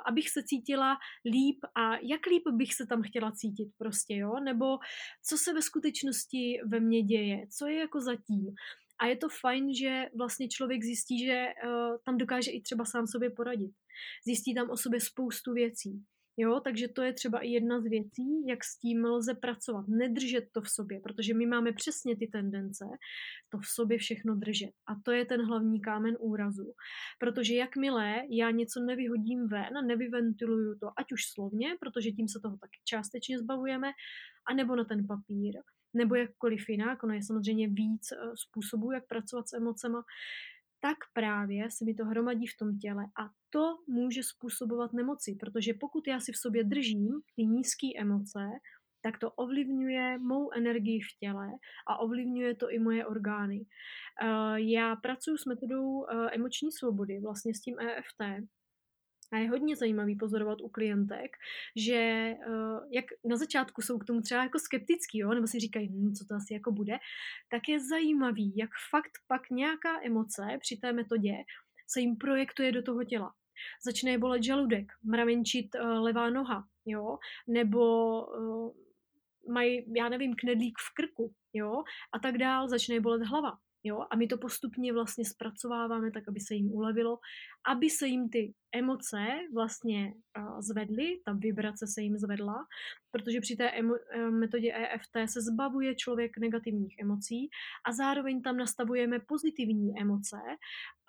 abych 0.06 0.30
se 0.30 0.43
cítila 0.43 0.97
líp 1.26 1.60
a 1.76 1.95
jak 1.95 2.26
líp 2.26 2.43
bych 2.52 2.74
se 2.74 2.86
tam 2.86 3.02
chtěla 3.02 3.32
cítit 3.32 3.70
prostě, 3.78 4.16
jo, 4.16 4.39
nebo 4.43 4.78
co 5.24 5.38
se 5.38 5.54
ve 5.54 5.62
skutečnosti 5.62 6.62
ve 6.68 6.80
mně 6.80 7.02
děje, 7.02 7.47
co 7.58 7.68
je 7.68 7.80
jako 7.80 8.02
zatím. 8.02 8.56
A 8.99 9.06
je 9.06 9.18
to 9.18 9.30
fajn, 9.30 9.74
že 9.74 10.06
vlastně 10.18 10.47
člověk 10.47 10.84
zjistí, 10.84 11.26
že 11.26 11.45
uh, 11.66 11.97
tam 12.06 12.18
dokáže 12.18 12.52
i 12.52 12.62
třeba 12.62 12.86
sám 12.86 13.08
sobě 13.08 13.30
poradit. 13.30 13.72
Zjistí 14.26 14.56
tam 14.56 14.70
o 14.70 14.78
sobě 14.78 15.02
spoustu 15.02 15.54
věcí. 15.54 16.04
Jo, 16.38 16.59
takže 16.63 16.88
to 16.88 17.01
je 17.01 17.13
třeba 17.13 17.39
i 17.39 17.49
jedna 17.49 17.82
z 17.82 17.84
věcí, 17.84 18.47
jak 18.47 18.63
s 18.63 18.77
tím 18.77 19.05
lze 19.05 19.34
pracovat. 19.34 19.88
Nedržet 19.88 20.45
to 20.51 20.61
v 20.61 20.69
sobě, 20.69 20.99
protože 20.99 21.34
my 21.34 21.45
máme 21.45 21.71
přesně 21.71 22.15
ty 22.17 22.27
tendence 22.27 22.86
to 23.49 23.57
v 23.57 23.65
sobě 23.65 23.97
všechno 23.97 24.36
držet. 24.36 24.71
A 24.88 24.95
to 25.05 25.11
je 25.11 25.25
ten 25.25 25.45
hlavní 25.45 25.82
kámen 25.82 26.17
úrazu. 26.19 26.73
Protože 27.19 27.55
jakmile 27.55 28.21
já 28.29 28.51
něco 28.51 28.79
nevyhodím 28.79 29.47
ven, 29.47 29.88
nevyventiluju 29.88 30.79
to, 30.79 30.88
ať 30.97 31.11
už 31.11 31.21
slovně, 31.34 31.75
protože 31.79 32.11
tím 32.11 32.27
se 32.27 32.39
toho 32.39 32.57
taky 32.57 32.79
částečně 32.86 33.39
zbavujeme, 33.39 33.91
anebo 34.49 34.75
na 34.75 34.84
ten 34.84 35.07
papír, 35.07 35.53
nebo 35.93 36.15
jakkoliv 36.15 36.69
jinak, 36.69 37.03
ono 37.03 37.13
je 37.13 37.23
samozřejmě 37.23 37.67
víc 37.67 38.11
eh, 38.11 38.17
způsobů, 38.36 38.91
jak 38.91 39.07
pracovat 39.07 39.49
s 39.49 39.53
emocema, 39.53 40.03
tak 40.82 40.97
právě 41.13 41.71
se 41.71 41.86
mi 41.86 41.93
to 41.93 42.05
hromadí 42.05 42.47
v 42.47 42.57
tom 42.57 42.77
těle 42.77 43.03
a 43.03 43.29
to 43.49 43.77
může 43.88 44.23
způsobovat 44.23 44.93
nemoci, 44.93 45.38
protože 45.39 45.73
pokud 45.73 46.07
já 46.07 46.19
si 46.19 46.32
v 46.32 46.38
sobě 46.38 46.63
držím 46.63 47.21
ty 47.36 47.45
nízké 47.45 47.88
emoce, 47.97 48.39
tak 49.01 49.19
to 49.19 49.32
ovlivňuje 49.32 50.17
mou 50.17 50.51
energii 50.51 51.01
v 51.01 51.19
těle 51.19 51.47
a 51.88 51.99
ovlivňuje 51.99 52.55
to 52.55 52.71
i 52.71 52.79
moje 52.79 53.05
orgány. 53.05 53.65
Eh, 54.21 54.61
já 54.61 54.95
pracuji 54.95 55.38
s 55.38 55.45
metodou 55.45 56.05
eh, 56.05 56.29
emoční 56.32 56.71
svobody, 56.71 57.19
vlastně 57.19 57.53
s 57.53 57.61
tím 57.61 57.79
EFT, 57.79 58.47
a 59.32 59.38
je 59.38 59.49
hodně 59.49 59.75
zajímavý 59.75 60.15
pozorovat 60.15 60.61
u 60.61 60.69
klientek, 60.69 61.38
že 61.75 62.32
uh, 62.47 62.79
jak 62.91 63.05
na 63.25 63.38
začátku 63.38 63.82
jsou 63.82 63.97
k 63.97 64.05
tomu 64.05 64.21
třeba 64.21 64.43
jako 64.43 64.59
skeptický, 64.59 65.17
jo, 65.17 65.29
nebo 65.29 65.47
si 65.47 65.59
říkají, 65.59 65.89
hm, 65.89 66.13
co 66.13 66.25
to 66.25 66.36
asi 66.36 66.53
jako 66.53 66.71
bude, 66.71 66.97
tak 67.49 67.69
je 67.69 67.79
zajímavý, 67.79 68.53
jak 68.55 68.69
fakt 68.89 69.11
pak 69.27 69.49
nějaká 69.49 70.05
emoce 70.05 70.57
při 70.59 70.77
té 70.77 70.93
metodě 70.93 71.34
se 71.88 71.99
jim 71.99 72.15
projektuje 72.15 72.71
do 72.71 72.84
toho 72.84 73.03
těla. 73.03 73.34
Začne 73.86 74.11
je 74.11 74.17
bolet 74.17 74.43
žaludek, 74.43 74.91
mravenčit 75.03 75.75
uh, 75.75 75.82
levá 76.03 76.29
noha, 76.29 76.67
jo, 76.86 77.17
nebo 77.47 77.82
uh, 78.25 78.71
mají, 79.53 79.93
já 79.95 80.09
nevím, 80.09 80.36
knedlík 80.36 80.77
v 80.79 80.93
krku, 80.93 81.34
jo, 81.53 81.84
a 82.13 82.19
tak 82.19 82.38
dál, 82.38 82.69
začne 82.69 82.95
je 82.95 83.01
bolet 83.01 83.21
hlava. 83.21 83.57
Jo? 83.84 84.05
A 84.11 84.15
my 84.15 84.27
to 84.27 84.38
postupně 84.38 84.93
vlastně 84.93 85.25
zpracováváme 85.25 86.11
tak, 86.11 86.27
aby 86.27 86.39
se 86.39 86.55
jim 86.55 86.71
ulevilo, 86.71 87.19
aby 87.67 87.89
se 87.89 88.07
jim 88.07 88.29
ty 88.29 88.53
emoce 88.71 89.17
vlastně 89.53 90.13
zvedly, 90.59 91.21
ta 91.25 91.34
vibrace 91.34 91.88
se 91.88 92.01
jim 92.01 92.17
zvedla, 92.17 92.55
protože 93.11 93.41
při 93.41 93.55
té 93.55 93.67
emo- 93.67 93.99
e, 94.11 94.32
metodě 94.32 94.73
EFT 94.73 95.27
se 95.27 95.41
zbavuje 95.41 95.95
člověk 95.95 96.38
negativních 96.38 96.95
emocí 96.99 97.49
a 97.88 97.91
zároveň 97.91 98.41
tam 98.41 98.57
nastavujeme 98.57 99.19
pozitivní 99.19 99.99
emoce, 100.01 100.38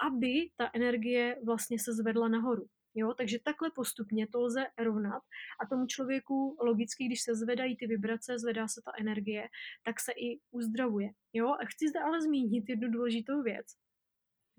aby 0.08 0.50
ta 0.56 0.70
energie 0.74 1.36
vlastně 1.44 1.78
se 1.78 1.92
zvedla 1.92 2.28
nahoru. 2.28 2.66
Jo, 2.95 3.14
takže 3.14 3.38
takhle 3.45 3.70
postupně 3.70 4.26
to 4.28 4.40
lze 4.40 4.66
rovnat 4.78 5.22
a 5.61 5.66
tomu 5.66 5.86
člověku 5.86 6.57
logicky, 6.61 7.05
když 7.05 7.22
se 7.22 7.34
zvedají 7.34 7.76
ty 7.76 7.86
vibrace, 7.86 8.38
zvedá 8.38 8.68
se 8.68 8.80
ta 8.84 8.93
energie, 9.01 9.49
tak 9.84 10.01
se 10.01 10.12
i 10.12 10.40
uzdravuje. 10.51 11.11
Jo, 11.32 11.49
a 11.49 11.64
chci 11.64 11.88
zde 11.88 12.01
ale 12.01 12.22
zmínit 12.22 12.68
jednu 12.68 12.90
důležitou 12.90 13.43
věc, 13.43 13.66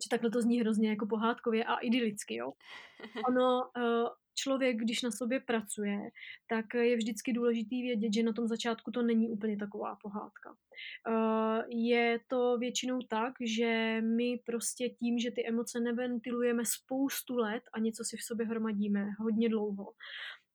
že 0.04 0.10
takhle 0.10 0.30
to 0.30 0.42
zní 0.42 0.60
hrozně 0.60 0.90
jako 0.90 1.06
pohádkově 1.06 1.66
a 1.66 1.78
idylicky, 1.78 2.36
jo. 2.36 2.52
Ono, 3.28 3.72
uh, 3.78 4.10
člověk, 4.36 4.78
když 4.78 5.02
na 5.02 5.12
sobě 5.12 5.40
pracuje, 5.40 5.98
tak 6.48 6.66
je 6.74 6.96
vždycky 6.96 7.34
důležitý 7.34 7.82
vědět, 7.82 8.14
že 8.14 8.24
na 8.24 8.34
tom 8.34 8.48
začátku 8.48 8.92
to 8.92 9.02
není 9.02 9.30
úplně 9.30 9.58
taková 9.58 9.98
pohádka. 10.02 10.56
Eh, 11.08 11.64
je 11.70 12.20
to 12.28 12.58
většinou 12.58 13.00
tak, 13.10 13.34
že 13.42 14.02
my 14.02 14.40
prostě 14.46 14.90
tím, 14.90 15.20
že 15.20 15.32
ty 15.32 15.48
emoce 15.48 15.80
neventilujeme 15.80 16.64
spoustu 16.66 17.38
let 17.38 17.64
a 17.74 17.80
něco 17.80 18.04
si 18.04 18.18
v 18.18 18.24
sobě 18.24 18.46
hromadíme 18.46 19.06
hodně 19.20 19.50
dlouho, 19.50 19.94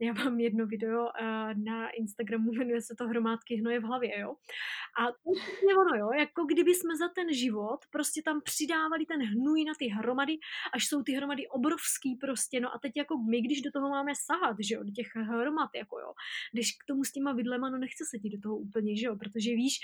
já 0.01 0.13
mám 0.13 0.41
jedno 0.41 0.67
video 0.67 1.01
uh, 1.01 1.65
na 1.65 1.91
Instagramu, 1.91 2.53
jmenuje 2.53 2.83
se 2.83 2.95
to 2.99 3.09
Hromádky 3.09 3.57
hnoje 3.57 3.81
v 3.81 3.83
hlavě, 3.83 4.21
jo. 4.21 4.35
A 5.01 5.07
to 5.07 5.69
je 5.69 5.77
ono, 5.77 5.97
jo, 5.97 6.13
jako 6.19 6.45
kdyby 6.45 6.75
jsme 6.75 6.97
za 6.97 7.09
ten 7.09 7.35
život 7.35 7.79
prostě 7.91 8.23
tam 8.25 8.41
přidávali 8.45 9.07
ten 9.07 9.23
hnůj 9.23 9.65
na 9.65 9.73
ty 9.79 9.87
hromady, 9.87 10.35
až 10.75 10.87
jsou 10.87 11.03
ty 11.03 11.13
hromady 11.13 11.49
obrovský 11.49 12.17
prostě, 12.17 12.61
no 12.61 12.75
a 12.75 12.79
teď 12.79 12.93
jako 12.97 13.19
my, 13.31 13.41
když 13.41 13.63
do 13.63 13.71
toho 13.71 13.89
máme 13.89 14.13
sahat, 14.27 14.57
že 14.61 14.75
jo, 14.75 14.85
do 14.85 14.91
těch 14.91 15.07
hromad, 15.15 15.71
jako 15.75 15.99
jo, 15.99 16.13
když 16.53 16.73
k 16.73 16.87
tomu 16.87 17.05
s 17.05 17.13
těma 17.13 17.33
vidlema, 17.33 17.71
no 17.71 17.79
nechce 17.79 18.05
se 18.11 18.19
ti 18.19 18.29
do 18.31 18.41
toho 18.43 18.57
úplně, 18.59 18.97
že 18.97 19.07
jo, 19.07 19.17
protože 19.17 19.51
víš, 19.51 19.75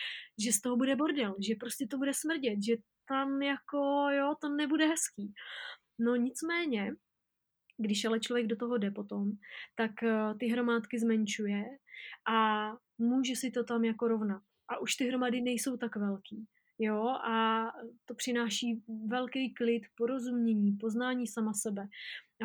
že 0.45 0.53
z 0.53 0.61
toho 0.61 0.77
bude 0.77 0.97
bordel, 0.97 1.35
že 1.49 1.55
prostě 1.61 1.87
to 1.91 1.99
bude 1.99 2.12
smrdět, 2.15 2.59
že 2.67 2.75
tam 3.09 3.43
jako, 3.43 4.09
jo, 4.11 4.35
to 4.41 4.49
nebude 4.49 4.87
hezký. 4.87 5.33
No 5.99 6.17
nicméně, 6.17 6.93
když 7.77 8.05
ale 8.05 8.20
člověk 8.20 8.47
do 8.47 8.57
toho 8.57 8.79
jde 8.79 8.91
potom, 8.91 9.31
tak 9.77 10.03
eh, 10.03 10.35
ty 10.41 10.47
hromádky 10.47 10.99
zmenšuje 10.99 11.64
a 12.29 12.68
může 12.99 13.37
si 13.37 13.51
to 13.51 13.64
tam 13.64 13.85
jako 13.85 14.09
rovnat. 14.09 14.43
A 14.68 14.79
už 14.79 14.95
ty 14.95 15.09
hromady 15.09 15.41
nejsou 15.41 15.77
tak 15.77 15.97
velký. 15.97 16.47
Jo, 16.79 17.07
a 17.07 17.66
to 18.05 18.14
přináší 18.14 18.83
velký 19.07 19.55
klid, 19.55 19.83
porozumění, 19.97 20.72
poznání 20.72 21.27
sama 21.27 21.53
sebe 21.53 21.89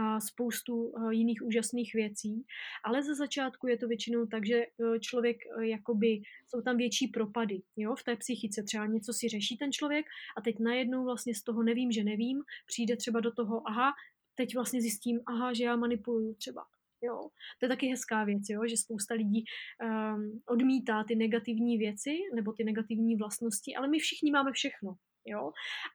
a 0.01 0.19
spoustu 0.19 0.93
eh, 0.97 1.13
jiných 1.15 1.41
úžasných 1.43 1.93
věcí. 1.93 2.45
Ale 2.83 3.03
ze 3.03 3.15
začátku 3.15 3.67
je 3.67 3.77
to 3.77 3.87
většinou 3.87 4.25
tak, 4.25 4.45
že 4.45 4.55
eh, 4.55 4.99
člověk 4.99 5.37
jakoby, 5.61 6.21
jsou 6.47 6.61
tam 6.61 6.77
větší 6.77 7.07
propady, 7.07 7.61
jo, 7.77 7.95
v 7.95 8.03
té 8.03 8.15
psychice. 8.15 8.63
Třeba 8.63 8.85
něco 8.85 9.13
si 9.13 9.29
řeší 9.29 9.57
ten 9.57 9.71
člověk 9.71 10.05
a 10.37 10.41
teď 10.41 10.55
najednou 10.59 11.03
vlastně 11.03 11.35
z 11.35 11.43
toho 11.43 11.63
nevím, 11.63 11.91
že 11.91 12.03
nevím, 12.03 12.41
přijde 12.65 12.95
třeba 12.95 13.19
do 13.19 13.31
toho, 13.31 13.67
aha, 13.67 13.93
teď 14.39 14.55
vlastně 14.55 14.81
zjistím, 14.81 15.19
aha, 15.25 15.53
že 15.53 15.63
já 15.63 15.75
manipuluju 15.75 16.33
třeba. 16.33 16.61
Jo, 17.01 17.29
to 17.59 17.65
je 17.65 17.69
taky 17.69 17.87
hezká 17.87 18.23
věc, 18.23 18.43
jo, 18.49 18.61
že 18.69 18.77
spousta 18.77 19.13
lidí 19.13 19.43
um, 19.43 20.41
odmítá 20.47 21.03
ty 21.03 21.15
negativní 21.15 21.77
věci 21.77 22.11
nebo 22.35 22.53
ty 22.53 22.63
negativní 22.63 23.15
vlastnosti, 23.15 23.75
ale 23.75 23.87
my 23.87 23.99
všichni 23.99 24.31
máme 24.31 24.51
všechno, 24.51 24.95
jo. 25.25 25.51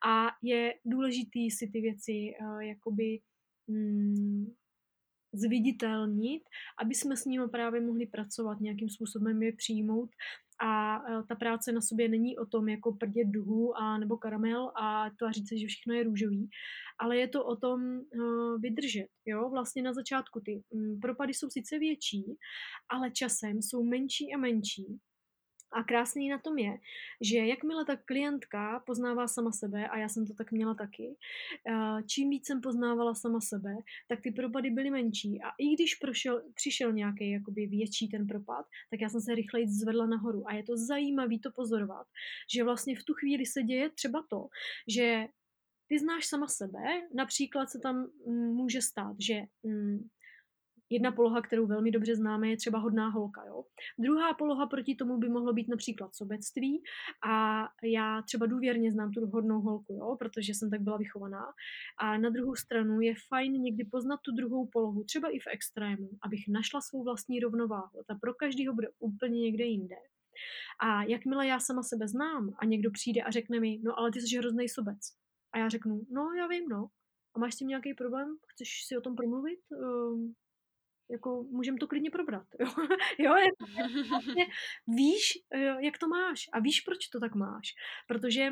A 0.07 0.27
je 0.43 0.73
důležitý 0.85 1.51
si 1.51 1.69
ty 1.73 1.81
věci 1.81 2.33
uh, 2.41 2.59
jakoby 2.59 3.19
um, 3.67 4.55
zviditelnit, 5.37 6.43
aby 6.81 6.95
jsme 6.95 7.17
s 7.17 7.25
nimi 7.25 7.47
právě 7.47 7.81
mohli 7.81 8.07
pracovat, 8.07 8.61
nějakým 8.61 8.89
způsobem 8.89 9.43
je 9.43 9.53
přijmout 9.57 10.09
a 10.61 10.97
e, 10.97 11.23
ta 11.23 11.35
práce 11.35 11.71
na 11.71 11.81
sobě 11.81 12.09
není 12.09 12.37
o 12.37 12.45
tom 12.45 12.69
jako 12.69 12.93
prdět 12.93 13.27
duhu 13.27 13.77
a 13.77 13.97
nebo 13.97 14.17
karamel 14.17 14.71
a 14.81 15.09
tvářit 15.09 15.47
se, 15.47 15.57
že 15.57 15.67
všechno 15.67 15.93
je 15.93 16.03
růžový, 16.03 16.49
ale 16.99 17.17
je 17.17 17.27
to 17.27 17.45
o 17.45 17.55
tom 17.55 17.81
uh, 17.81 18.61
vydržet. 18.61 19.07
Jo? 19.25 19.49
Vlastně 19.49 19.81
na 19.81 19.93
začátku 19.93 20.39
ty 20.45 20.63
um, 20.69 20.99
propady 20.99 21.33
jsou 21.33 21.49
sice 21.49 21.79
větší, 21.79 22.23
ale 22.89 23.11
časem 23.11 23.61
jsou 23.61 23.83
menší 23.83 24.33
a 24.33 24.37
menší 24.37 24.99
A 25.75 25.83
krásný 25.83 26.29
na 26.29 26.37
tom 26.39 26.57
je, 26.57 26.79
že 27.21 27.37
jakmile 27.37 27.85
ta 27.85 27.95
klientka 27.95 28.79
poznává 28.85 29.27
sama 29.27 29.51
sebe, 29.51 29.87
a 29.87 29.97
já 29.97 30.09
jsem 30.09 30.27
to 30.27 30.33
tak 30.33 30.51
měla 30.51 30.73
taky, 30.73 31.15
eh, 31.67 32.03
čím 32.07 32.29
víc 32.29 32.47
jsem 32.47 32.61
poznávala 32.61 33.15
sama 33.15 33.41
sebe, 33.41 33.75
tak 34.07 34.21
ty 34.21 34.31
propady 34.31 34.69
byly 34.69 34.89
menší. 34.89 35.41
A 35.41 35.49
i 35.57 35.75
když 35.75 35.95
prošel, 35.95 36.41
přišel 36.53 36.93
nějaký 36.93 37.31
jakoby 37.31 37.67
větší 37.67 38.07
ten 38.07 38.27
propad, 38.27 38.65
tak 38.89 39.01
já 39.01 39.09
jsem 39.09 39.21
se 39.21 39.35
rychleji 39.35 39.67
zvedla 39.67 40.05
nahoru. 40.05 40.43
A 40.47 40.53
je 40.53 40.63
to 40.63 40.77
zajímavé 40.77 41.39
to 41.43 41.51
pozorovat, 41.51 42.07
že 42.53 42.63
vlastně 42.63 42.95
v 42.95 43.03
tu 43.03 43.13
chvíli 43.13 43.45
se 43.45 43.63
děje 43.63 43.89
třeba 43.89 44.25
to, 44.29 44.47
že 44.87 45.27
ty 45.87 45.99
znáš 45.99 46.25
sama 46.25 46.47
sebe, 46.47 47.07
například 47.13 47.69
se 47.69 47.79
tam 47.79 48.07
mm, 48.27 48.53
může 48.53 48.81
stát, 48.81 49.15
že 49.19 49.41
mm, 49.63 50.09
Jedna 50.89 51.11
poloha, 51.11 51.41
kterou 51.41 51.67
velmi 51.67 51.91
dobře 51.91 52.15
známe, 52.15 52.49
je 52.49 52.57
třeba 52.57 52.79
hodná 52.79 53.07
holka. 53.07 53.45
Jo? 53.47 53.63
Druhá 53.99 54.33
poloha 54.33 54.67
proti 54.67 54.95
tomu 54.95 55.17
by 55.17 55.29
mohlo 55.29 55.53
být 55.53 55.67
například 55.67 56.15
sobectví 56.15 56.83
a 57.29 57.65
já 57.83 58.21
třeba 58.21 58.45
důvěrně 58.45 58.91
znám 58.91 59.11
tu 59.11 59.25
hodnou 59.25 59.61
holku, 59.61 59.93
jo? 59.93 60.15
protože 60.19 60.53
jsem 60.53 60.69
tak 60.69 60.81
byla 60.81 60.97
vychovaná. 60.97 61.45
A 61.97 62.17
na 62.17 62.29
druhou 62.29 62.55
stranu 62.55 63.01
je 63.01 63.13
fajn 63.29 63.53
někdy 63.53 63.85
poznat 63.85 64.19
tu 64.21 64.31
druhou 64.31 64.67
polohu, 64.67 65.03
třeba 65.03 65.29
i 65.29 65.39
v 65.39 65.47
extrému, 65.47 66.09
abych 66.21 66.47
našla 66.47 66.81
svou 66.81 67.03
vlastní 67.03 67.39
rovnováhu. 67.39 68.03
Ta 68.07 68.15
pro 68.21 68.33
každého 68.33 68.73
bude 68.73 68.87
úplně 68.99 69.41
někde 69.41 69.63
jinde. 69.63 69.95
A 70.79 71.03
jakmile 71.03 71.47
já 71.47 71.59
sama 71.59 71.83
sebe 71.83 72.07
znám 72.07 72.53
a 72.59 72.65
někdo 72.65 72.91
přijde 72.91 73.21
a 73.21 73.31
řekne 73.31 73.59
mi, 73.59 73.79
no 73.83 73.99
ale 73.99 74.11
ty 74.11 74.21
jsi 74.21 74.37
hrozný 74.37 74.69
sobec. 74.69 74.99
A 75.53 75.57
já 75.57 75.69
řeknu, 75.69 76.01
no 76.11 76.33
já 76.33 76.47
vím, 76.47 76.69
no. 76.69 76.87
A 77.35 77.39
máš 77.39 77.53
s 77.53 77.57
tím 77.57 77.67
nějaký 77.67 77.93
problém? 77.93 78.37
Chceš 78.47 78.85
si 78.87 78.97
o 78.97 79.01
tom 79.01 79.15
promluvit? 79.15 79.59
Um, 79.69 80.35
jako 81.11 81.43
můžeme 81.43 81.77
to 81.77 81.87
klidně 81.87 82.11
probrat. 82.11 82.47
Jo, 83.19 83.35
jo 83.35 83.49
vlastně 84.09 84.45
víš, 84.87 85.33
jak 85.79 85.97
to 85.97 86.07
máš 86.07 86.49
a 86.53 86.59
víš, 86.59 86.81
proč 86.81 87.07
to 87.07 87.19
tak 87.19 87.35
máš. 87.35 87.67
Protože 88.07 88.49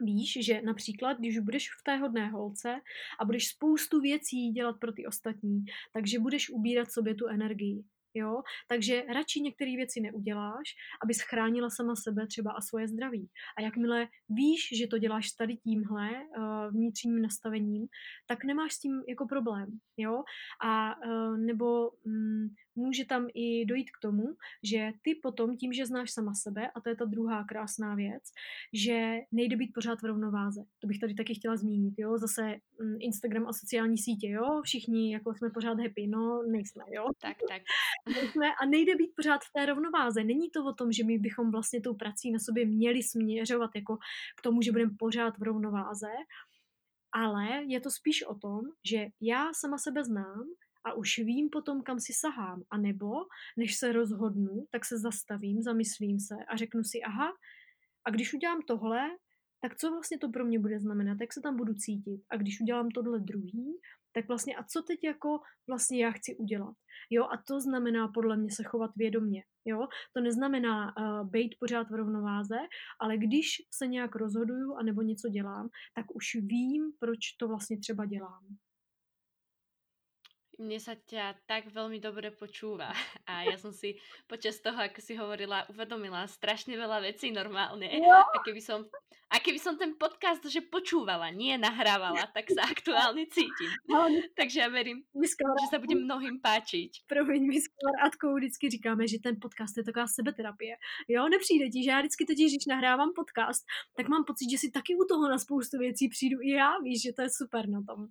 víš, 0.00 0.38
že 0.40 0.62
například, 0.62 1.18
když 1.18 1.38
budeš 1.38 1.68
v 1.80 1.84
té 1.84 1.96
hodné 1.96 2.28
holce 2.28 2.80
a 3.20 3.24
budeš 3.24 3.48
spoustu 3.48 4.00
věcí 4.00 4.50
dělat 4.50 4.76
pro 4.80 4.92
ty 4.92 5.06
ostatní, 5.06 5.64
takže 5.92 6.18
budeš 6.18 6.50
ubírat 6.50 6.92
sobě 6.92 7.14
tu 7.14 7.26
energii. 7.26 7.84
Jo? 8.14 8.42
Takže 8.68 9.02
radši 9.14 9.40
některé 9.40 9.76
věci 9.76 10.00
neuděláš, 10.00 10.68
aby 11.04 11.14
schránila 11.14 11.70
sama 11.70 11.94
sebe 11.96 12.26
třeba 12.26 12.52
a 12.52 12.60
svoje 12.60 12.88
zdraví. 12.88 13.28
A 13.58 13.62
jakmile 13.62 14.08
víš, 14.28 14.78
že 14.78 14.86
to 14.86 14.98
děláš 14.98 15.32
tady 15.32 15.56
tímhle 15.56 16.10
uh, 16.10 16.72
vnitřním 16.72 17.22
nastavením, 17.22 17.86
tak 18.26 18.44
nemáš 18.44 18.72
s 18.72 18.80
tím 18.80 19.02
jako 19.08 19.26
problém. 19.26 19.68
Jo? 19.96 20.22
A 20.64 20.94
uh, 21.06 21.36
nebo 21.38 21.90
um, 21.90 22.48
může 22.78 23.04
tam 23.04 23.26
i 23.34 23.64
dojít 23.66 23.90
k 23.90 24.00
tomu, 24.02 24.24
že 24.62 24.90
ty 25.02 25.14
potom 25.22 25.56
tím, 25.56 25.72
že 25.72 25.86
znáš 25.86 26.10
sama 26.10 26.34
sebe, 26.34 26.70
a 26.74 26.80
to 26.80 26.88
je 26.88 26.96
ta 26.96 27.04
druhá 27.04 27.44
krásná 27.44 27.94
věc, 27.94 28.22
že 28.72 29.18
nejde 29.32 29.56
být 29.56 29.72
pořád 29.74 30.02
v 30.02 30.04
rovnováze. 30.04 30.60
To 30.78 30.86
bych 30.86 30.98
tady 30.98 31.14
taky 31.14 31.34
chtěla 31.34 31.56
zmínit, 31.56 31.94
jo, 31.98 32.18
zase 32.18 32.42
mm, 32.80 32.96
Instagram 33.00 33.46
a 33.46 33.52
sociální 33.52 33.98
sítě, 33.98 34.28
jo, 34.28 34.62
všichni 34.64 35.12
jako 35.12 35.34
jsme 35.34 35.50
pořád 35.50 35.78
happy, 35.80 36.06
no 36.06 36.42
nejsme, 36.42 36.84
jo. 36.88 37.04
Tak, 37.20 37.36
tak. 37.48 37.62
Nejsme 38.14 38.46
a 38.62 38.66
nejde 38.66 38.96
být 38.96 39.12
pořád 39.16 39.40
v 39.44 39.52
té 39.52 39.66
rovnováze. 39.66 40.24
Není 40.24 40.50
to 40.50 40.64
o 40.64 40.72
tom, 40.72 40.92
že 40.92 41.04
my 41.04 41.18
bychom 41.18 41.50
vlastně 41.50 41.80
tou 41.80 41.94
prací 41.94 42.30
na 42.30 42.38
sobě 42.38 42.66
měli 42.66 43.02
směřovat 43.02 43.70
jako 43.74 43.96
k 44.36 44.42
tomu, 44.42 44.62
že 44.62 44.72
budeme 44.72 44.92
pořád 44.98 45.38
v 45.38 45.42
rovnováze, 45.42 46.12
ale 47.12 47.64
je 47.66 47.80
to 47.80 47.90
spíš 47.90 48.22
o 48.22 48.34
tom, 48.34 48.60
že 48.84 49.06
já 49.20 49.50
sama 49.52 49.78
sebe 49.78 50.04
znám, 50.04 50.44
a 50.88 50.92
už 50.92 51.18
vím 51.18 51.48
potom, 51.52 51.82
kam 51.82 52.00
si 52.00 52.12
sahám. 52.12 52.62
A 52.70 52.78
nebo, 52.78 53.12
než 53.56 53.76
se 53.76 53.92
rozhodnu, 53.92 54.66
tak 54.70 54.84
se 54.84 54.98
zastavím, 54.98 55.62
zamyslím 55.62 56.20
se 56.20 56.34
a 56.48 56.56
řeknu 56.56 56.84
si, 56.84 57.02
aha, 57.02 57.28
a 58.04 58.10
když 58.10 58.34
udělám 58.34 58.62
tohle, 58.66 59.00
tak 59.60 59.76
co 59.76 59.90
vlastně 59.90 60.18
to 60.18 60.28
pro 60.28 60.44
mě 60.44 60.58
bude 60.58 60.80
znamenat, 60.80 61.18
jak 61.20 61.32
se 61.32 61.40
tam 61.40 61.56
budu 61.56 61.74
cítit. 61.74 62.20
A 62.30 62.36
když 62.36 62.60
udělám 62.60 62.88
tohle 62.88 63.20
druhý, 63.20 63.80
tak 64.12 64.28
vlastně 64.28 64.56
a 64.56 64.64
co 64.64 64.82
teď 64.82 65.04
jako 65.04 65.40
vlastně 65.68 66.04
já 66.04 66.10
chci 66.10 66.36
udělat. 66.36 66.74
Jo, 67.10 67.24
a 67.24 67.42
to 67.48 67.60
znamená 67.60 68.08
podle 68.08 68.36
mě 68.36 68.50
se 68.50 68.62
chovat 68.62 68.90
vědomně. 68.96 69.42
Jo, 69.64 69.86
to 70.12 70.20
neznamená 70.20 70.96
uh, 70.96 71.30
být 71.30 71.54
pořád 71.60 71.90
v 71.90 71.94
rovnováze, 71.94 72.58
ale 73.00 73.16
když 73.16 73.46
se 73.74 73.86
nějak 73.86 74.16
rozhoduju 74.16 74.74
a 74.74 74.82
nebo 74.82 75.02
něco 75.02 75.28
dělám, 75.28 75.68
tak 75.94 76.06
už 76.14 76.34
vím, 76.34 76.92
proč 76.98 77.18
to 77.38 77.48
vlastně 77.48 77.78
třeba 77.78 78.06
dělám. 78.06 78.46
Mne 80.58 80.82
sa 80.82 80.98
ťa 80.98 81.38
tak 81.46 81.70
veľmi 81.70 82.02
dobre 82.02 82.34
počúva 82.34 82.90
a 83.30 83.46
ja 83.46 83.54
som 83.54 83.70
si 83.70 83.94
počas 84.26 84.58
toho, 84.58 84.74
ako 84.74 84.98
si 84.98 85.14
hovorila, 85.14 85.62
uvedomila 85.70 86.26
strašne 86.26 86.74
veľa 86.74 86.98
vecí 86.98 87.30
normálne. 87.30 87.86
No. 88.02 88.26
A 88.26 88.42
keby 88.42 88.58
som, 88.58 88.82
a 89.30 89.38
keby 89.38 89.62
som 89.62 89.78
ten 89.78 89.94
podcast, 89.94 90.42
že 90.50 90.58
počúvala, 90.66 91.30
nie 91.30 91.54
nahrávala, 91.54 92.26
tak 92.34 92.50
sa 92.50 92.66
aktuálne 92.66 93.30
cítim. 93.30 93.70
No, 93.86 94.10
Takže 94.34 94.66
ja 94.66 94.68
verím, 94.68 95.06
že 95.14 95.70
sa 95.70 95.78
bude 95.78 95.94
mnohým 95.94 96.42
páčiť. 96.42 97.06
Promiň, 97.06 97.40
my 97.46 97.56
s 97.62 97.70
kamarádkou 97.70 98.34
vždycky 98.34 98.70
říkáme, 98.70 99.06
že 99.06 99.22
ten 99.22 99.38
podcast 99.38 99.78
je 99.78 99.86
taková 99.86 100.10
sebeterapie. 100.10 100.74
Jo, 101.06 101.28
nepřijde 101.30 101.70
ti, 101.70 101.86
že 101.86 101.90
já 101.90 101.98
vždycky 102.02 102.26
totiž, 102.26 102.52
když 102.52 102.66
nahrávám 102.66 103.14
podcast, 103.14 103.62
tak 103.94 104.08
mám 104.10 104.26
pocit, 104.26 104.50
že 104.50 104.58
si 104.58 104.70
taky 104.70 104.98
u 104.98 105.06
toho 105.06 105.28
na 105.30 105.38
spoustu 105.38 105.78
věcí 105.78 106.08
přijdu 106.08 106.42
i 106.42 106.50
já, 106.50 106.78
víš, 106.82 107.02
že 107.02 107.12
to 107.12 107.22
je 107.22 107.30
super 107.30 107.68
na 107.68 107.82
tom 107.86 108.10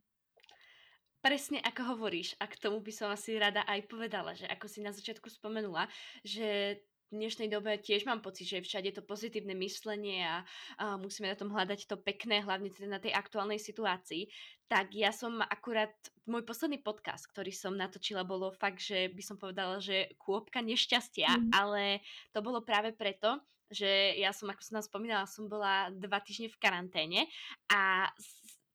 presne 1.28 1.59
ako 1.59 1.99
hovoríš, 1.99 2.39
a 2.39 2.47
k 2.47 2.55
tomu 2.55 2.80
by 2.80 2.93
som 2.95 3.11
asi 3.11 3.36
rada 3.36 3.59
aj 3.67 3.84
povedala, 3.91 4.32
že 4.32 4.47
ako 4.47 4.71
si 4.71 4.80
na 4.80 4.95
začiatku 4.95 5.28
spomenula, 5.28 5.91
že 6.23 6.80
v 7.11 7.19
dnešnej 7.19 7.51
dobe 7.51 7.75
tiež 7.84 8.07
mám 8.07 8.23
pocit, 8.23 8.47
že 8.47 8.63
všade 8.63 8.95
to 8.95 9.03
pozitívne 9.03 9.51
myslenie 9.59 10.23
a, 10.23 10.47
a 10.80 10.95
musíme 10.95 11.28
na 11.28 11.36
tom 11.36 11.51
hľadať 11.51 11.84
to 11.84 11.99
pekné, 11.99 12.47
hlavne 12.47 12.71
teda 12.71 12.88
na 12.88 13.03
tej 13.03 13.11
aktuálnej 13.11 13.59
situácii. 13.59 14.32
Tak 14.71 14.95
ja 14.95 15.11
som 15.11 15.43
akurát, 15.43 15.91
môj 16.23 16.47
posledný 16.47 16.80
podcast, 16.80 17.28
ktorý 17.28 17.51
som 17.51 17.75
natočila, 17.75 18.23
bolo 18.23 18.55
fakt, 18.55 18.80
že 18.80 19.11
by 19.11 19.23
som 19.23 19.36
povedala, 19.36 19.84
že 19.84 20.15
kôpka 20.15 20.63
nešťastia, 20.63 21.28
mm. 21.28 21.51
ale 21.51 21.99
to 22.32 22.39
bolo 22.39 22.63
práve 22.63 22.95
preto, 22.95 23.43
že 23.67 24.15
ja 24.15 24.32
som, 24.32 24.47
ako 24.47 24.63
som 24.63 24.80
nám 24.80 24.88
spomínala, 24.88 25.28
som 25.28 25.51
bola 25.51 25.91
dva 25.91 26.23
týždne 26.23 26.47
v 26.47 26.59
karanténe 26.59 27.28
a 27.67 28.07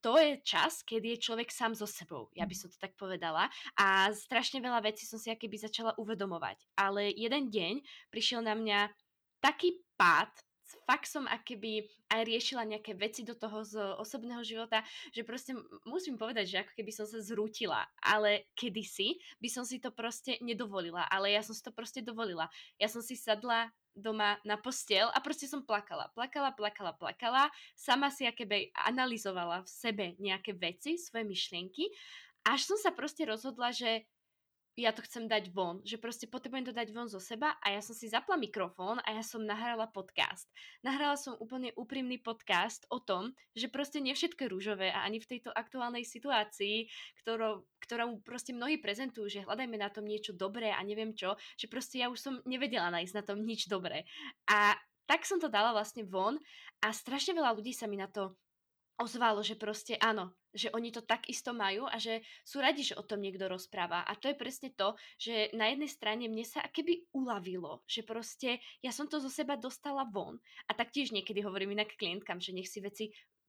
to 0.03 0.19
je 0.19 0.43
čas, 0.43 0.83
kedy 0.83 1.17
je 1.17 1.25
človek 1.31 1.49
sám 1.55 1.79
so 1.79 1.87
sebou, 1.87 2.27
ja 2.35 2.43
by 2.43 2.55
som 2.59 2.69
to 2.69 2.77
tak 2.77 2.99
povedala. 2.99 3.47
A 3.79 4.11
strašne 4.11 4.59
veľa 4.59 4.83
vecí 4.83 5.07
som 5.07 5.17
si 5.17 5.31
akéby 5.31 5.57
začala 5.57 5.95
uvedomovať. 5.95 6.59
Ale 6.75 7.15
jeden 7.15 7.49
deň 7.49 7.75
prišiel 8.11 8.43
na 8.43 8.59
mňa 8.59 8.91
taký 9.39 9.79
pád, 9.95 10.35
fakt 10.85 11.09
som 11.09 11.25
akéby 11.29 11.87
aj 12.13 12.23
riešila 12.25 12.69
nejaké 12.69 12.93
veci 12.97 13.25
do 13.25 13.33
toho 13.33 13.65
z 13.65 13.79
osobného 13.99 14.45
života, 14.45 14.85
že 15.11 15.25
proste 15.25 15.57
musím 15.89 16.21
povedať, 16.21 16.45
že 16.49 16.61
ako 16.63 16.73
keby 16.77 16.93
som 16.93 17.07
sa 17.09 17.19
zrútila, 17.23 17.89
ale 18.03 18.51
kedysi 18.59 19.17
by 19.41 19.49
som 19.49 19.65
si 19.65 19.81
to 19.81 19.93
proste 19.93 20.37
nedovolila, 20.45 21.09
ale 21.09 21.33
ja 21.33 21.41
som 21.41 21.57
si 21.57 21.63
to 21.65 21.73
proste 21.73 22.05
dovolila. 22.05 22.49
Ja 22.77 22.87
som 22.91 23.01
si 23.01 23.17
sadla 23.17 23.73
doma 23.93 24.41
na 24.45 24.57
postel 24.57 25.09
a 25.13 25.19
proste 25.21 25.45
som 25.45 25.61
plakala. 25.65 26.09
Plakala, 26.17 26.53
plakala, 26.57 26.97
plakala. 26.97 27.53
Sama 27.77 28.09
si 28.09 28.25
akéby 28.25 28.73
analyzovala 28.73 29.65
v 29.65 29.69
sebe 29.69 30.05
nejaké 30.17 30.57
veci, 30.57 30.97
svoje 30.97 31.29
myšlienky. 31.29 31.93
Až 32.43 32.75
som 32.75 32.79
sa 32.81 32.91
proste 32.91 33.23
rozhodla, 33.23 33.71
že 33.71 34.09
ja 34.73 34.91
to 34.97 35.05
chcem 35.05 35.29
dať 35.29 35.53
von, 35.53 35.85
že 35.85 36.01
proste 36.01 36.25
potrebujem 36.25 36.73
to 36.73 36.75
dať 36.75 36.97
von 36.97 37.05
zo 37.05 37.21
seba 37.21 37.61
a 37.61 37.77
ja 37.77 37.85
som 37.85 37.93
si 37.93 38.09
zapla 38.09 38.41
mikrofón 38.41 39.05
a 39.05 39.09
ja 39.13 39.21
som 39.21 39.45
nahrala 39.45 39.85
podcast. 39.93 40.49
Nahrala 40.81 41.21
som 41.21 41.37
úplne 41.37 41.77
úprimný 41.77 42.17
podcast 42.25 42.89
o 42.89 42.97
tom, 42.97 43.37
že 43.53 43.69
proste 43.69 44.01
nie 44.01 44.17
všetko 44.17 44.49
je 44.49 44.53
rúžové 44.53 44.89
a 44.89 45.05
ani 45.05 45.21
v 45.21 45.29
tejto 45.37 45.53
aktuálnej 45.53 46.09
situácii, 46.09 46.89
ktorou, 47.21 47.69
ktorou 47.85 48.25
proste 48.25 48.57
mnohí 48.57 48.81
prezentujú, 48.81 49.29
že 49.29 49.45
hľadajme 49.45 49.77
na 49.77 49.93
tom 49.93 50.09
niečo 50.09 50.33
dobré 50.33 50.73
a 50.73 50.81
neviem 50.81 51.13
čo, 51.13 51.37
že 51.61 51.69
proste 51.69 52.01
ja 52.01 52.09
už 52.09 52.19
som 52.19 52.35
nevedela 52.49 52.89
nájsť 52.89 53.13
na 53.13 53.25
tom 53.25 53.45
nič 53.45 53.69
dobré. 53.69 54.09
A 54.49 54.73
tak 55.05 55.29
som 55.29 55.37
to 55.37 55.53
dala 55.53 55.77
vlastne 55.77 56.09
von 56.09 56.41
a 56.81 56.89
strašne 56.97 57.37
veľa 57.37 57.53
ľudí 57.61 57.77
sa 57.77 57.85
mi 57.85 58.01
na 58.01 58.09
to 58.09 58.41
ozvalo, 59.01 59.41
že 59.41 59.57
proste 59.57 59.97
áno, 59.97 60.33
že 60.53 60.69
oni 60.73 60.93
to 60.93 61.01
tak 61.01 61.29
isto 61.33 61.57
majú 61.57 61.89
a 61.89 61.97
že 61.97 62.21
sú 62.45 62.61
radi, 62.61 62.85
že 62.85 62.99
o 62.99 63.07
tom 63.07 63.25
niekto 63.25 63.49
rozpráva. 63.49 64.05
A 64.05 64.13
to 64.17 64.29
je 64.29 64.37
presne 64.37 64.69
to, 64.77 64.93
že 65.17 65.49
na 65.57 65.73
jednej 65.73 65.89
strane 65.89 66.25
mne 66.29 66.45
sa 66.45 66.61
keby 66.69 67.09
uľavilo, 67.17 67.81
že 67.89 68.05
proste 68.05 68.61
ja 68.85 68.93
som 68.93 69.09
to 69.09 69.17
zo 69.19 69.33
seba 69.33 69.57
dostala 69.57 70.05
von. 70.05 70.37
A 70.69 70.77
taktiež 70.77 71.11
niekedy 71.11 71.41
hovorím 71.41 71.73
inak 71.77 71.97
klientkám, 71.97 72.39
že 72.39 72.53
nech 72.53 72.69
si 72.69 72.85
veci 72.85 73.05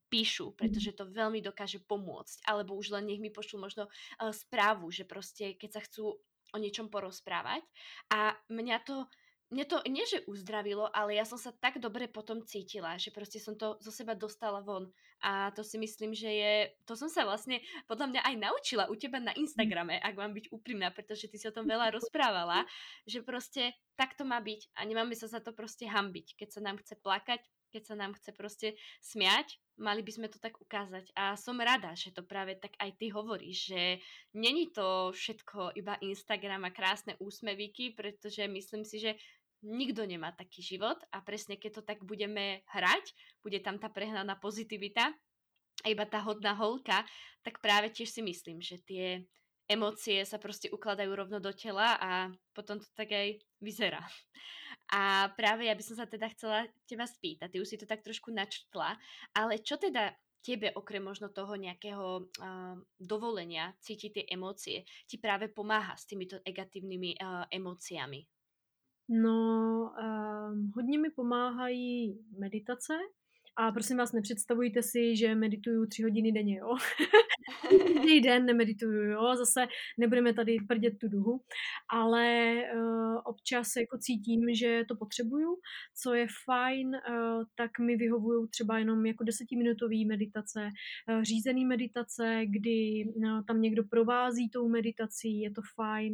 píšu, 0.07 0.53
pretože 0.53 0.93
to 0.93 1.09
veľmi 1.09 1.41
dokáže 1.41 1.81
pomôcť. 1.83 2.45
Alebo 2.45 2.77
už 2.77 2.93
len 2.93 3.09
nech 3.09 3.19
mi 3.19 3.33
pošlu 3.33 3.57
možno 3.57 3.89
uh, 3.89 4.29
správu, 4.29 4.93
že 4.93 5.09
proste 5.09 5.57
keď 5.57 5.69
sa 5.73 5.81
chcú 5.81 6.21
o 6.53 6.57
niečom 6.61 6.87
porozprávať. 6.87 7.65
A 8.13 8.37
mňa 8.53 8.77
to 8.85 9.09
mne 9.51 9.65
to 9.69 9.77
nie, 9.85 10.05
že 10.07 10.25
uzdravilo, 10.25 10.89
ale 10.89 11.19
ja 11.19 11.25
som 11.27 11.37
sa 11.37 11.53
tak 11.53 11.77
dobre 11.77 12.09
potom 12.09 12.41
cítila, 12.41 12.97
že 12.97 13.13
proste 13.13 13.37
som 13.37 13.53
to 13.53 13.77
zo 13.83 13.91
seba 13.91 14.17
dostala 14.17 14.63
von. 14.65 14.89
A 15.23 15.55
to 15.55 15.63
si 15.63 15.79
myslím, 15.79 16.11
že 16.11 16.27
je, 16.27 16.53
to 16.83 16.99
som 16.99 17.07
sa 17.07 17.23
vlastne 17.23 17.63
podľa 17.87 18.11
mňa 18.11 18.21
aj 18.27 18.35
naučila 18.43 18.83
u 18.91 18.95
teba 18.99 19.23
na 19.23 19.31
Instagrame, 19.39 20.01
ak 20.01 20.19
mám 20.19 20.35
byť 20.35 20.51
úprimná, 20.51 20.91
pretože 20.91 21.31
ty 21.31 21.39
si 21.39 21.47
o 21.47 21.55
tom 21.55 21.63
veľa 21.63 21.91
rozprávala, 21.97 22.67
že 23.07 23.23
proste 23.23 23.71
tak 23.95 24.19
to 24.19 24.27
má 24.27 24.43
byť 24.43 24.75
a 24.75 24.83
nemáme 24.83 25.15
sa 25.15 25.31
za 25.31 25.39
to 25.39 25.55
proste 25.55 25.87
hambiť. 25.87 26.35
Keď 26.35 26.49
sa 26.49 26.59
nám 26.59 26.81
chce 26.83 26.99
plakať, 26.99 27.41
keď 27.71 27.83
sa 27.87 27.95
nám 27.95 28.11
chce 28.19 28.31
proste 28.35 28.67
smiať, 28.99 29.62
mali 29.77 30.05
by 30.05 30.11
sme 30.13 30.27
to 30.29 30.37
tak 30.37 30.59
ukázať. 30.61 31.09
A 31.17 31.33
som 31.37 31.57
rada, 31.57 31.93
že 31.97 32.13
to 32.13 32.21
práve 32.25 32.57
tak 32.59 32.77
aj 32.77 32.91
ty 32.97 33.09
hovoríš, 33.09 33.73
že 33.73 33.81
není 34.33 34.69
to 34.69 35.11
všetko 35.13 35.73
iba 35.77 35.97
Instagram 36.01 36.67
a 36.67 36.75
krásne 36.75 37.17
úsmevíky, 37.17 37.97
pretože 37.97 38.45
myslím 38.47 38.83
si, 38.85 38.99
že 39.01 39.11
nikto 39.63 40.03
nemá 40.03 40.35
taký 40.35 40.59
život 40.59 40.99
a 41.09 41.23
presne 41.23 41.55
keď 41.55 41.79
to 41.79 41.83
tak 41.87 42.03
budeme 42.03 42.61
hrať, 42.67 43.15
bude 43.39 43.63
tam 43.63 43.79
tá 43.79 43.87
prehnaná 43.87 44.35
pozitivita 44.35 45.15
a 45.83 45.85
iba 45.87 46.03
tá 46.03 46.19
hodná 46.19 46.51
holka, 46.53 47.07
tak 47.41 47.63
práve 47.63 47.89
tiež 47.89 48.11
si 48.11 48.21
myslím, 48.21 48.59
že 48.59 48.83
tie 48.83 49.23
emócie 49.67 50.25
sa 50.25 50.37
prostě 50.37 50.69
ukladajú 50.69 51.15
rovno 51.15 51.39
do 51.39 51.53
tela 51.53 51.95
a 51.95 52.31
potom 52.53 52.79
to 52.79 52.85
tak 52.95 53.11
aj 53.11 53.39
vyzerá. 53.61 54.03
A 54.93 55.33
práve 55.33 55.65
ja 55.65 55.73
by 55.73 55.81
som 55.81 55.97
sa 55.97 56.05
teda 56.05 56.29
chcela 56.29 56.69
teba 56.85 57.09
spýtať, 57.09 57.49
ty 57.49 57.57
už 57.57 57.65
si 57.65 57.81
to 57.81 57.89
tak 57.89 58.05
trošku 58.05 58.29
načrtla, 58.29 58.93
ale 59.33 59.57
čo 59.57 59.81
teda 59.81 60.13
tebe 60.45 60.69
okrem 60.75 61.01
možno 61.01 61.33
toho 61.33 61.57
nejakého 61.57 62.29
uh, 62.29 62.75
dovolenia 63.01 63.73
cítiť 63.81 64.11
tie 64.13 64.25
emócie, 64.29 64.85
ti 65.09 65.17
práve 65.17 65.49
pomáha 65.49 65.97
s 65.97 66.05
týmito 66.05 66.37
negatívnymi 66.45 67.17
uh, 67.17 67.49
emóciami? 67.49 68.21
No, 69.09 69.91
um, 69.97 70.71
hodně 70.75 70.99
mi 70.99 71.09
pomáhají 71.09 72.19
meditace, 72.37 72.93
a 73.55 73.71
prosím 73.71 73.97
vás, 73.97 74.11
nepředstavujte 74.11 74.83
si, 74.83 75.15
že 75.15 75.35
medituju 75.35 75.85
tři 75.85 76.03
hodiny 76.03 76.31
denně, 76.31 76.57
jo. 76.57 76.77
Každý 77.69 78.21
den 78.21 78.45
nemedituju, 78.45 79.03
jo. 79.03 79.35
Zase 79.35 79.65
nebudeme 79.97 80.33
tady 80.33 80.57
prdět 80.67 80.93
tu 81.01 81.07
duhu, 81.07 81.41
ale 81.89 82.55
uh, 82.75 83.21
občas 83.25 83.75
jako 83.75 83.97
cítím, 83.97 84.55
že 84.55 84.83
to 84.87 84.95
potřebuju. 84.95 85.57
Co 86.03 86.13
je 86.13 86.27
fajn, 86.45 86.87
uh, 86.87 87.43
tak 87.55 87.79
mi 87.79 87.95
vyhovují 87.95 88.49
třeba 88.49 88.79
jenom 88.79 89.05
jako 89.05 89.23
desetiminutový 89.23 90.05
meditace, 90.05 90.69
uh, 91.09 91.21
řízený 91.21 91.65
meditace, 91.65 92.41
kdy 92.45 93.05
uh, 93.15 93.43
tam 93.47 93.61
někdo 93.61 93.83
provází 93.83 94.49
tou 94.49 94.69
meditací, 94.69 95.39
je 95.39 95.51
to 95.51 95.61
fajn. 95.75 96.13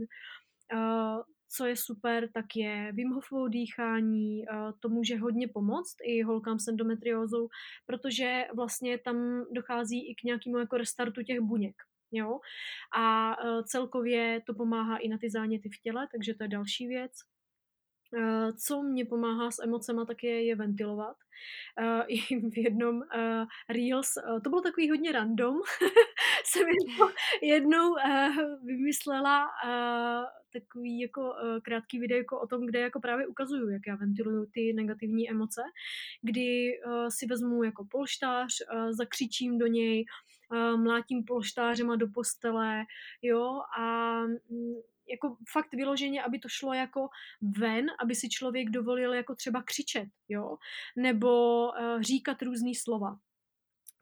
Uh, 0.74 1.22
co 1.50 1.66
je 1.66 1.76
super, 1.76 2.30
tak 2.34 2.45
je 2.56 2.91
Wim 2.93 3.20
dýchání, 3.50 4.45
to 4.80 4.89
může 4.89 5.18
hodně 5.18 5.47
pomoct 5.47 5.95
i 6.04 6.22
holkám 6.22 6.60
s 6.60 6.68
endometriózou, 6.68 7.50
protože 7.86 8.45
vlastně 8.56 8.97
tam 8.97 9.45
dochází 9.52 10.12
i 10.12 10.16
k 10.16 10.24
nějakému 10.24 10.58
jako 10.58 10.78
restartu 10.78 11.24
těch 11.24 11.39
buněk. 11.39 11.76
Jo? 12.12 12.39
A 12.97 13.32
e, 13.32 13.64
celkově 13.64 14.41
to 14.45 14.54
pomáhá 14.54 14.97
i 14.97 15.08
na 15.08 15.18
ty 15.18 15.30
záněty 15.30 15.70
v 15.70 15.82
těle, 15.82 16.08
takže 16.12 16.34
to 16.34 16.43
je 16.43 16.47
další 16.47 16.88
věc. 16.88 17.12
E, 18.18 18.54
co 18.54 18.84
mě 18.84 19.06
pomáhá 19.06 19.52
s 19.52 19.64
emocema, 19.64 20.06
tak 20.06 20.24
je 20.24 20.45
je 20.45 20.56
ventilovat. 20.56 21.18
I 22.08 22.20
v 22.50 22.58
jednom 22.58 23.02
Reels, 23.70 24.14
to 24.43 24.50
bylo 24.50 24.62
takový 24.62 24.89
hodně 24.89 25.12
random, 25.12 25.56
jsem 26.45 26.68
jednou, 27.41 27.95
vymyslela 28.66 29.47
takový 30.54 31.00
jako 31.00 31.22
uh, 31.22 31.60
krátký 31.64 32.00
videjko 32.00 32.39
o 32.39 32.47
tom, 32.47 32.66
kde 32.66 32.80
jako 32.80 33.00
právě 33.00 33.28
ukazuju, 33.28 33.70
jak 33.70 33.82
já 33.88 33.95
ventiluju 33.95 34.45
ty 34.54 34.74
negativní 34.74 35.30
emoce, 35.30 35.62
kdy 36.22 36.72
uh, 36.86 37.08
si 37.10 37.26
vezmu 37.26 37.64
jako 37.64 37.86
polštář, 37.91 38.54
uh, 38.74 38.91
zakřičím 38.91 39.58
do 39.58 39.68
něj, 39.68 40.06
mlátím 40.76 41.24
polštářema 41.24 41.95
do 41.95 42.08
postele, 42.14 42.84
jo, 43.22 43.62
a 43.80 44.22
mm, 44.22 44.74
jako 45.12 45.38
fakt 45.52 45.74
vyloženě, 45.74 46.24
aby 46.24 46.39
to 46.39 46.50
šlo 46.50 46.74
jako 46.74 47.10
ven, 47.58 47.86
aby 48.04 48.16
si 48.16 48.30
člověk 48.30 48.70
dovolil 48.70 49.14
jako 49.14 49.36
třeba 49.36 49.64
křičet, 49.64 50.08
jo, 50.30 50.58
nebo 50.97 51.30
říkat 52.02 52.41
různý 52.41 52.76
slova. 52.76 53.20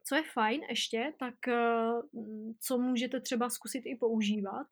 Co 0.10 0.16
je 0.16 0.24
fajn 0.34 0.62
ještě, 0.70 1.14
tak 1.20 1.36
uh, 1.48 2.02
co 2.60 2.78
můžete 2.78 3.20
třeba 3.20 3.50
zkusit 3.50 3.84
i 3.86 3.96
používat, 3.96 4.68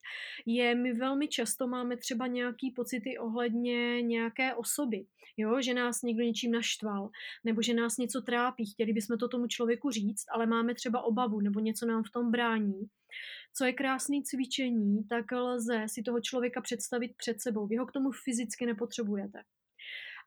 je, 0.45 0.75
my 0.75 0.93
velmi 0.93 1.27
často 1.27 1.67
máme 1.67 1.97
třeba 1.97 2.27
nějaký 2.27 2.71
pocity 2.71 3.17
ohledně 3.17 4.01
nějaké 4.01 4.55
osoby, 4.55 5.05
jo, 5.37 5.61
že 5.61 5.73
nás 5.73 6.01
někdo 6.01 6.23
něčím 6.23 6.51
naštval, 6.51 7.09
nebo 7.43 7.61
že 7.61 7.73
nás 7.73 7.97
něco 7.97 8.21
trápí, 8.21 8.65
chtěli 8.65 8.93
bychom 8.93 9.17
to 9.17 9.27
tomu 9.27 9.47
člověku 9.47 9.91
říct, 9.91 10.25
ale 10.31 10.45
máme 10.45 10.75
třeba 10.75 11.01
obavu, 11.01 11.41
nebo 11.41 11.59
něco 11.59 11.85
nám 11.85 12.03
v 12.03 12.11
tom 12.11 12.31
brání 12.31 12.89
co 13.57 13.65
je 13.65 13.73
krásné 13.73 14.17
cvičení, 14.23 15.03
tak 15.03 15.31
lze 15.31 15.85
si 15.87 16.03
toho 16.03 16.21
člověka 16.21 16.61
představit 16.61 17.11
před 17.17 17.41
sebou. 17.41 17.67
Vy 17.67 17.75
ho 17.75 17.85
k 17.85 17.91
tomu 17.91 18.11
fyzicky 18.11 18.65
nepotřebujete. 18.65 19.43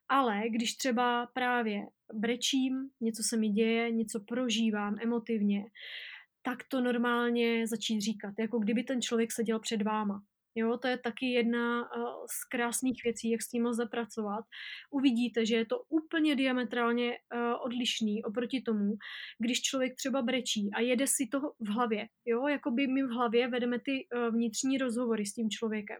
Ale 0.09 0.41
když 0.49 0.73
třeba 0.73 1.27
právě 1.33 1.81
brečím, 2.13 2.89
něco 3.01 3.23
se 3.23 3.37
mi 3.37 3.49
děje, 3.49 3.91
něco 3.91 4.19
prožívám 4.27 4.95
emotivně, 5.01 5.63
tak 6.41 6.57
to 6.71 6.81
normálně 6.81 7.67
začít 7.67 8.01
říkat, 8.01 8.33
jako 8.39 8.59
kdyby 8.59 8.83
ten 8.83 9.01
člověk 9.01 9.31
seděl 9.31 9.59
před 9.59 9.81
váma. 9.81 10.21
Jo, 10.55 10.77
to 10.77 10.87
je 10.87 10.97
taky 10.97 11.25
jedna 11.25 11.81
uh, 11.81 12.03
z 12.31 12.47
krásných 12.51 13.01
věcí, 13.03 13.29
jak 13.29 13.41
s 13.41 13.49
tím 13.49 13.65
lze 13.65 13.85
pracovat. 13.85 14.45
Uvidíte, 14.91 15.45
že 15.45 15.55
je 15.55 15.65
to 15.65 15.81
úplně 15.89 16.35
diametrálně 16.35 17.11
uh, 17.11 17.65
odlišný 17.65 18.23
oproti 18.23 18.61
tomu, 18.61 18.93
když 19.39 19.61
člověk 19.61 19.95
třeba 19.95 20.21
brečí 20.21 20.69
a 20.75 20.79
jede 20.79 21.07
si 21.07 21.27
to 21.31 21.39
v 21.39 21.67
hlavě. 21.67 22.07
Jo, 22.25 22.47
jako 22.47 22.71
by 22.71 22.87
my 22.87 23.03
v 23.03 23.09
hlavě 23.09 23.47
vedeme 23.47 23.79
ty 23.79 24.07
uh, 24.15 24.35
vnitřní 24.35 24.77
rozhovory 24.77 25.25
s 25.25 25.33
tím 25.33 25.49
člověkem. 25.49 25.97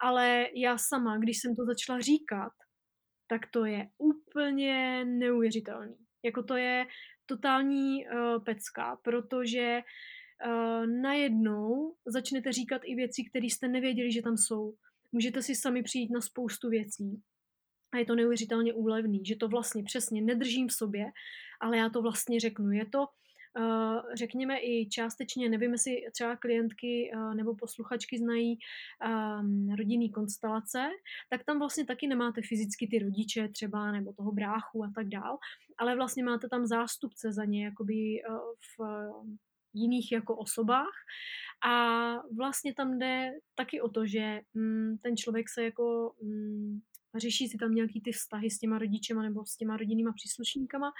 Ale 0.00 0.46
já 0.54 0.78
sama, 0.78 1.18
když 1.18 1.38
jsem 1.40 1.56
to 1.56 1.64
začala 1.64 2.00
říkat, 2.00 2.52
tak 3.26 3.46
to 3.50 3.64
je 3.64 3.88
úplně 3.98 5.04
neuvěřitelný. 5.04 5.96
Jako 6.24 6.42
to 6.42 6.56
je 6.56 6.86
totální 7.26 8.06
uh, 8.06 8.44
pecka, 8.44 8.96
protože 9.02 9.80
uh, 10.46 10.86
najednou 10.86 11.96
začnete 12.06 12.52
říkat 12.52 12.82
i 12.84 12.94
věci, 12.94 13.24
které 13.30 13.46
jste 13.46 13.68
nevěděli, 13.68 14.12
že 14.12 14.22
tam 14.22 14.36
jsou. 14.36 14.74
Můžete 15.12 15.42
si 15.42 15.54
sami 15.54 15.82
přijít 15.82 16.10
na 16.10 16.20
spoustu 16.20 16.68
věcí. 16.68 17.22
A 17.92 17.98
je 17.98 18.04
to 18.04 18.14
neuvěřitelně 18.14 18.74
úlevný, 18.74 19.24
že 19.24 19.36
to 19.36 19.48
vlastně 19.48 19.82
přesně 19.82 20.22
nedržím 20.22 20.68
v 20.68 20.72
sobě, 20.72 21.04
ale 21.60 21.76
já 21.76 21.88
to 21.88 22.02
vlastně 22.02 22.40
řeknu. 22.40 22.70
Je 22.70 22.86
to, 22.86 23.06
řekněme, 24.14 24.58
i 24.58 24.88
částečně, 24.88 25.48
nevím, 25.48 25.72
jestli 25.72 26.06
třeba 26.12 26.36
klientky 26.36 27.10
uh, 27.14 27.34
nebo 27.34 27.54
posluchačky 27.54 28.18
znají 28.18 28.58
um, 28.58 29.74
rodinný 29.74 30.10
konstelace, 30.10 30.88
tak 31.30 31.44
tam 31.44 31.58
vlastně 31.58 31.84
taky 31.84 32.06
nemáte 32.06 32.40
fyzicky 32.48 32.86
ty 32.86 32.98
rodiče 32.98 33.48
třeba, 33.48 33.92
nebo 33.92 34.12
toho 34.12 34.32
bráchu 34.32 34.84
a 34.84 34.92
tak 34.94 35.08
dál, 35.08 35.38
ale 35.78 35.96
vlastně 35.96 36.24
máte 36.24 36.48
tam 36.48 36.66
zástupce 36.66 37.32
za 37.32 37.44
ně, 37.44 37.64
jakoby 37.64 38.22
uh, 38.28 38.38
v 38.78 39.10
jiných 39.74 40.12
jako 40.12 40.36
osobách. 40.36 40.94
A 41.66 42.12
vlastně 42.36 42.74
tam 42.74 42.98
jde 42.98 43.32
taky 43.54 43.80
o 43.80 43.88
to, 43.88 44.06
že 44.06 44.40
mm, 44.54 44.98
ten 45.02 45.16
člověk 45.16 45.48
se 45.48 45.64
jako 45.64 46.14
mm, 46.22 46.80
řeší 47.18 47.48
si 47.48 47.58
tam 47.58 47.74
nějaký 47.74 48.00
ty 48.00 48.12
vztahy 48.12 48.50
s 48.50 48.58
těma 48.58 48.78
rodičema 48.78 49.22
nebo 49.22 49.46
s 49.46 49.56
těma 49.56 49.76
rodinnýma 49.76 50.12
příslušníkama 50.12 50.92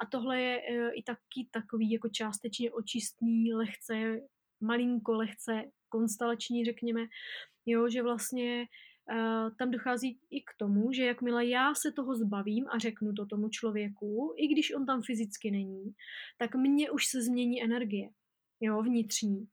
a 0.00 0.06
tohle 0.06 0.40
je 0.40 0.60
e, 0.60 0.90
i 0.90 1.02
taky 1.02 1.48
takový 1.50 1.90
jako 1.90 2.08
částečně 2.08 2.72
očistný, 2.72 3.52
lehce, 3.54 4.20
malinko, 4.60 5.12
lehce 5.12 5.62
konstelační, 5.88 6.64
řekněme, 6.64 7.06
jo, 7.66 7.88
že 7.88 8.02
vlastně 8.02 8.66
Uh, 9.12 9.56
tam 9.58 9.70
dochází 9.70 10.18
i 10.30 10.40
k 10.40 10.50
tomu, 10.58 10.92
že 10.92 11.04
jakmile 11.04 11.46
já 11.46 11.74
se 11.74 11.92
toho 11.92 12.14
zbavím 12.14 12.66
a 12.70 12.78
řeknu 12.78 13.12
to 13.12 13.26
tomu 13.26 13.48
člověku, 13.48 14.34
i 14.36 14.46
když 14.48 14.74
on 14.74 14.86
tam 14.86 15.02
fyzicky 15.02 15.50
není, 15.50 15.94
tak 16.38 16.54
mně 16.54 16.90
už 16.90 17.06
se 17.06 17.22
změní 17.22 17.62
energie 17.62 18.08
jo, 18.62 18.82
vnitřní. 18.82 19.46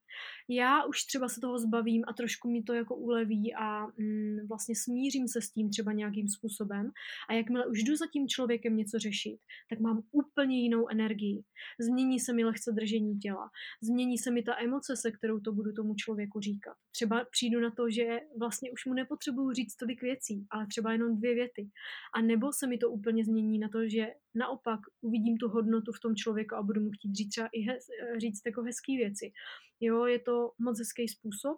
Já 0.49 0.83
už 0.83 1.03
třeba 1.03 1.29
se 1.29 1.41
toho 1.41 1.59
zbavím 1.59 2.03
a 2.07 2.13
trošku 2.13 2.51
mi 2.51 2.63
to 2.63 2.73
jako 2.73 2.95
uleví 2.95 3.53
a 3.55 3.85
mm, 3.85 4.47
vlastně 4.49 4.75
smířím 4.75 5.27
se 5.27 5.41
s 5.41 5.51
tím 5.51 5.69
třeba 5.69 5.93
nějakým 5.93 6.27
způsobem 6.27 6.91
a 7.29 7.33
jakmile 7.33 7.67
už 7.67 7.83
jdu 7.83 7.95
za 7.95 8.05
tím 8.13 8.27
člověkem 8.27 8.77
něco 8.77 8.99
řešit, 8.99 9.37
tak 9.69 9.79
mám 9.79 10.01
úplně 10.11 10.61
jinou 10.61 10.89
energii. 10.89 11.43
Změní 11.79 12.19
se 12.19 12.33
mi 12.33 12.43
lehce 12.43 12.71
držení 12.71 13.19
těla, 13.19 13.49
změní 13.83 14.17
se 14.17 14.31
mi 14.31 14.43
ta 14.43 14.61
emoce, 14.61 14.95
se 14.95 15.11
kterou 15.11 15.39
to 15.39 15.51
budu 15.51 15.71
tomu 15.73 15.95
člověku 15.95 16.39
říkat. 16.39 16.75
Třeba 16.91 17.25
přijdu 17.31 17.59
na 17.59 17.71
to, 17.71 17.89
že 17.89 18.19
vlastně 18.39 18.71
už 18.71 18.85
mu 18.85 18.93
nepotřebuju 18.93 19.53
říct 19.53 19.75
tolik 19.75 20.01
věcí, 20.01 20.45
ale 20.49 20.67
třeba 20.67 20.91
jenom 20.91 21.17
dvě 21.17 21.33
věty. 21.33 21.69
A 22.15 22.21
nebo 22.21 22.53
se 22.53 22.67
mi 22.67 22.77
to 22.77 22.89
úplně 22.89 23.25
změní 23.25 23.59
na 23.59 23.69
to, 23.69 23.89
že 23.89 24.07
naopak 24.35 24.79
uvidím 25.01 25.37
tu 25.37 25.47
hodnotu 25.47 25.91
v 25.91 25.99
tom 25.99 26.15
člověku 26.15 26.55
a 26.55 26.63
budu 26.63 26.81
mu 26.81 26.89
chtít 26.91 27.15
říct 27.15 27.29
třeba 27.29 27.49
i 27.53 27.61
hez, 27.61 27.83
říct 28.17 28.41
jako 28.45 28.61
hezký 28.63 28.97
věci. 28.97 29.31
Jo, 29.79 30.05
je 30.05 30.19
to 30.19 30.51
moc 30.59 30.79
hezký 30.79 31.07
způsob. 31.07 31.57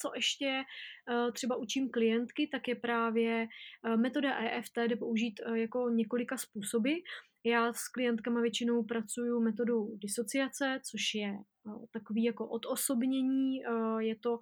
Co 0.00 0.10
ještě 0.14 0.62
třeba 1.32 1.56
učím 1.56 1.90
klientky, 1.90 2.48
tak 2.52 2.68
je 2.68 2.74
právě 2.74 3.46
metoda 3.96 4.38
EFT, 4.38 4.78
jde 4.86 4.96
použít 4.96 5.40
jako 5.54 5.88
několika 5.88 6.36
způsoby. 6.36 6.92
Já 7.44 7.72
s 7.72 7.88
klientkama 7.88 8.40
většinou 8.40 8.84
pracuju 8.84 9.40
metodou 9.40 9.96
disociace, 9.96 10.80
což 10.90 11.14
je 11.14 11.38
takový 11.92 12.24
jako 12.24 12.48
odosobnění. 12.48 13.56
Je 13.98 14.16
to 14.16 14.38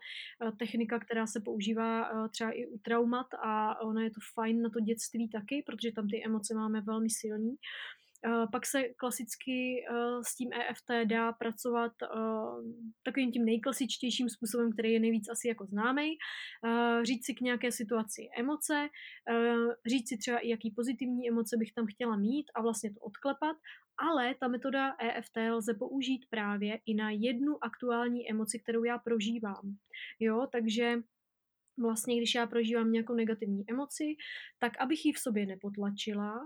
technika, 0.58 0.98
která 0.98 1.26
se 1.26 1.40
používá 1.44 2.10
třeba 2.28 2.50
i 2.50 2.66
u 2.66 2.78
traumat 2.78 3.26
a 3.44 3.80
ona 3.80 4.02
je 4.02 4.10
to 4.10 4.20
fajn 4.34 4.62
na 4.62 4.70
to 4.70 4.80
dětství 4.80 5.28
taky, 5.28 5.62
protože 5.66 5.92
tam 5.92 6.08
ty 6.08 6.24
emoce 6.24 6.54
máme 6.54 6.80
velmi 6.80 7.10
silný. 7.10 7.56
Pak 8.52 8.66
se 8.66 8.82
klasicky 8.96 9.84
s 10.22 10.36
tím 10.36 10.50
EFT 10.52 10.90
dá 11.04 11.32
pracovat 11.32 11.92
takovým 13.02 13.32
tím 13.32 13.44
nejklasičtějším 13.44 14.28
způsobem, 14.28 14.72
který 14.72 14.92
je 14.92 15.00
nejvíc 15.00 15.28
asi 15.28 15.48
jako 15.48 15.66
známý. 15.66 16.16
Říct 17.02 17.26
si 17.26 17.34
k 17.34 17.40
nějaké 17.40 17.72
situaci 17.72 18.28
emoce, 18.38 18.88
říct 19.86 20.08
si 20.08 20.16
třeba 20.16 20.38
i 20.38 20.48
jaký 20.48 20.70
pozitivní 20.70 21.28
emoce 21.28 21.56
bych 21.56 21.72
tam 21.72 21.86
chtěla 21.86 22.16
mít 22.16 22.46
a 22.54 22.62
vlastně 22.62 22.90
to 22.90 23.00
odklepat 23.00 23.56
ale 23.98 24.34
ta 24.40 24.48
metoda 24.48 24.96
EFT 25.00 25.36
lze 25.36 25.74
použít 25.74 26.26
právě 26.30 26.78
i 26.86 26.94
na 26.94 27.10
jednu 27.10 27.64
aktuální 27.64 28.30
emoci, 28.30 28.58
kterou 28.58 28.84
já 28.84 28.98
prožívám. 28.98 29.76
Jo, 30.20 30.46
takže 30.52 30.96
vlastně, 31.78 32.16
když 32.16 32.34
já 32.34 32.46
prožívám 32.46 32.92
nějakou 32.92 33.14
negativní 33.14 33.70
emoci, 33.70 34.04
tak 34.58 34.80
abych 34.80 35.04
ji 35.04 35.12
v 35.12 35.18
sobě 35.18 35.46
nepotlačila, 35.46 36.40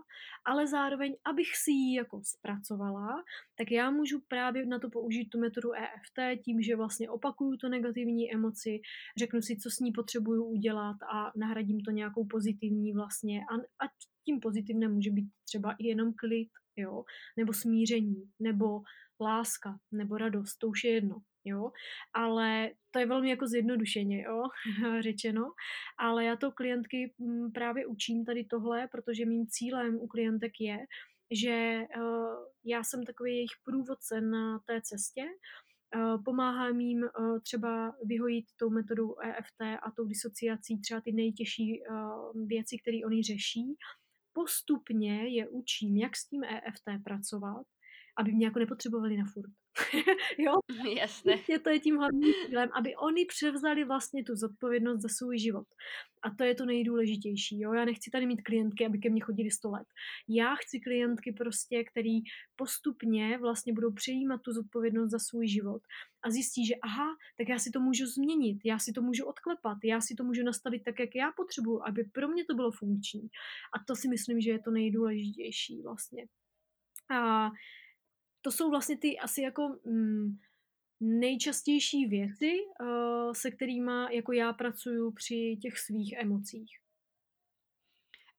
ale 0.45 0.66
zároveň, 0.66 1.16
abych 1.24 1.57
si 1.57 1.70
ji 1.70 1.97
jako 1.97 2.20
zpracovala, 2.24 3.24
tak 3.59 3.70
já 3.70 3.91
můžu 3.91 4.20
právě 4.28 4.66
na 4.66 4.78
to 4.78 4.91
použít 4.91 5.28
tu 5.28 5.41
metodu 5.41 5.72
EFT 5.72 6.43
tím, 6.45 6.62
že 6.62 6.76
vlastně 6.76 7.11
opakuju 7.11 7.57
tu 7.57 7.68
negativní 7.68 8.33
emoci, 8.33 8.81
řeknu 9.18 9.43
si, 9.43 9.57
co 9.57 9.70
s 9.70 9.78
ní 9.78 9.93
potřebuju 9.93 10.45
udělat 10.45 10.97
a 11.14 11.33
nahradím 11.37 11.81
to 11.81 11.91
nějakou 11.91 12.26
pozitivní 12.26 12.93
vlastně 12.93 13.41
a, 13.41 13.85
a 13.85 13.89
tím 14.24 14.41
pozitivním 14.41 14.91
může 14.91 15.11
být 15.11 15.28
třeba 15.45 15.72
i 15.78 15.87
jenom 15.87 16.12
klid, 16.14 16.49
jo, 16.76 17.05
nebo 17.37 17.53
smíření, 17.53 18.31
nebo 18.41 18.81
láska, 19.21 19.79
nebo 19.93 20.18
radost, 20.18 20.57
to 20.57 20.68
už 20.68 20.85
je 20.85 20.91
jedno 20.91 21.23
jo, 21.45 21.73
ale 22.14 22.71
to 22.91 22.99
je 22.99 23.07
velmi 23.07 23.31
jako 23.31 23.47
zjednodušeně, 23.47 24.23
jo, 24.23 24.43
řečeno, 25.01 25.53
ale 25.99 26.25
já 26.25 26.37
to 26.37 26.53
klientky 26.53 27.14
mm, 27.18 27.53
právě 27.53 27.87
učím 27.87 28.25
tady 28.25 28.45
tohle, 28.45 28.89
protože 28.89 29.27
mým 29.27 29.47
cílem 29.47 29.97
u 29.97 30.07
klientek 30.07 30.53
je, 30.61 30.79
že 31.31 31.85
uh, 31.97 32.35
já 32.64 32.85
jsem 32.85 33.05
takový 33.05 33.35
jejich 33.35 33.57
průvodce 33.64 34.21
na 34.21 34.59
té 34.59 34.81
cestě, 34.83 35.23
uh, 35.97 36.25
pomáhám 36.25 36.81
jim 36.81 37.03
uh, 37.03 37.41
třeba 37.41 37.95
vyhojit 38.05 38.45
tou 38.57 38.71
metodou 38.71 39.18
EFT 39.21 39.61
a 39.83 39.91
tou 39.97 40.05
disociací 40.05 40.81
třeba 40.81 41.01
ty 41.01 41.12
nejtěžší 41.12 41.83
věci, 42.47 42.77
které 42.83 42.99
oni 43.07 43.23
řeší. 43.23 43.77
Postupně 44.33 45.29
je 45.29 45.49
učím, 45.49 45.97
jak 45.97 46.16
s 46.16 46.29
tím 46.29 46.45
EFT 46.45 47.05
pracovat, 47.05 47.66
aby 48.19 48.33
mě 48.33 48.47
jako 48.47 48.59
nepotřebovali 48.59 49.17
na 49.17 49.25
furt. 49.25 49.51
jo? 50.39 50.53
Jasné. 50.99 51.35
Je 51.49 51.59
to 51.59 51.71
je 51.71 51.81
tím 51.81 51.97
hlavním 51.97 52.33
cílem, 52.47 52.69
aby 52.73 52.97
oni 52.97 53.27
převzali 53.27 53.85
vlastně 53.85 54.25
tu 54.25 54.37
zodpovědnost 54.37 55.01
za 55.01 55.09
svůj 55.09 55.39
život. 55.39 55.67
A 56.23 56.31
to 56.31 56.45
je 56.45 56.55
to 56.55 56.65
nejdůležitější. 56.67 57.61
Jo? 57.61 57.73
Já 57.73 57.85
nechci 57.85 58.11
tady 58.11 58.27
mít 58.27 58.43
klientky, 58.43 58.87
aby 58.87 58.99
ke 58.99 59.11
mně 59.11 59.21
chodili 59.21 59.51
100 59.51 59.71
let. 59.71 59.87
Já 60.29 60.55
chci 60.55 60.81
klientky 60.81 61.33
prostě, 61.33 61.85
který 61.85 62.21
postupně 62.57 63.39
vlastně 63.39 63.73
budou 63.73 63.93
přejímat 63.93 64.41
tu 64.43 64.53
zodpovědnost 64.53 65.11
za 65.11 65.19
svůj 65.19 65.49
život 65.49 65.83
a 66.23 66.31
zjistí, 66.31 66.67
že 66.67 66.75
aha, 66.83 67.09
tak 67.39 67.49
já 67.49 67.59
si 67.59 67.71
to 67.71 67.81
můžu 67.81 68.07
změnit, 68.07 68.59
já 68.65 68.79
si 68.79 68.93
to 68.93 69.03
můžu 69.03 69.25
odklepat, 69.25 69.79
já 69.85 70.01
si 70.01 70.15
to 70.15 70.25
můžu 70.25 70.43
nastavit 70.43 70.83
tak, 70.85 71.01
jak 71.01 71.15
já 71.15 71.33
potřebuju, 71.37 71.83
aby 71.87 72.05
pro 72.05 72.29
mě 72.29 72.45
to 72.45 72.55
bylo 72.55 72.71
funkční. 72.71 73.29
A 73.75 73.85
to 73.87 73.97
si 73.97 74.09
myslím, 74.09 74.41
že 74.41 74.51
je 74.51 74.59
to 74.59 74.71
nejdůležitější 74.71 75.83
vlastně. 75.83 76.27
A 77.11 77.51
to 78.43 78.53
jsou 78.53 78.70
vlastně 78.70 78.99
ty 78.99 79.18
asi 79.18 79.43
jako 79.43 79.78
mm, 79.84 80.38
nejčastější 81.01 82.07
věci, 82.07 82.53
uh, 82.80 83.32
se 83.32 83.51
kterými 83.51 83.93
jako 84.11 84.32
já 84.32 84.53
pracuju 84.53 85.12
při 85.12 85.59
těch 85.62 85.78
svých 85.78 86.12
emocích. 86.12 86.78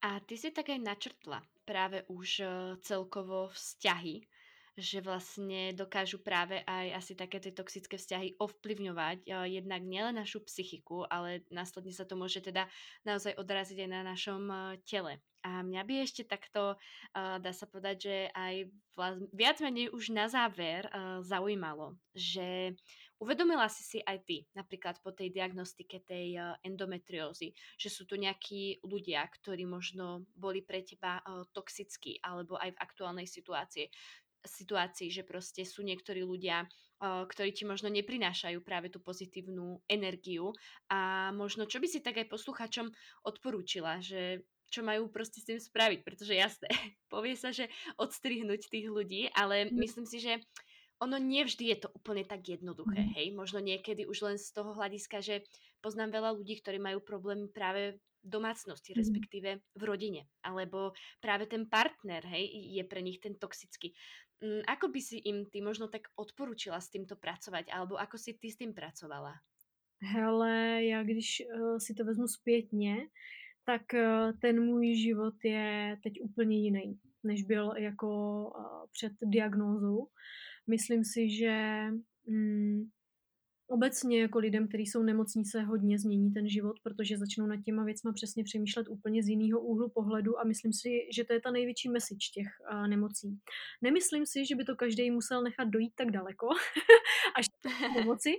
A 0.02 0.20
ty 0.20 0.38
si 0.38 0.52
také 0.52 0.80
načrtla 0.80 1.44
právě 1.66 2.04
už 2.08 2.40
uh, 2.40 2.46
celkovo 2.82 3.48
vzťahy, 3.48 4.28
že 4.78 5.02
vlastně 5.02 5.74
dokážu 5.74 6.18
právě 6.18 6.64
aj 6.64 6.96
asi 6.96 7.16
také 7.16 7.40
ty 7.40 7.52
toxické 7.52 7.98
vzťahy 7.98 8.36
ovplyvňovať 8.38 9.18
uh, 9.28 9.44
jednak 9.44 9.82
nielen 9.82 10.16
našu 10.16 10.40
psychiku, 10.40 11.14
ale 11.14 11.40
následně 11.52 11.94
se 11.94 12.06
to 12.06 12.16
může 12.16 12.42
teda 12.42 12.68
naozaj 13.06 13.34
odrazit 13.38 13.80
aj 13.80 13.88
na 13.88 14.04
našom 14.04 14.50
uh, 14.50 14.56
tele. 14.90 15.22
A 15.42 15.66
mňa 15.66 15.82
by 15.84 15.94
ešte 16.06 16.24
takto, 16.26 16.78
dá 17.18 17.52
sa 17.54 17.66
povedať, 17.66 17.96
že 17.98 18.16
aj 18.38 18.56
viac 19.34 19.58
menej 19.58 19.90
už 19.90 20.14
na 20.14 20.30
záver 20.30 20.86
zaujímalo, 21.26 21.98
že 22.14 22.78
uvedomila 23.18 23.66
si 23.66 23.82
si 23.82 24.00
aj 24.06 24.22
ty, 24.26 24.46
napríklad 24.54 25.02
po 25.02 25.10
tej 25.10 25.34
diagnostike 25.34 26.06
tej 26.06 26.38
endometriózy, 26.62 27.58
že 27.78 27.90
sú 27.90 28.06
tu 28.06 28.22
nejakí 28.22 28.86
ľudia, 28.86 29.26
ktorí 29.26 29.66
možno 29.66 30.30
boli 30.38 30.62
pre 30.62 30.86
teba 30.86 31.22
toxickí, 31.54 32.22
alebo 32.22 32.62
aj 32.62 32.78
v 32.78 32.82
aktuálnej 32.82 33.26
situácii, 33.26 33.90
situácii, 34.42 35.14
že 35.14 35.22
proste 35.22 35.62
sú 35.62 35.86
niektorí 35.86 36.26
ľudia, 36.26 36.66
ktorí 37.02 37.54
ti 37.54 37.62
možno 37.62 37.94
neprinášajú 37.94 38.58
práve 38.66 38.90
tú 38.90 38.98
pozitívnu 38.98 39.86
energiu. 39.86 40.54
A 40.90 41.30
možno 41.34 41.70
čo 41.70 41.78
by 41.78 41.86
si 41.86 42.02
tak 42.02 42.18
aj 42.18 42.30
posluchačom 42.30 42.90
odporúčila, 43.26 44.02
že 44.02 44.42
čo 44.72 44.82
majú 44.88 45.12
prostě 45.12 45.42
s 45.42 45.46
tým 45.46 45.60
spraviť, 45.60 46.00
pretože 46.04 46.34
jasné, 46.34 46.72
povie 47.14 47.36
sa, 47.36 47.52
že 47.52 47.68
odstrihnúť 48.00 48.72
tých 48.72 48.88
ľudí, 48.88 49.28
ale 49.36 49.68
mm. 49.68 49.76
myslím 49.76 50.06
si, 50.08 50.24
že 50.24 50.40
ono 51.02 51.18
nevždy 51.18 51.76
je 51.76 51.78
to 51.82 51.90
úplne 51.92 52.24
tak 52.24 52.48
jednoduché, 52.48 53.04
mm. 53.04 53.12
hej, 53.20 53.28
možno 53.36 53.60
niekedy 53.60 54.08
už 54.08 54.18
len 54.22 54.38
z 54.40 54.54
toho 54.54 54.72
hľadiska, 54.72 55.20
že 55.20 55.44
poznám 55.84 56.16
veľa 56.22 56.32
ľudí, 56.40 56.62
ktorí 56.62 56.80
majú 56.80 57.04
problémy 57.04 57.50
práve 57.50 58.00
v 58.22 58.28
domácnosti, 58.30 58.94
mm. 58.94 58.98
respektíve 59.02 59.50
v 59.76 59.84
rodine, 59.84 60.30
alebo 60.46 60.94
práve 61.20 61.50
ten 61.50 61.68
partner, 61.68 62.24
hej, 62.32 62.48
je 62.80 62.84
pre 62.88 63.02
nich 63.02 63.20
ten 63.20 63.36
toxický. 63.36 63.92
Mm, 64.46 64.62
ako 64.70 64.94
by 64.94 65.02
si 65.02 65.18
im 65.26 65.50
ty 65.50 65.62
možno 65.66 65.90
tak 65.90 66.10
odporučila 66.16 66.78
s 66.78 66.94
týmto 66.94 67.18
pracovať, 67.18 67.74
alebo 67.74 67.98
ako 67.98 68.16
si 68.22 68.38
ty 68.38 68.54
s 68.54 68.62
tým 68.62 68.74
pracovala? 68.74 69.42
Hele, 70.02 70.86
já 70.86 71.04
když 71.04 71.44
uh, 71.46 71.78
si 71.78 71.94
to 71.94 72.06
vezmu 72.06 72.28
zpětně, 72.28 72.98
tak 73.66 73.94
eh, 73.94 74.34
ten 74.42 74.66
můj 74.66 74.96
život 74.96 75.34
je 75.44 75.98
teď 76.04 76.22
úplně 76.22 76.58
jiný, 76.58 77.00
než 77.24 77.44
byl 77.44 77.74
jako 77.78 78.10
eh, 78.60 78.88
před 78.92 79.14
diagnózou. 79.22 80.08
Myslím 80.68 81.04
si, 81.06 81.30
že 81.30 81.84
mm, 82.28 82.84
obecně 83.72 84.22
jako 84.22 84.40
lidem, 84.40 84.68
kteří 84.68 84.86
jsou 84.86 85.04
nemocní, 85.04 85.46
se 85.46 85.62
hodně 85.62 86.00
změní 86.00 86.32
ten 86.32 86.50
život, 86.50 86.80
protože 86.84 87.18
začnou 87.18 87.46
nad 87.46 87.58
těma 87.66 87.84
věcma 87.84 88.14
přesně 88.14 88.44
přemýšlet 88.44 88.88
úplně 88.90 89.24
z 89.24 89.28
jiného 89.28 89.60
úhlu 89.60 89.90
pohledu 89.90 90.40
a 90.40 90.44
myslím 90.44 90.74
si, 90.74 90.90
že 91.16 91.24
to 91.24 91.34
je 91.34 91.42
ta 91.42 91.52
největší 91.52 91.90
message 91.90 92.28
těch 92.34 92.48
uh, 92.74 92.88
nemocí. 92.88 93.40
Nemyslím 93.82 94.26
si, 94.26 94.46
že 94.46 94.56
by 94.56 94.64
to 94.64 94.76
každý 94.76 95.12
musel 95.12 95.44
nechat 95.44 95.68
dojít 95.68 95.94
tak 95.96 96.12
daleko, 96.12 96.48
až 97.38 97.46
nemoci, 97.96 98.34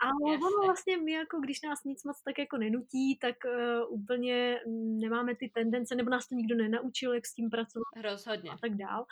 ale 0.00 0.36
ono 0.46 0.66
vlastně 0.66 0.96
my 0.96 1.12
jako, 1.12 1.40
když 1.40 1.62
nás 1.62 1.84
nic 1.84 2.04
moc 2.04 2.22
tak 2.22 2.38
jako 2.38 2.56
nenutí, 2.58 3.18
tak 3.20 3.36
uh, 3.44 4.00
úplně 4.00 4.60
nemáme 5.00 5.36
ty 5.36 5.50
tendence, 5.54 5.94
nebo 5.94 6.10
nás 6.10 6.28
to 6.28 6.34
nikdo 6.34 6.56
nenaučil, 6.56 7.14
jak 7.14 7.26
s 7.26 7.34
tím 7.34 7.50
pracovat 7.50 8.02
Rozhodně. 8.02 8.50
a 8.50 8.56
tak 8.56 8.74
dál. 8.76 9.06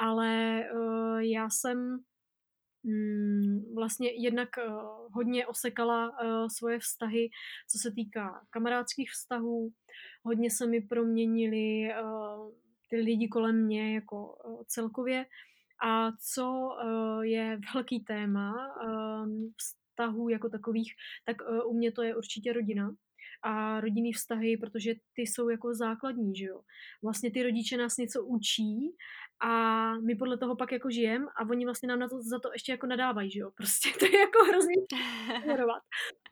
Ale 0.00 0.64
uh, 0.74 1.18
já 1.18 1.50
jsem 1.50 1.98
vlastně 3.74 4.10
jednak 4.22 4.58
eh, 4.58 4.62
hodně 5.12 5.46
osekala 5.46 6.12
eh, 6.22 6.50
svoje 6.56 6.78
vztahy, 6.78 7.30
co 7.70 7.78
se 7.78 7.90
týká 7.94 8.46
kamarádských 8.50 9.10
vztahů. 9.10 9.72
Hodně 10.22 10.50
se 10.50 10.66
mi 10.66 10.80
proměnili 10.80 11.92
eh, 11.92 12.02
ty 12.90 12.96
lidi 12.96 13.28
kolem 13.28 13.64
mě 13.64 13.94
jako 13.94 14.36
celkově. 14.66 15.26
A 15.84 16.12
co 16.32 16.70
je 17.22 17.60
velký 17.74 18.00
téma 18.00 18.54
vztahů 19.56 20.28
jako 20.28 20.48
takových, 20.48 20.92
tak 21.24 21.36
u 21.66 21.74
mě 21.74 21.92
to 21.92 22.02
je 22.02 22.16
určitě 22.16 22.52
rodina 22.52 22.94
a 23.42 23.80
rodinný 23.80 24.12
vztahy, 24.12 24.56
protože 24.56 24.94
ty 25.12 25.22
jsou 25.22 25.48
jako 25.48 25.74
základní, 25.74 26.36
že 26.36 26.44
jo. 26.44 26.60
Vlastně 27.02 27.30
ty 27.30 27.42
rodiče 27.42 27.76
nás 27.76 27.96
něco 27.96 28.24
učí 28.24 28.96
a 29.40 29.94
my 29.98 30.14
podle 30.14 30.38
toho 30.38 30.56
pak 30.56 30.72
jako 30.72 30.90
žijem 30.90 31.26
a 31.36 31.48
oni 31.50 31.64
vlastně 31.64 31.88
nám 31.88 31.98
na 31.98 32.08
to, 32.08 32.22
za 32.22 32.38
to 32.38 32.50
ještě 32.52 32.72
jako 32.72 32.86
nadávají, 32.86 33.30
že 33.30 33.40
jo. 33.40 33.50
Prostě 33.56 33.88
to 33.98 34.04
je 34.06 34.18
jako 34.18 34.44
hrozně 34.48 34.74
ignorovat. 35.38 35.82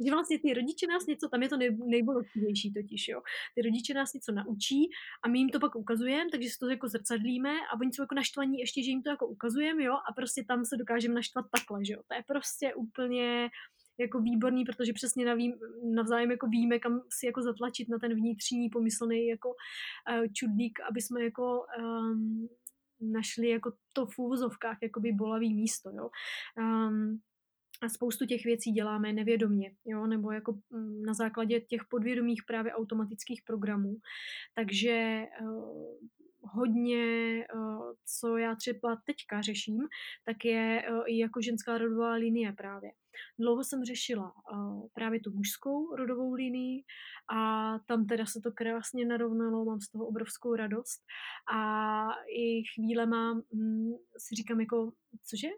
Že 0.04 0.10
vlastně 0.10 0.38
ty 0.38 0.54
rodiče 0.54 0.86
nás 0.86 1.06
něco, 1.06 1.28
tam 1.28 1.42
je 1.42 1.48
to 1.48 1.56
nej, 1.56 1.76
nejbolestivější 1.86 2.72
totiž, 2.72 3.08
jo. 3.08 3.20
Ty 3.54 3.62
rodiče 3.62 3.94
nás 3.94 4.12
něco 4.12 4.32
naučí 4.32 4.90
a 5.24 5.28
my 5.28 5.38
jim 5.38 5.48
to 5.48 5.60
pak 5.60 5.76
ukazujeme, 5.76 6.30
takže 6.30 6.48
si 6.48 6.58
to 6.58 6.68
jako 6.68 6.88
zrcadlíme 6.88 7.50
a 7.50 7.80
oni 7.80 7.92
jsou 7.92 8.02
jako 8.02 8.14
naštvaní 8.14 8.58
ještě, 8.58 8.82
že 8.82 8.90
jim 8.90 9.02
to 9.02 9.10
jako 9.10 9.26
ukazujeme, 9.26 9.82
jo, 9.82 9.94
a 9.94 10.12
prostě 10.12 10.44
tam 10.48 10.64
se 10.64 10.76
dokážeme 10.76 11.14
naštvat 11.14 11.44
takhle, 11.50 11.84
že 11.84 11.92
jo. 11.92 12.00
To 12.08 12.14
je 12.14 12.22
prostě 12.26 12.74
úplně 12.74 13.50
jako 13.98 14.20
výborný, 14.20 14.64
protože 14.64 14.92
přesně 14.92 15.24
naví, 15.26 15.54
navzájem 15.94 16.30
jako 16.30 16.46
víme, 16.46 16.78
kam 16.78 17.00
si 17.10 17.26
jako 17.26 17.42
zatlačit 17.42 17.88
na 17.88 17.98
ten 17.98 18.14
vnitřní 18.14 18.68
pomyslný 18.68 19.26
jako 19.26 19.48
uh, 19.48 20.26
čudlík, 20.32 20.78
aby 20.90 21.00
jsme 21.00 21.24
jako 21.24 21.64
um, 21.78 22.48
našli 23.00 23.48
jako 23.48 23.72
to 23.92 24.06
v 24.06 24.18
úvozovkách 24.18 24.78
jakoby 24.82 25.12
bolavý 25.12 25.54
místo, 25.54 25.90
jo. 25.90 26.10
Um, 26.58 27.20
a 27.82 27.88
spoustu 27.88 28.26
těch 28.26 28.44
věcí 28.44 28.70
děláme 28.70 29.12
nevědomně, 29.12 29.70
jo, 29.84 30.06
nebo 30.06 30.30
jako 30.30 30.52
mm, 30.70 31.02
na 31.02 31.14
základě 31.14 31.60
těch 31.60 31.80
podvědomých 31.90 32.42
právě 32.46 32.72
automatických 32.72 33.42
programů. 33.46 33.96
Takže 34.54 35.24
uh, 35.42 35.96
hodně, 36.52 37.46
uh, 37.54 37.92
co 38.18 38.36
já 38.36 38.54
třeba 38.54 38.96
teďka 39.06 39.42
řeším, 39.42 39.78
tak 40.24 40.44
je 40.44 40.82
uh, 40.90 41.02
i 41.06 41.18
jako 41.18 41.40
ženská 41.40 41.78
rodová 41.78 42.12
linie 42.12 42.52
právě. 42.52 42.90
Dlouho 43.38 43.64
jsem 43.64 43.84
řešila 43.84 44.32
uh, 44.52 44.88
právě 44.92 45.20
tu 45.20 45.30
mužskou 45.30 45.96
rodovou 45.96 46.34
linii 46.34 46.84
a 47.36 47.72
tam 47.78 48.06
teda 48.06 48.26
se 48.26 48.40
to 48.40 48.52
krásně 48.52 49.06
narovnalo, 49.06 49.64
mám 49.64 49.80
z 49.80 49.90
toho 49.90 50.06
obrovskou 50.06 50.54
radost 50.54 51.00
a 51.54 52.06
i 52.36 52.62
chvíle 52.74 53.06
mám, 53.06 53.42
hm, 53.54 53.92
si 54.18 54.34
říkám 54.34 54.60
jako, 54.60 54.92
cože? 55.30 55.48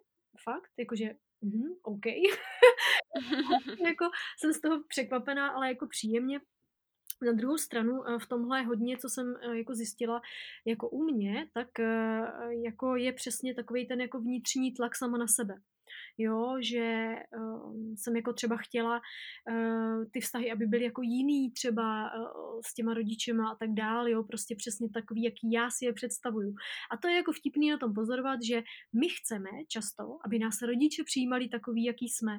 Fakt? 0.44 0.70
Jakože 0.78 1.14
mm, 1.42 1.72
OK. 1.82 2.06
jako 3.86 4.04
jsem 4.38 4.52
z 4.52 4.60
toho 4.60 4.82
překvapená, 4.88 5.48
ale 5.48 5.68
jako 5.68 5.86
příjemně. 5.86 6.40
Na 7.26 7.32
druhou 7.32 7.58
stranu 7.58 7.92
v 8.18 8.26
tomhle 8.26 8.62
hodně, 8.62 8.98
co 8.98 9.08
jsem 9.08 9.34
jako 9.52 9.74
zjistila 9.74 10.20
jako 10.66 10.88
u 10.88 11.04
mě, 11.04 11.48
tak 11.54 11.68
jako 12.64 12.96
je 12.96 13.12
přesně 13.12 13.54
takový 13.54 13.88
ten 13.88 14.00
jako 14.00 14.20
vnitřní 14.20 14.72
tlak 14.72 14.96
sama 14.96 15.18
na 15.18 15.26
sebe 15.26 15.54
jo, 16.18 16.56
že 16.60 17.14
jsem 17.96 18.16
jako 18.16 18.32
třeba 18.32 18.56
chtěla 18.56 19.00
uh, 19.50 20.04
ty 20.12 20.20
vztahy, 20.20 20.52
aby 20.52 20.66
byly 20.66 20.84
jako 20.84 21.02
jiný 21.02 21.50
třeba 21.52 22.04
uh, 22.04 22.60
s 22.66 22.74
těma 22.74 22.94
rodičema 22.94 23.50
a 23.50 23.56
tak 23.56 23.70
dál, 23.74 24.08
jo, 24.08 24.22
prostě 24.22 24.54
přesně 24.58 24.88
takový, 24.90 25.22
jaký 25.22 25.52
já 25.52 25.70
si 25.70 25.84
je 25.84 25.92
představuju. 25.92 26.54
A 26.92 26.96
to 26.96 27.08
je 27.08 27.14
jako 27.14 27.32
vtipný 27.32 27.70
na 27.70 27.78
tom 27.78 27.94
pozorovat, 27.94 28.40
že 28.42 28.62
my 29.00 29.08
chceme 29.08 29.50
často, 29.68 30.18
aby 30.24 30.38
nás 30.38 30.62
rodiče 30.62 31.04
přijímali 31.04 31.48
takový, 31.48 31.84
jaký 31.84 32.08
jsme. 32.08 32.38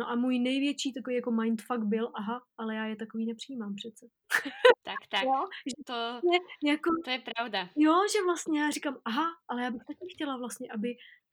No 0.00 0.10
a 0.10 0.14
můj 0.14 0.38
největší 0.38 0.92
takový 0.92 1.16
jako 1.16 1.30
mindfuck 1.30 1.80
byl, 1.84 2.10
aha, 2.14 2.42
ale 2.58 2.74
já 2.74 2.84
je 2.86 2.96
takový 2.96 3.26
nepřijímám 3.26 3.74
přece. 3.74 4.06
Tak, 4.84 4.98
tak. 5.10 5.22
Jo, 5.22 5.48
to, 5.86 5.94
je, 6.32 6.38
jako, 6.70 6.90
to 7.04 7.10
je 7.10 7.18
pravda. 7.34 7.68
Jo, 7.76 7.94
že 8.12 8.24
vlastně 8.24 8.60
já 8.60 8.70
říkám, 8.70 8.96
aha, 9.04 9.26
ale 9.48 9.62
já 9.62 9.70
bych 9.70 9.84
taky 9.84 10.06
chtěla 10.14 10.36
vlastně, 10.36 10.68
aby 10.72 10.88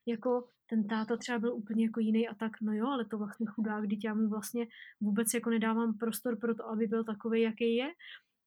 jako 0.08 0.50
ten 0.70 0.88
táta 0.88 1.18
třeba 1.18 1.40
byl 1.40 1.54
úplně 1.54 1.86
jako 1.86 2.00
jiný 2.00 2.28
a 2.28 2.36
tak, 2.36 2.52
no 2.62 2.74
jo, 2.74 2.88
ale 2.88 3.06
to 3.06 3.18
vlastně 3.18 3.46
chudák, 3.56 3.84
když 3.84 4.00
já 4.04 4.14
mu 4.14 4.30
vlastně 4.30 4.68
vůbec 5.02 5.34
jako 5.34 5.50
nedávám 5.50 5.98
prostor 5.98 6.40
pro 6.40 6.56
to, 6.56 6.70
aby 6.70 6.88
byl 6.88 7.04
takový, 7.04 7.42
jaký 7.42 7.76
je. 7.76 7.88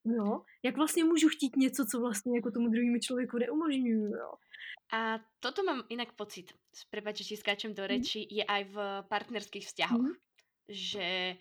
No, 0.05 0.45
jak 0.63 0.77
vlastně 0.77 1.05
můžu 1.05 1.29
chtít 1.29 1.57
něco, 1.57 1.85
co 1.91 2.01
vlastně 2.01 2.39
jako 2.39 2.51
tomu 2.51 2.69
druhému 2.69 2.99
člověku 2.99 3.39
neumožňuju, 3.39 4.07
jo. 4.07 4.33
A 4.93 5.19
toto 5.41 5.63
mám 5.63 5.83
inak 5.89 6.13
pocit, 6.13 6.53
prepáč, 6.91 7.17
že 7.17 7.25
ti 7.25 7.37
skáčem 7.37 7.75
do 7.75 7.83
mhm. 7.83 7.89
reči, 7.89 8.21
mm. 8.21 8.27
je 8.31 8.45
aj 8.45 8.63
v 8.65 8.77
partnerských 9.09 9.67
vzťahoch. 9.67 10.11
Mm. 10.11 10.19
Že 10.71 11.37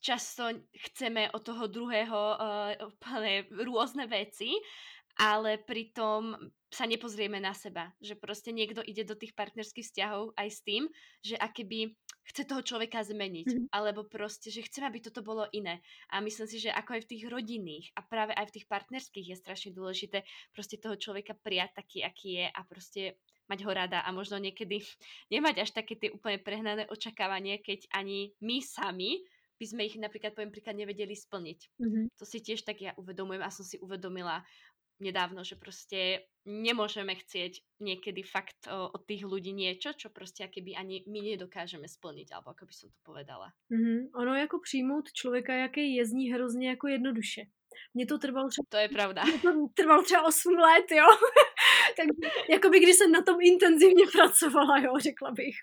často 0.00 0.44
chceme 0.76 1.32
od 1.32 1.42
toho 1.44 1.66
druhého 1.66 2.20
uh, 2.36 2.92
úplne 2.92 3.48
rôzne 3.64 4.04
veci 4.04 4.52
ale 5.18 5.62
pritom 5.62 6.34
sa 6.70 6.90
nepozrieme 6.90 7.38
na 7.38 7.54
seba. 7.54 7.94
Že 8.02 8.18
proste 8.18 8.50
niekto 8.50 8.82
ide 8.82 9.06
do 9.06 9.14
tých 9.14 9.34
partnerských 9.38 9.86
vzťahov 9.86 10.34
aj 10.34 10.48
s 10.50 10.60
tým, 10.66 10.82
že 11.22 11.38
akéby 11.38 11.94
chce 12.24 12.48
toho 12.48 12.64
človeka 12.64 13.04
zmeniť. 13.04 13.46
Mm-hmm. 13.46 13.66
Alebo 13.72 14.08
proste, 14.08 14.48
že 14.48 14.64
chcem, 14.64 14.84
aby 14.84 15.00
toto 15.04 15.20
bolo 15.20 15.44
iné. 15.52 15.84
A 16.10 16.24
myslím 16.24 16.48
si, 16.48 16.58
že 16.60 16.72
ako 16.72 16.96
aj 16.96 17.02
v 17.04 17.10
tých 17.14 17.24
rodinných 17.28 17.86
a 17.96 18.00
práve 18.04 18.32
aj 18.32 18.48
v 18.48 18.54
tých 18.60 18.66
partnerských 18.68 19.26
je 19.32 19.36
strašne 19.36 19.70
dôležité 19.76 20.24
proste 20.56 20.80
toho 20.80 20.96
človeka 20.96 21.36
prijať 21.36 21.84
taký, 21.84 21.98
aký 22.02 22.28
je 22.40 22.46
a 22.48 22.60
proste 22.64 23.02
mať 23.44 23.60
ho 23.68 23.72
rada 23.76 24.00
a 24.00 24.08
možno 24.12 24.40
niekedy 24.40 24.80
nemať 25.34 25.68
až 25.68 25.70
také 25.76 26.00
tie 26.00 26.08
úplne 26.08 26.40
prehnané 26.40 26.88
očakávanie, 26.88 27.60
keď 27.60 27.88
ani 27.92 28.32
my 28.40 28.64
sami 28.64 29.20
by 29.54 29.66
sme 29.70 29.86
ich 29.86 29.94
napríklad, 30.02 30.34
poviem 30.34 30.50
príklad, 30.50 30.74
nevedeli 30.74 31.14
splniť. 31.14 31.78
Mm-hmm. 31.78 32.04
To 32.18 32.24
si 32.26 32.42
tiež 32.42 32.66
tak 32.66 32.82
ja 32.82 32.90
uvedomujem 32.98 33.38
a 33.38 33.54
som 33.54 33.62
si 33.62 33.78
uvedomila 33.78 34.42
nedávno, 35.00 35.44
že 35.44 35.56
prostě 35.56 36.20
nemôžeme 36.44 37.14
chcieť 37.16 37.64
niekedy 37.80 38.22
fakt 38.22 38.68
o, 38.68 38.92
od 38.92 39.02
tých 39.08 39.24
ľudí 39.24 39.52
niečo, 39.52 39.92
čo 39.96 40.10
prostě 40.10 40.48
keby 40.48 40.76
ani 40.76 41.04
my 41.08 41.20
nedokážeme 41.20 41.88
splniť, 41.88 42.32
alebo 42.32 42.50
ako 42.50 42.66
by 42.66 42.74
som 42.74 42.88
to 42.92 43.00
povedala. 43.02 43.52
Mm-hmm. 43.72 44.12
Ono 44.14 44.34
jako 44.34 44.58
přijmout 44.58 45.12
člověka, 45.12 45.54
jaký 45.54 45.94
je, 45.96 46.06
zní 46.06 46.32
hrozně 46.32 46.68
jako 46.68 46.88
jednoduše. 46.88 47.42
Mně 47.94 48.06
to 48.06 48.18
trvalo 48.18 48.48
třeba... 48.48 48.66
To 48.68 48.76
je 48.76 48.88
pravda. 48.88 49.24
Mně 49.24 49.38
to 49.38 49.50
trvalo 49.74 50.02
třeba 50.02 50.26
8 50.26 50.54
let, 50.54 50.84
jo. 50.90 51.06
tak 51.96 52.06
jako 52.50 52.68
by 52.68 52.80
když 52.80 52.96
jsem 52.96 53.12
na 53.12 53.22
tom 53.22 53.36
intenzivně 53.40 54.04
pracovala, 54.12 54.78
jo, 54.78 54.92
řekla 54.98 55.30
bych. 55.30 55.56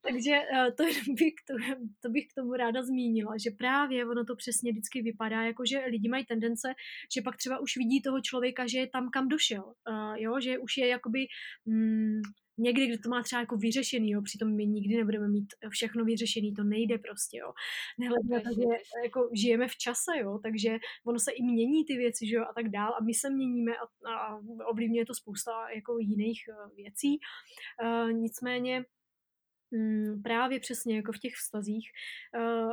Takže 0.00 0.30
eh, 0.30 0.72
to, 0.72 0.84
bych, 1.18 1.34
to, 1.46 1.54
to 2.02 2.08
bych 2.08 2.24
k 2.26 2.34
tomu 2.34 2.52
ráda 2.52 2.82
zmínila, 2.82 3.32
že 3.44 3.50
právě 3.50 4.06
ono 4.06 4.24
to 4.24 4.36
přesně 4.36 4.72
vždycky 4.72 5.02
vypadá, 5.02 5.42
jako 5.42 5.62
že 5.66 5.84
lidi 5.90 6.08
mají 6.08 6.24
tendence, 6.26 6.74
že 7.14 7.22
pak 7.22 7.36
třeba 7.36 7.58
už 7.58 7.76
vidí 7.76 8.02
toho 8.02 8.20
člověka, 8.20 8.66
že 8.66 8.78
je 8.78 8.88
tam, 8.88 9.10
kam 9.10 9.28
došel, 9.28 9.64
uh, 9.64 10.16
jo, 10.16 10.40
že 10.40 10.58
už 10.58 10.76
je 10.76 10.86
jakoby 10.86 11.26
mm, 11.66 12.20
někdy, 12.58 12.86
kdy 12.86 12.98
to 12.98 13.08
má 13.08 13.22
třeba 13.22 13.40
jako 13.40 13.56
vyřešený, 13.56 14.10
jo, 14.10 14.22
přitom 14.22 14.56
my 14.56 14.66
nikdy 14.66 14.96
nebudeme 14.96 15.28
mít 15.28 15.54
všechno 15.68 16.04
vyřešený, 16.04 16.54
to 16.54 16.64
nejde 16.64 16.98
prostě, 16.98 17.38
jo. 17.38 17.52
Nehledě 17.98 18.28
na 18.34 18.40
to, 18.40 18.54
že 18.54 18.68
jako 19.04 19.30
žijeme 19.34 19.68
v 19.68 19.76
čase, 19.76 20.12
jo, 20.18 20.38
takže 20.42 20.78
ono 21.06 21.18
se 21.18 21.32
i 21.32 21.42
mění 21.42 21.84
ty 21.84 21.96
věci, 21.96 22.26
že 22.26 22.36
jo, 22.36 22.42
a 22.50 22.52
tak 22.54 22.68
dál 22.68 22.92
a 23.00 23.04
my 23.04 23.14
se 23.14 23.30
měníme 23.30 23.72
a, 23.76 23.84
a 24.10 24.40
ovlivňuje 24.70 25.06
to 25.06 25.14
spousta 25.14 25.70
jako 25.74 25.98
jiných 25.98 26.40
věcí. 26.76 27.18
Uh, 27.82 28.12
nicméně 28.12 28.84
mm, 29.72 30.22
právě 30.22 30.60
přesně 30.60 30.96
jako 30.96 31.12
v 31.12 31.18
těch 31.18 31.34
vztazích 31.34 31.90
uh, 32.38 32.72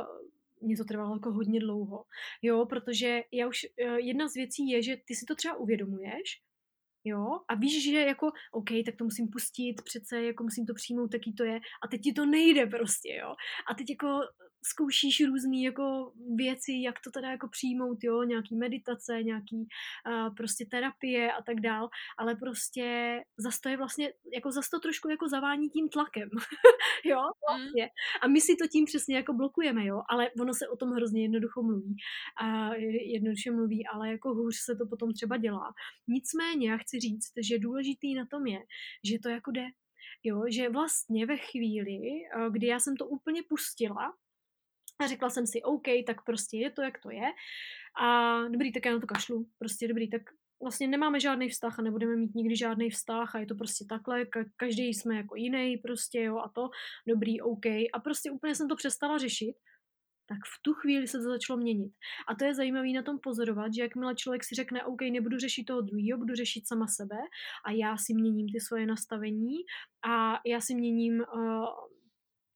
mě 0.60 0.76
to 0.76 0.84
trvalo 0.84 1.14
jako 1.16 1.32
hodně 1.32 1.60
dlouho, 1.60 2.04
jo, 2.42 2.66
protože 2.66 3.22
já 3.32 3.48
už, 3.48 3.66
uh, 3.84 3.96
jedna 3.96 4.28
z 4.28 4.34
věcí 4.34 4.68
je, 4.70 4.82
že 4.82 4.96
ty 5.04 5.14
si 5.14 5.24
to 5.24 5.34
třeba 5.34 5.56
uvědomuješ, 5.56 6.42
jo, 7.04 7.26
a 7.48 7.54
víš, 7.54 7.84
že 7.84 8.00
jako, 8.00 8.26
OK, 8.52 8.68
tak 8.84 8.96
to 8.96 9.04
musím 9.04 9.28
pustit, 9.28 9.82
přece 9.84 10.22
jako 10.22 10.44
musím 10.44 10.66
to 10.66 10.74
přijmout, 10.74 11.10
taký 11.12 11.32
to 11.32 11.44
je, 11.44 11.60
a 11.84 11.88
teď 11.90 12.00
ti 12.00 12.12
to 12.12 12.26
nejde 12.26 12.66
prostě, 12.66 13.14
jo, 13.14 13.34
a 13.70 13.74
teď 13.74 13.90
jako 13.90 14.20
zkoušíš 14.64 15.26
různé 15.26 15.60
jako 15.60 16.12
věci, 16.36 16.72
jak 16.72 16.94
to 17.04 17.10
teda 17.10 17.30
jako 17.30 17.48
přijmout, 17.48 17.98
jo, 18.02 18.22
nějaký 18.22 18.56
meditace, 18.56 19.22
nějaký 19.22 19.56
uh, 19.56 20.34
prostě 20.34 20.66
terapie 20.70 21.32
a 21.32 21.42
tak 21.42 21.60
dál, 21.60 21.88
ale 22.18 22.34
prostě 22.36 23.16
zase 23.38 23.58
to 23.62 23.68
je 23.68 23.76
vlastně, 23.76 24.12
jako 24.34 24.50
zase 24.50 24.68
to 24.72 24.80
trošku 24.80 25.08
jako 25.08 25.28
zavání 25.28 25.70
tím 25.70 25.88
tlakem, 25.88 26.28
jo, 27.04 27.20
vlastně. 27.48 27.88
A 28.22 28.28
my 28.28 28.40
si 28.40 28.56
to 28.56 28.66
tím 28.68 28.84
přesně 28.84 29.16
jako 29.16 29.32
blokujeme, 29.32 29.86
jo, 29.86 30.02
ale 30.08 30.30
ono 30.40 30.54
se 30.54 30.68
o 30.68 30.76
tom 30.76 30.90
hrozně 30.90 31.22
jednoducho 31.22 31.62
mluví, 31.62 31.96
a 32.42 32.74
jednoduše 33.14 33.50
mluví, 33.50 33.86
ale 33.86 34.10
jako 34.10 34.34
hůř 34.34 34.56
se 34.64 34.76
to 34.76 34.86
potom 34.86 35.12
třeba 35.12 35.36
dělá. 35.36 35.72
Nicméně 36.08 36.70
já 36.70 36.76
chci 36.76 37.00
říct, 37.00 37.32
že 37.48 37.58
důležitý 37.58 38.14
na 38.14 38.26
tom 38.30 38.46
je, 38.46 38.58
že 39.04 39.18
to 39.18 39.28
jako 39.28 39.50
jde, 39.50 39.66
Jo, 40.24 40.42
že 40.50 40.68
vlastně 40.68 41.26
ve 41.26 41.36
chvíli, 41.36 41.98
kdy 42.50 42.66
já 42.66 42.80
jsem 42.80 42.96
to 42.96 43.06
úplně 43.06 43.42
pustila, 43.48 44.12
a 45.00 45.06
řekla 45.06 45.30
jsem 45.30 45.46
si, 45.46 45.62
OK, 45.62 45.86
tak 46.06 46.24
prostě 46.24 46.56
je 46.56 46.70
to, 46.70 46.82
jak 46.82 46.98
to 46.98 47.10
je. 47.10 47.28
A 48.00 48.38
dobrý, 48.48 48.72
tak 48.72 48.86
já 48.86 48.92
na 48.92 49.00
to 49.00 49.06
kašlu. 49.06 49.46
Prostě 49.58 49.88
dobrý, 49.88 50.10
tak 50.10 50.22
vlastně 50.62 50.88
nemáme 50.88 51.20
žádný 51.20 51.48
vztah 51.48 51.78
a 51.78 51.82
nebudeme 51.82 52.16
mít 52.16 52.34
nikdy 52.34 52.56
žádný 52.56 52.90
vztah 52.90 53.34
a 53.34 53.38
je 53.38 53.46
to 53.46 53.54
prostě 53.54 53.84
takhle, 53.88 54.24
ka- 54.24 54.50
každý 54.56 54.94
jsme 54.94 55.16
jako 55.16 55.36
jiný 55.36 55.76
prostě, 55.76 56.22
jo, 56.22 56.38
a 56.38 56.48
to, 56.48 56.70
dobrý, 57.08 57.40
OK. 57.40 57.66
A 57.66 58.00
prostě 58.04 58.30
úplně 58.30 58.54
jsem 58.54 58.68
to 58.68 58.76
přestala 58.76 59.18
řešit, 59.18 59.54
tak 60.28 60.38
v 60.38 60.62
tu 60.62 60.72
chvíli 60.74 61.08
se 61.08 61.18
to 61.18 61.24
začalo 61.24 61.58
měnit. 61.58 61.92
A 62.28 62.34
to 62.34 62.44
je 62.44 62.54
zajímavé 62.54 62.88
na 62.88 63.02
tom 63.02 63.18
pozorovat, 63.18 63.74
že 63.74 63.82
jakmile 63.82 64.14
člověk 64.14 64.44
si 64.44 64.54
řekne, 64.54 64.84
OK, 64.84 65.00
nebudu 65.00 65.38
řešit 65.38 65.64
toho 65.64 65.80
druhého, 65.80 66.18
budu 66.18 66.34
řešit 66.34 66.68
sama 66.68 66.86
sebe 66.86 67.16
a 67.64 67.70
já 67.70 67.96
si 67.96 68.14
měním 68.14 68.46
ty 68.48 68.60
svoje 68.60 68.86
nastavení 68.86 69.56
a 70.08 70.40
já 70.46 70.60
si 70.60 70.74
měním 70.74 71.20
uh, 71.20 71.64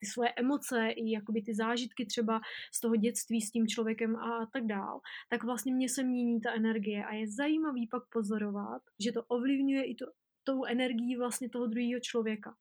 ty 0.04 0.10
svoje 0.10 0.32
emoce 0.36 0.88
i 0.90 1.10
jakoby 1.10 1.42
ty 1.42 1.54
zážitky 1.54 2.06
třeba 2.06 2.40
z 2.74 2.80
toho 2.80 2.96
dětství 2.96 3.40
s 3.40 3.50
tím 3.50 3.66
člověkem 3.66 4.16
a 4.16 4.46
tak 4.52 4.66
dál, 4.66 5.00
tak 5.30 5.44
vlastně 5.44 5.74
mě 5.74 5.88
se 5.88 6.02
mění 6.02 6.40
ta 6.40 6.52
energie 6.52 7.04
a 7.04 7.14
je 7.14 7.26
zajímavý 7.28 7.88
pak 7.88 8.02
pozorovat, 8.12 8.82
že 9.04 9.12
to 9.12 9.24
ovlivňuje 9.24 9.84
i 9.84 9.94
to, 9.94 10.06
tou 10.44 10.64
energií 10.64 11.16
vlastně 11.16 11.50
toho 11.50 11.66
druhého 11.66 12.00
člověka. 12.00 12.54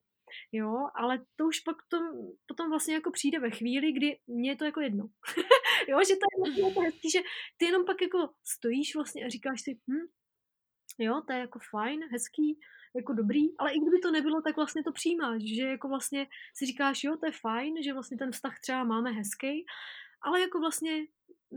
Jo, 0.52 0.88
ale 0.96 1.26
to 1.36 1.46
už 1.46 1.60
pak 1.60 1.76
tom, 1.90 2.02
potom 2.48 2.70
vlastně 2.70 2.94
jako 2.94 3.12
přijde 3.12 3.40
ve 3.40 3.52
chvíli, 3.52 3.92
kdy 3.92 4.20
mě 4.28 4.50
je 4.50 4.56
to 4.56 4.66
jako 4.66 4.82
jedno. 4.82 5.04
jo, 5.90 6.00
že 6.08 6.16
to 6.16 6.26
je 6.32 6.38
vlastně 6.40 6.64
jako 6.64 6.82
hezký, 6.82 7.10
že 7.10 7.20
ty 7.58 7.66
jenom 7.66 7.86
pak 7.86 8.02
jako 8.02 8.30
stojíš 8.44 8.96
vlastně 8.96 9.26
a 9.26 9.30
říkáš 9.30 9.62
si, 9.62 9.72
hm, 9.88 10.08
jo, 11.00 11.22
to 11.28 11.34
je 11.34 11.40
jako 11.40 11.60
fajn, 11.72 12.00
hezký, 12.12 12.60
jako 12.96 13.14
dobrý, 13.14 13.58
ale 13.58 13.74
i 13.74 13.80
kdyby 13.80 14.00
to 14.00 14.12
nebylo, 14.12 14.42
tak 14.42 14.56
vlastně 14.56 14.84
to 14.84 14.92
přijímáš, 14.92 15.42
že 15.56 15.68
jako 15.68 15.88
vlastně 15.88 16.28
si 16.56 16.66
říkáš, 16.66 17.04
jo, 17.04 17.18
to 17.18 17.26
je 17.26 17.32
fajn, 17.32 17.84
že 17.84 17.94
vlastně 17.94 18.18
ten 18.18 18.32
vztah 18.32 18.60
třeba 18.60 18.84
máme 18.84 19.12
hezký, 19.12 19.66
ale 20.22 20.42
jako 20.42 20.60
vlastně 20.60 21.06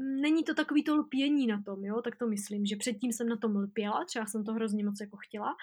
není 0.01 0.45
to 0.45 0.55
takový 0.55 0.85
to 0.85 0.97
lpění 0.97 1.47
na 1.47 1.63
tom, 1.63 1.85
jo, 1.85 2.03
tak 2.03 2.17
to 2.17 2.27
myslím, 2.27 2.67
že 2.67 2.77
předtím 2.77 3.13
jsem 3.13 3.29
na 3.29 3.37
tom 3.37 3.57
lpěla, 3.57 4.05
třeba 4.05 4.27
jsem 4.27 4.45
to 4.45 4.53
hrozně 4.53 4.85
moc 4.85 5.01
jako 5.01 5.17
chtěla. 5.17 5.57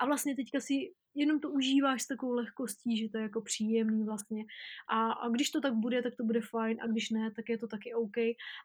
A 0.00 0.06
vlastně 0.06 0.36
teďka 0.36 0.60
si 0.60 0.74
jenom 1.14 1.40
to 1.40 1.50
užíváš 1.50 2.02
s 2.02 2.06
takovou 2.06 2.32
lehkostí, 2.32 2.96
že 2.96 3.08
to 3.08 3.18
je 3.18 3.22
jako 3.22 3.40
příjemný 3.40 4.04
vlastně. 4.04 4.44
A, 4.88 5.12
a 5.12 5.28
když 5.28 5.50
to 5.50 5.60
tak 5.60 5.74
bude, 5.74 6.02
tak 6.02 6.16
to 6.16 6.24
bude 6.24 6.40
fajn 6.40 6.78
a 6.80 6.86
když 6.86 7.10
ne, 7.10 7.30
tak 7.36 7.48
je 7.48 7.58
to 7.58 7.66
taky 7.66 7.94
OK. 7.94 8.16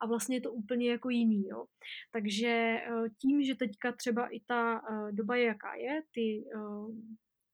A 0.02 0.06
vlastně 0.08 0.36
je 0.36 0.42
to 0.42 0.52
úplně 0.52 0.92
jako 0.92 1.10
jiný, 1.10 1.48
jo. 1.48 1.66
Takže 2.12 2.48
eh, 2.48 3.10
tím, 3.22 3.44
že 3.44 3.56
teďka 3.56 3.92
třeba 3.92 4.28
i 4.28 4.40
ta 4.40 4.82
eh, 4.92 5.12
doba 5.12 5.36
je 5.36 5.46
jaká 5.46 5.76
je, 5.76 6.02
ty 6.14 6.44
eh, 6.56 6.60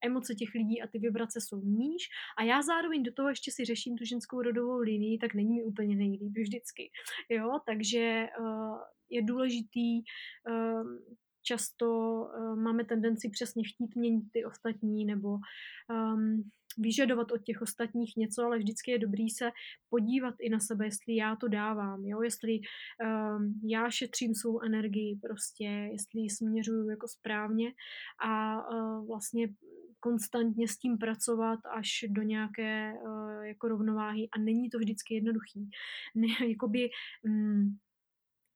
emoce 0.06 0.36
těch 0.36 0.50
lidí 0.56 0.82
a 0.82 0.88
ty 0.88 1.00
vibrace 1.00 1.40
jsou 1.42 1.62
níž 1.62 2.04
a 2.40 2.44
já 2.44 2.62
zároveň 2.62 3.04
do 3.04 3.14
toho 3.14 3.30
ještě 3.30 3.52
si 3.52 3.66
řeším 3.66 3.98
tu 3.98 4.06
ženskou 4.06 4.42
rodovou 4.42 4.78
linii, 4.78 5.18
tak 5.18 5.34
není 5.34 5.56
mi 5.56 5.64
úplně 5.64 5.96
nejlíp 5.96 6.34
vždycky. 6.38 6.92
Jo, 7.30 7.60
takže 7.66 8.28
uh, 8.40 8.78
je 9.10 9.22
důležitý 9.24 10.02
uh, 10.50 10.88
často 11.44 11.88
uh, 11.88 12.56
máme 12.60 12.86
tendenci 12.86 13.30
přesně 13.30 13.64
chtít 13.64 13.96
měnit 13.96 14.24
ty 14.34 14.46
ostatní 14.46 15.06
nebo 15.06 15.30
um, 15.30 16.50
vyžadovat 16.78 17.32
od 17.32 17.44
těch 17.44 17.62
ostatních 17.62 18.14
něco, 18.18 18.44
ale 18.44 18.58
vždycky 18.58 18.92
je 18.92 19.00
dobrý 19.00 19.30
se 19.30 19.52
podívat 19.90 20.36
i 20.40 20.50
na 20.50 20.60
sebe, 20.60 20.86
jestli 20.86 21.16
já 21.16 21.36
to 21.36 21.48
dávám, 21.48 22.06
jo? 22.06 22.22
jestli 22.22 22.60
um, 22.60 23.62
já 23.64 23.90
šetřím 23.90 24.34
svou 24.36 24.62
energii 24.62 25.20
prostě, 25.22 25.66
jestli 25.92 26.22
ji 26.22 26.30
směřuju 26.30 26.90
jako 26.90 27.08
správně 27.08 27.74
a 28.30 28.62
uh, 28.70 29.08
vlastně 29.08 29.48
konstantně 30.08 30.68
s 30.68 30.78
tím 30.78 30.98
pracovat 30.98 31.60
až 31.78 32.06
do 32.10 32.22
nějaké 32.22 32.94
uh, 32.94 33.42
jako 33.42 33.68
rovnováhy 33.68 34.30
a 34.32 34.40
není 34.40 34.70
to 34.70 34.78
vždycky 34.78 35.14
jednoduchý. 35.14 35.70
Ne, 36.16 36.48
jakoby, 36.48 36.90
mm, 37.24 37.78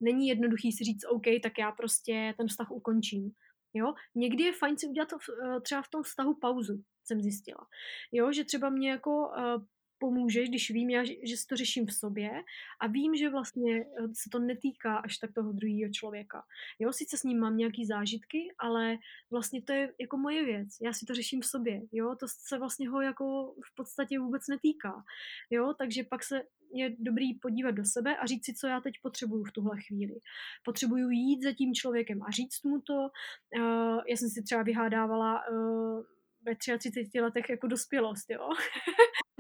není 0.04 0.28
jednoduchý 0.28 0.72
si 0.72 0.84
říct, 0.84 1.06
OK, 1.10 1.28
tak 1.44 1.54
já 1.60 1.72
prostě 1.72 2.34
ten 2.38 2.48
vztah 2.48 2.72
ukončím. 2.72 3.32
Jo? 3.74 3.94
Někdy 4.16 4.44
je 4.44 4.54
fajn 4.54 4.78
si 4.78 4.88
udělat 4.88 5.10
to 5.10 5.18
v, 5.20 5.30
eh, 5.30 5.62
třeba 5.62 5.82
v 5.82 5.90
tom 5.90 6.04
vztahu 6.04 6.36
pauzu, 6.42 6.84
jsem 7.04 7.22
zjistila. 7.22 7.68
Jo, 8.12 8.32
že 8.32 8.44
třeba 8.44 8.70
mě 8.70 8.90
jako 8.90 9.12
uh, 9.12 9.64
pomůže, 10.02 10.48
když 10.48 10.72
vím, 10.72 10.90
já, 10.90 11.04
že 11.04 11.38
si 11.38 11.48
to 11.48 11.56
řeším 11.56 11.86
v 11.86 11.94
sobě 11.94 12.32
a 12.80 12.88
vím, 12.88 13.16
že 13.16 13.30
vlastně 13.30 13.82
eh, 13.82 14.08
se 14.14 14.30
to 14.32 14.40
netýká 14.40 14.98
až 14.98 15.18
tak 15.18 15.34
toho 15.34 15.52
druhého 15.52 15.92
člověka. 15.92 16.44
Jo, 16.80 16.94
sice 16.94 17.18
s 17.18 17.24
ním 17.24 17.40
mám 17.40 17.58
nějaký 17.58 17.86
zážitky, 17.86 18.54
ale 18.60 18.98
vlastně 19.32 19.62
to 19.62 19.74
je 19.74 19.94
jako 20.00 20.18
moje 20.18 20.46
věc. 20.46 20.68
Já 20.82 20.94
si 20.94 21.06
to 21.06 21.14
řeším 21.14 21.42
v 21.42 21.46
sobě. 21.46 21.82
Jo, 21.92 22.16
to 22.20 22.26
se 22.28 22.58
vlastně 22.58 22.90
ho 22.90 23.02
jako 23.02 23.54
v 23.66 23.76
podstatě 23.76 24.20
vůbec 24.20 24.48
netýká. 24.48 25.04
Jo, 25.50 25.74
takže 25.78 26.04
pak 26.04 26.24
se 26.24 26.42
je 26.74 26.96
dobrý 27.00 27.34
podívat 27.34 27.72
do 27.72 27.86
sebe 27.86 28.18
a 28.18 28.26
říct 28.26 28.46
si, 28.46 28.54
co 28.54 28.68
já 28.68 28.82
teď 28.82 28.94
potřebuju 29.02 29.44
v 29.44 29.52
tuhle 29.52 29.82
chvíli. 29.82 30.16
Potřebuju 30.64 31.10
jít 31.10 31.44
za 31.44 31.52
tím 31.54 31.74
člověkem 31.74 32.24
a 32.24 32.32
říct 32.32 32.64
mu 32.64 32.82
to. 32.82 32.94
Uh, 32.94 34.02
já 34.08 34.16
jsem 34.16 34.30
si 34.30 34.44
třeba 34.44 34.64
vyhádávala 34.64 35.42
uh, 35.52 36.04
ve 36.46 36.56
33 36.56 37.22
letech 37.22 37.50
jako 37.50 37.68
dospělost, 37.68 38.30
jo. 38.30 38.50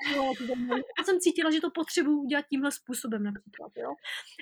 Já 0.97 1.03
jsem 1.03 1.19
cítila, 1.19 1.51
že 1.51 1.61
to 1.61 1.71
potřebuji 1.71 2.21
udělat 2.21 2.45
tímhle 2.49 2.71
způsobem 2.71 3.23
například, 3.23 3.71
jo. 3.77 3.93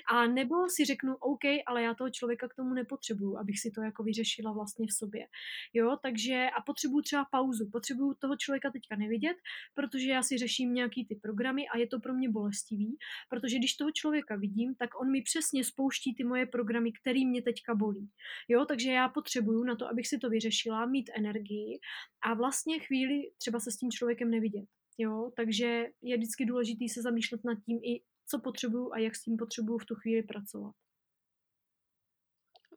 A 0.08 0.26
nebo 0.26 0.68
si 0.68 0.84
řeknu, 0.84 1.16
OK, 1.16 1.44
ale 1.66 1.82
já 1.82 1.94
toho 1.94 2.10
člověka 2.10 2.48
k 2.48 2.54
tomu 2.54 2.74
nepotřebuju, 2.74 3.38
abych 3.38 3.60
si 3.60 3.70
to 3.70 3.82
jako 3.82 4.02
vyřešila 4.02 4.52
vlastně 4.52 4.86
v 4.86 4.92
sobě. 4.92 5.26
Jo, 5.74 5.96
takže 6.02 6.46
a 6.58 6.62
potřebuju 6.62 7.02
třeba 7.02 7.24
pauzu, 7.30 7.70
potřebuju 7.72 8.14
toho 8.14 8.36
člověka 8.36 8.70
teďka 8.70 8.96
nevidět, 8.96 9.36
protože 9.74 10.10
já 10.10 10.22
si 10.22 10.38
řeším 10.38 10.74
nějaký 10.74 11.06
ty 11.06 11.14
programy 11.14 11.68
a 11.68 11.78
je 11.78 11.86
to 11.86 12.00
pro 12.00 12.14
mě 12.14 12.28
bolestivý, 12.28 12.96
protože 13.28 13.58
když 13.58 13.74
toho 13.74 13.90
člověka 13.90 14.36
vidím, 14.36 14.74
tak 14.74 15.00
on 15.00 15.10
mi 15.10 15.22
přesně 15.22 15.64
spouští 15.64 16.14
ty 16.14 16.24
moje 16.24 16.46
programy, 16.46 16.92
který 16.92 17.26
mě 17.26 17.42
teďka 17.42 17.74
bolí. 17.74 18.10
Jo, 18.48 18.64
takže 18.64 18.90
já 18.90 19.08
potřebuju 19.08 19.64
na 19.64 19.76
to, 19.76 19.88
abych 19.88 20.08
si 20.08 20.18
to 20.18 20.30
vyřešila, 20.30 20.86
mít 20.86 21.10
energii 21.16 21.80
a 22.22 22.34
vlastně 22.34 22.78
chvíli 22.78 23.30
třeba 23.38 23.60
se 23.60 23.70
s 23.70 23.76
tím 23.76 23.90
člověkem 23.90 24.30
nevidět. 24.30 24.64
Jo, 25.00 25.32
takže 25.36 25.86
je 26.02 26.16
vždycky 26.16 26.44
důležité 26.44 26.84
se 26.88 27.02
zamýšlet 27.02 27.44
nad 27.44 27.54
tím 27.64 27.78
i, 27.84 28.02
co 28.26 28.38
potřebuju 28.38 28.92
a 28.92 28.98
jak 28.98 29.16
s 29.16 29.22
tím 29.24 29.36
potřebuju 29.36 29.78
v 29.78 29.86
tu 29.86 29.94
chvíli 29.94 30.22
pracovat. 30.22 30.74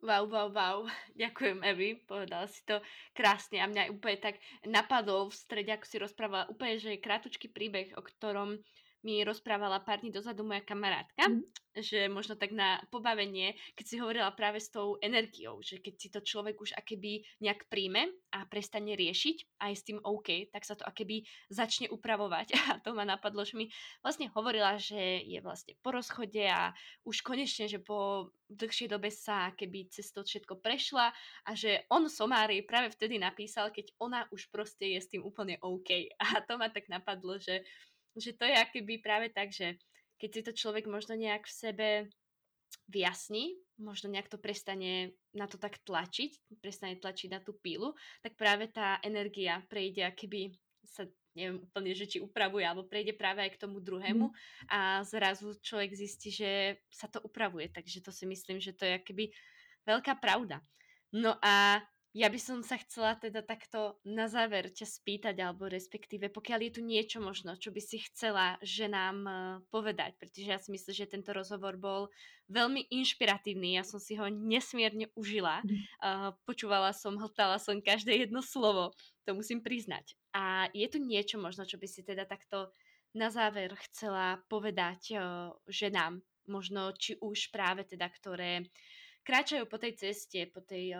Wow, 0.03 0.31
wow, 0.31 0.51
wow. 0.51 0.87
Ďakujem, 1.23 1.63
Evi. 1.63 1.95
Povedala 2.07 2.47
si 2.47 2.63
to 2.67 2.79
krásne 3.15 3.59
a 3.59 3.67
mňa 3.67 3.91
úplne 3.91 4.19
tak 4.19 4.35
napadol 4.67 5.31
v 5.31 5.35
strede, 5.35 5.71
ako 5.75 5.85
si 5.87 5.95
rozprávala, 5.99 6.51
úplne, 6.51 6.79
že 6.79 6.99
krátučký 6.99 7.51
príbeh, 7.51 7.95
o 7.95 8.03
ktorom 8.03 8.59
mi 9.03 9.23
rozprávala 9.27 9.83
pár 9.83 9.99
dní 9.99 10.11
dozadu 10.11 10.47
moja 10.47 10.63
kamarátka, 10.63 11.27
mm. 11.27 11.43
že 11.83 12.07
možno 12.07 12.39
tak 12.39 12.55
na 12.55 12.79
pobavenie, 12.87 13.53
keď 13.75 13.85
si 13.85 13.95
hovorila 13.99 14.31
práve 14.31 14.63
s 14.63 14.71
tou 14.71 14.95
energiou, 15.03 15.59
že 15.59 15.83
keď 15.83 15.93
si 15.99 16.07
to 16.07 16.19
človek 16.23 16.55
už 16.55 16.71
akéby 16.73 17.27
nejak 17.43 17.67
príjme 17.67 18.07
a 18.31 18.47
prestane 18.47 18.95
riešiť 18.95 19.59
a 19.59 19.69
je 19.69 19.77
s 19.77 19.87
tým 19.87 19.99
OK, 19.99 20.47
tak 20.55 20.63
sa 20.63 20.79
to 20.79 20.87
akéby 20.87 21.27
začne 21.51 21.91
upravovať. 21.91 22.47
A 22.73 22.81
to 22.81 22.95
ma 22.95 23.03
napadlo, 23.05 23.43
že 23.45 23.59
mi 23.59 23.69
vlastne 24.01 24.31
hovorila, 24.31 24.79
že 24.79 25.21
je 25.21 25.37
vlastne 25.43 25.75
po 25.83 25.93
rozchode 25.93 26.41
a 26.47 26.73
už 27.03 27.21
konečne, 27.21 27.67
že 27.67 27.77
po 27.77 28.31
dlhšej 28.49 28.87
dobe 28.87 29.09
sa 29.11 29.51
keby 29.53 29.89
cez 29.89 30.09
to 30.13 30.21
všetko 30.23 30.61
prešla 30.61 31.11
a 31.45 31.51
že 31.53 31.85
on 31.89 32.07
somári 32.07 32.61
práve 32.63 32.93
vtedy 32.93 33.17
napísal, 33.17 33.73
keď 33.73 33.93
ona 33.99 34.25
už 34.29 34.49
proste 34.53 34.95
je 34.95 34.99
s 35.01 35.09
tým 35.09 35.25
úplne 35.25 35.59
OK. 35.61 36.09
A 36.23 36.41
to 36.45 36.55
ma 36.55 36.69
tak 36.69 36.87
napadlo, 36.87 37.37
že 37.37 37.65
že 38.17 38.33
to 38.37 38.45
je 38.45 38.55
akoby 38.55 39.01
práve 39.01 39.29
tak, 39.33 39.49
že 39.49 39.77
keď 40.21 40.29
si 40.29 40.41
to 40.45 40.51
človek 40.55 40.85
možno 40.87 41.17
nejak 41.17 41.43
v 41.45 41.53
sebe 41.53 41.87
vyjasní, 42.89 43.57
možno 43.81 44.09
nejak 44.09 44.29
to 44.29 44.37
prestane 44.37 45.17
na 45.33 45.45
to 45.49 45.57
tak 45.57 45.81
tlačiť, 45.83 46.61
prestane 46.61 46.97
tlačiť 46.97 47.29
na 47.31 47.39
tú 47.41 47.57
pílu, 47.57 47.93
tak 48.21 48.37
práve 48.37 48.69
tá 48.69 49.01
energia 49.03 49.61
prejde 49.69 50.05
akoby 50.05 50.53
sa 50.83 51.07
neviem 51.33 51.65
úplne, 51.65 51.97
že 51.97 52.05
či 52.05 52.17
upravuje, 52.21 52.61
alebo 52.61 52.85
prejde 52.85 53.17
práve 53.17 53.41
aj 53.41 53.57
k 53.57 53.61
tomu 53.65 53.81
druhému 53.81 54.29
mm. 54.29 54.35
a 54.69 55.01
zrazu 55.01 55.57
človek 55.65 55.97
zistí, 55.97 56.29
že 56.29 56.77
sa 56.93 57.09
to 57.09 57.17
upravuje. 57.25 57.73
Takže 57.73 58.05
to 58.05 58.13
si 58.13 58.29
myslím, 58.29 58.61
že 58.61 58.77
to 58.77 58.85
je 58.85 59.01
akoby 59.01 59.25
veľká 59.89 60.21
pravda. 60.21 60.61
No 61.09 61.33
a 61.41 61.81
ja 62.13 62.29
by 62.29 62.37
som 62.37 62.61
sa 62.61 62.77
chcela 62.77 63.17
teda 63.17 63.41
takto 63.41 63.97
na 64.05 64.29
záver 64.29 64.69
ťa 64.69 64.85
spýtať, 64.85 65.33
alebo 65.41 65.65
respektíve 65.65 66.29
pokiaľ 66.29 66.59
je 66.69 66.71
tu 66.77 66.81
niečo 66.85 67.17
možno, 67.17 67.57
čo 67.57 67.73
by 67.73 67.81
si 67.81 68.05
chcela 68.05 68.61
že 68.61 68.85
nám 68.85 69.17
uh, 69.25 69.35
povedať, 69.73 70.13
pretože 70.21 70.45
ja 70.45 70.61
si 70.61 70.69
myslím, 70.69 70.93
že 70.93 71.09
tento 71.09 71.33
rozhovor 71.33 71.73
bol 71.73 72.13
veľmi 72.53 72.85
inšpiratívny, 72.93 73.81
ja 73.81 73.83
som 73.83 73.97
si 73.97 74.13
ho 74.13 74.29
nesmierne 74.29 75.09
užila, 75.17 75.65
uh, 75.65 76.37
počúvala 76.45 76.93
som, 76.93 77.17
hltala 77.17 77.57
som 77.57 77.81
každé 77.81 78.29
jedno 78.29 78.45
slovo, 78.45 78.93
to 79.25 79.33
musím 79.33 79.65
priznať. 79.65 80.13
A 80.37 80.69
je 80.69 80.85
tu 80.85 81.01
niečo 81.01 81.41
možno, 81.41 81.65
čo 81.65 81.81
by 81.81 81.89
si 81.89 82.05
teda 82.05 82.29
takto 82.29 82.69
na 83.17 83.33
záver 83.33 83.73
chcela 83.89 84.37
povedať 84.53 85.17
uh, 85.17 85.49
ženám, 85.65 86.21
možno 86.45 86.93
či 86.93 87.17
už 87.17 87.49
práve 87.49 87.89
teda, 87.89 88.05
ktoré 88.05 88.69
kráčajú 89.25 89.65
po 89.65 89.81
tej 89.81 89.97
ceste, 89.97 90.45
po 90.51 90.61
tej 90.61 90.93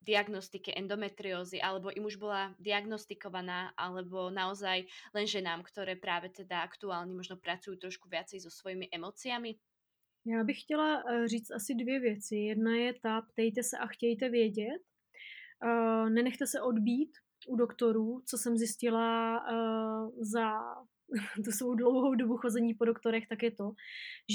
diagnostike 0.00 0.72
endometriózy, 0.74 1.60
alebo 1.60 1.90
im 1.90 2.04
už 2.04 2.16
bola 2.16 2.54
diagnostikovaná, 2.58 3.74
alebo 3.76 4.30
naozaj 4.30 4.86
len 5.14 5.26
ženám, 5.26 5.62
ktoré 5.62 5.96
práve 5.96 6.28
teda 6.28 6.62
aktuálně 6.62 7.14
možno 7.14 7.36
pracují 7.36 7.78
trošku 7.78 8.08
viacej 8.08 8.40
so 8.40 8.50
svojimi 8.50 8.88
emóciami? 8.92 9.54
Já 10.26 10.44
bych 10.44 10.60
chtěla 10.60 11.02
eh, 11.02 11.28
říct 11.28 11.50
asi 11.50 11.74
dvě 11.74 12.00
věci. 12.00 12.36
Jedna 12.36 12.76
je 12.76 12.94
ta, 12.94 13.20
ptejte 13.20 13.62
se 13.62 13.78
a 13.78 13.86
chtějte 13.86 14.28
vědět. 14.28 14.82
Uh, 15.64 16.10
nenechte 16.10 16.46
se 16.46 16.62
odbít 16.62 17.10
u 17.48 17.56
doktorů, 17.56 18.22
co 18.26 18.38
jsem 18.38 18.56
zjistila 18.56 19.40
uh, 19.40 20.10
za 20.20 20.52
tu 21.44 21.50
svou 21.50 21.74
dlouhou 21.74 22.14
dobu 22.14 22.36
chození 22.36 22.74
po 22.74 22.84
doktorech, 22.84 23.26
tak 23.28 23.42
je 23.42 23.50
to, 23.50 23.70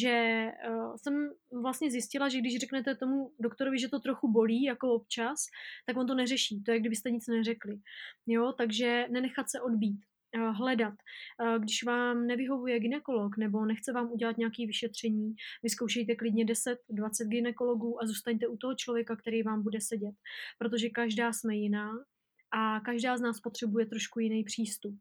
že 0.01 0.47
uh, 0.69 0.95
jsem 0.95 1.29
vlastně 1.61 1.91
zjistila, 1.91 2.29
že 2.29 2.39
když 2.39 2.59
řeknete 2.59 2.95
tomu 2.95 3.31
doktorovi, 3.39 3.79
že 3.79 3.89
to 3.89 3.99
trochu 3.99 4.31
bolí, 4.31 4.63
jako 4.63 4.93
občas, 4.93 5.45
tak 5.85 5.97
on 5.97 6.07
to 6.07 6.15
neřeší. 6.15 6.63
To 6.63 6.71
je, 6.71 6.79
kdybyste 6.79 7.11
nic 7.11 7.27
neřekli. 7.27 7.79
Jo, 8.27 8.53
takže 8.57 9.05
nenechat 9.09 9.49
se 9.49 9.61
odbít 9.61 9.99
hledat. 10.37 10.93
Když 11.59 11.83
vám 11.83 12.27
nevyhovuje 12.27 12.79
ginekolog 12.79 13.37
nebo 13.37 13.65
nechce 13.65 13.93
vám 13.93 14.11
udělat 14.11 14.37
nějaké 14.37 14.65
vyšetření, 14.67 15.35
vyzkoušejte 15.63 16.15
klidně 16.15 16.45
10-20 16.45 16.75
ginekologů 17.27 18.03
a 18.03 18.05
zůstaňte 18.05 18.47
u 18.47 18.57
toho 18.57 18.75
člověka, 18.75 19.15
který 19.15 19.43
vám 19.43 19.63
bude 19.63 19.81
sedět, 19.81 20.15
protože 20.57 20.89
každá 20.89 21.33
jsme 21.33 21.55
jiná 21.55 21.91
a 22.51 22.79
každá 22.79 23.17
z 23.17 23.21
nás 23.21 23.39
potřebuje 23.39 23.85
trošku 23.85 24.19
jiný 24.19 24.43
přístup 24.43 24.95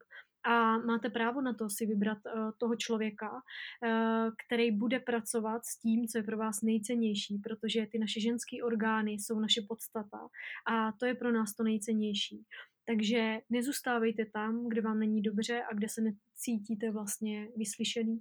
a 0.44 0.78
máte 0.78 1.10
právo 1.10 1.40
na 1.40 1.54
to 1.54 1.70
si 1.70 1.86
vybrat 1.86 2.18
uh, 2.26 2.50
toho 2.58 2.76
člověka, 2.76 3.30
uh, 3.32 4.30
který 4.46 4.70
bude 4.70 5.00
pracovat 5.00 5.64
s 5.64 5.78
tím, 5.78 6.06
co 6.06 6.18
je 6.18 6.22
pro 6.22 6.36
vás 6.36 6.62
nejcennější, 6.62 7.38
protože 7.38 7.86
ty 7.92 7.98
naše 7.98 8.20
ženské 8.20 8.62
orgány 8.64 9.12
jsou 9.12 9.40
naše 9.40 9.60
podstata 9.68 10.28
a 10.70 10.92
to 10.92 11.06
je 11.06 11.14
pro 11.14 11.32
nás 11.32 11.54
to 11.54 11.62
nejcennější. 11.62 12.44
Takže 12.86 13.38
nezůstávejte 13.50 14.24
tam, 14.32 14.68
kde 14.68 14.80
vám 14.80 14.98
není 14.98 15.22
dobře 15.22 15.62
a 15.70 15.74
kde 15.74 15.88
se 15.88 16.00
necítíte 16.00 16.90
vlastně 16.90 17.48
vyslyšený. 17.56 18.20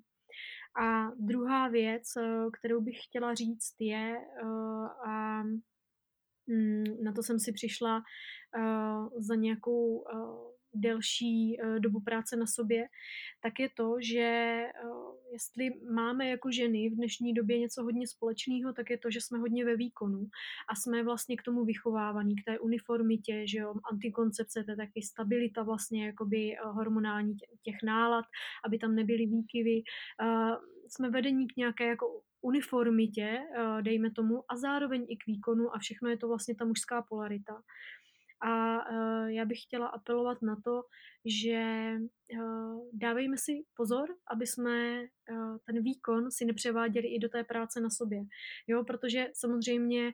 A 0.82 1.12
druhá 1.20 1.68
věc, 1.68 2.04
eh, 2.18 2.46
kterou 2.60 2.82
bych 2.82 3.04
chtěla 3.04 3.34
říct, 3.34 3.76
je, 3.80 4.18
eh, 4.18 5.10
a 5.10 5.44
mm, 6.48 6.84
na 7.04 7.12
to 7.12 7.24
jsem 7.24 7.40
si 7.40 7.52
přišla 7.52 8.04
za 9.18 9.36
nějakou 9.36 10.06
delší 10.74 11.58
dobu 11.80 12.00
práce 12.00 12.36
na 12.36 12.48
sobě, 12.48 12.88
tak 13.42 13.60
je 13.60 13.70
to, 13.70 13.96
že 14.02 14.58
jestli 15.32 15.70
máme 15.92 16.28
jako 16.28 16.52
ženy 16.52 16.90
v 16.90 16.96
dnešní 16.96 17.34
době 17.34 17.60
něco 17.60 17.84
hodně 17.84 18.08
společného, 18.08 18.74
tak 18.74 18.90
je 18.90 18.98
to, 18.98 19.12
že 19.12 19.22
jsme 19.22 19.40
hodně 19.40 19.66
ve 19.66 19.76
výkonu 19.76 20.28
a 20.70 20.76
jsme 20.76 21.04
vlastně 21.04 21.38
k 21.38 21.42
tomu 21.42 21.66
vychovávaní, 21.66 22.36
k 22.36 22.46
té 22.46 22.60
uniformitě, 22.60 23.48
že 23.48 23.58
jo, 23.58 23.74
antikoncepce, 23.92 24.64
to 24.64 24.72
je 24.72 24.78
taky 24.78 25.02
stabilita 25.02 25.64
vlastně 25.64 26.06
jakoby 26.06 26.56
hormonální 26.64 27.38
těch 27.64 27.76
nálad, 27.84 28.26
aby 28.66 28.78
tam 28.78 28.96
nebyly 28.96 29.26
výkyvy. 29.26 29.84
Jsme 30.88 31.10
vedení 31.10 31.48
k 31.48 31.58
nějaké 31.58 31.86
jako 31.86 32.22
uniformitě, 32.42 33.40
dejme 33.82 34.12
tomu, 34.12 34.44
a 34.50 34.58
zároveň 34.58 35.06
i 35.10 35.18
k 35.18 35.28
výkonu 35.28 35.76
a 35.76 35.80
všechno 35.80 36.10
je 36.10 36.18
to 36.18 36.28
vlastně 36.28 36.56
ta 36.56 36.66
mužská 36.66 37.02
polarita. 37.02 37.62
A 38.42 38.78
uh, 38.89 39.28
já 39.28 39.46
bych 39.46 39.62
chtěla 39.62 39.88
apelovat 39.88 40.42
na 40.42 40.56
to, 40.64 40.84
že 41.26 41.94
uh, 42.34 42.82
dávejme 42.94 43.38
si 43.38 43.64
pozor, 43.76 44.10
aby 44.28 44.48
jsme 44.48 45.02
uh, 45.02 45.58
ten 45.66 45.84
výkon 45.84 46.32
si 46.32 46.46
nepřeváděli 46.46 47.08
i 47.08 47.20
do 47.20 47.30
té 47.30 47.44
práce 47.44 47.82
na 47.82 47.89
sobě. 47.89 48.24
Jo, 48.68 48.84
protože 48.84 49.28
samozřejmě 49.34 50.14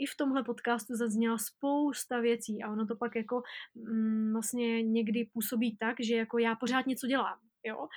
i 0.00 0.06
v 0.06 0.16
tomhle 0.16 0.42
podcastu 0.42 0.94
zazněla 0.94 1.38
spousta 1.38 2.20
věcí 2.20 2.62
a 2.62 2.72
ono 2.72 2.86
to 2.86 2.96
pak 2.96 3.16
jako 3.16 3.42
mm, 3.74 4.32
vlastně 4.32 4.82
někdy 4.82 5.30
působí 5.32 5.76
tak, 5.76 5.96
že 6.00 6.16
jako 6.16 6.38
já 6.38 6.54
pořád 6.54 6.86
něco 6.86 7.06
dělám, 7.06 7.38
jo, 7.64 7.88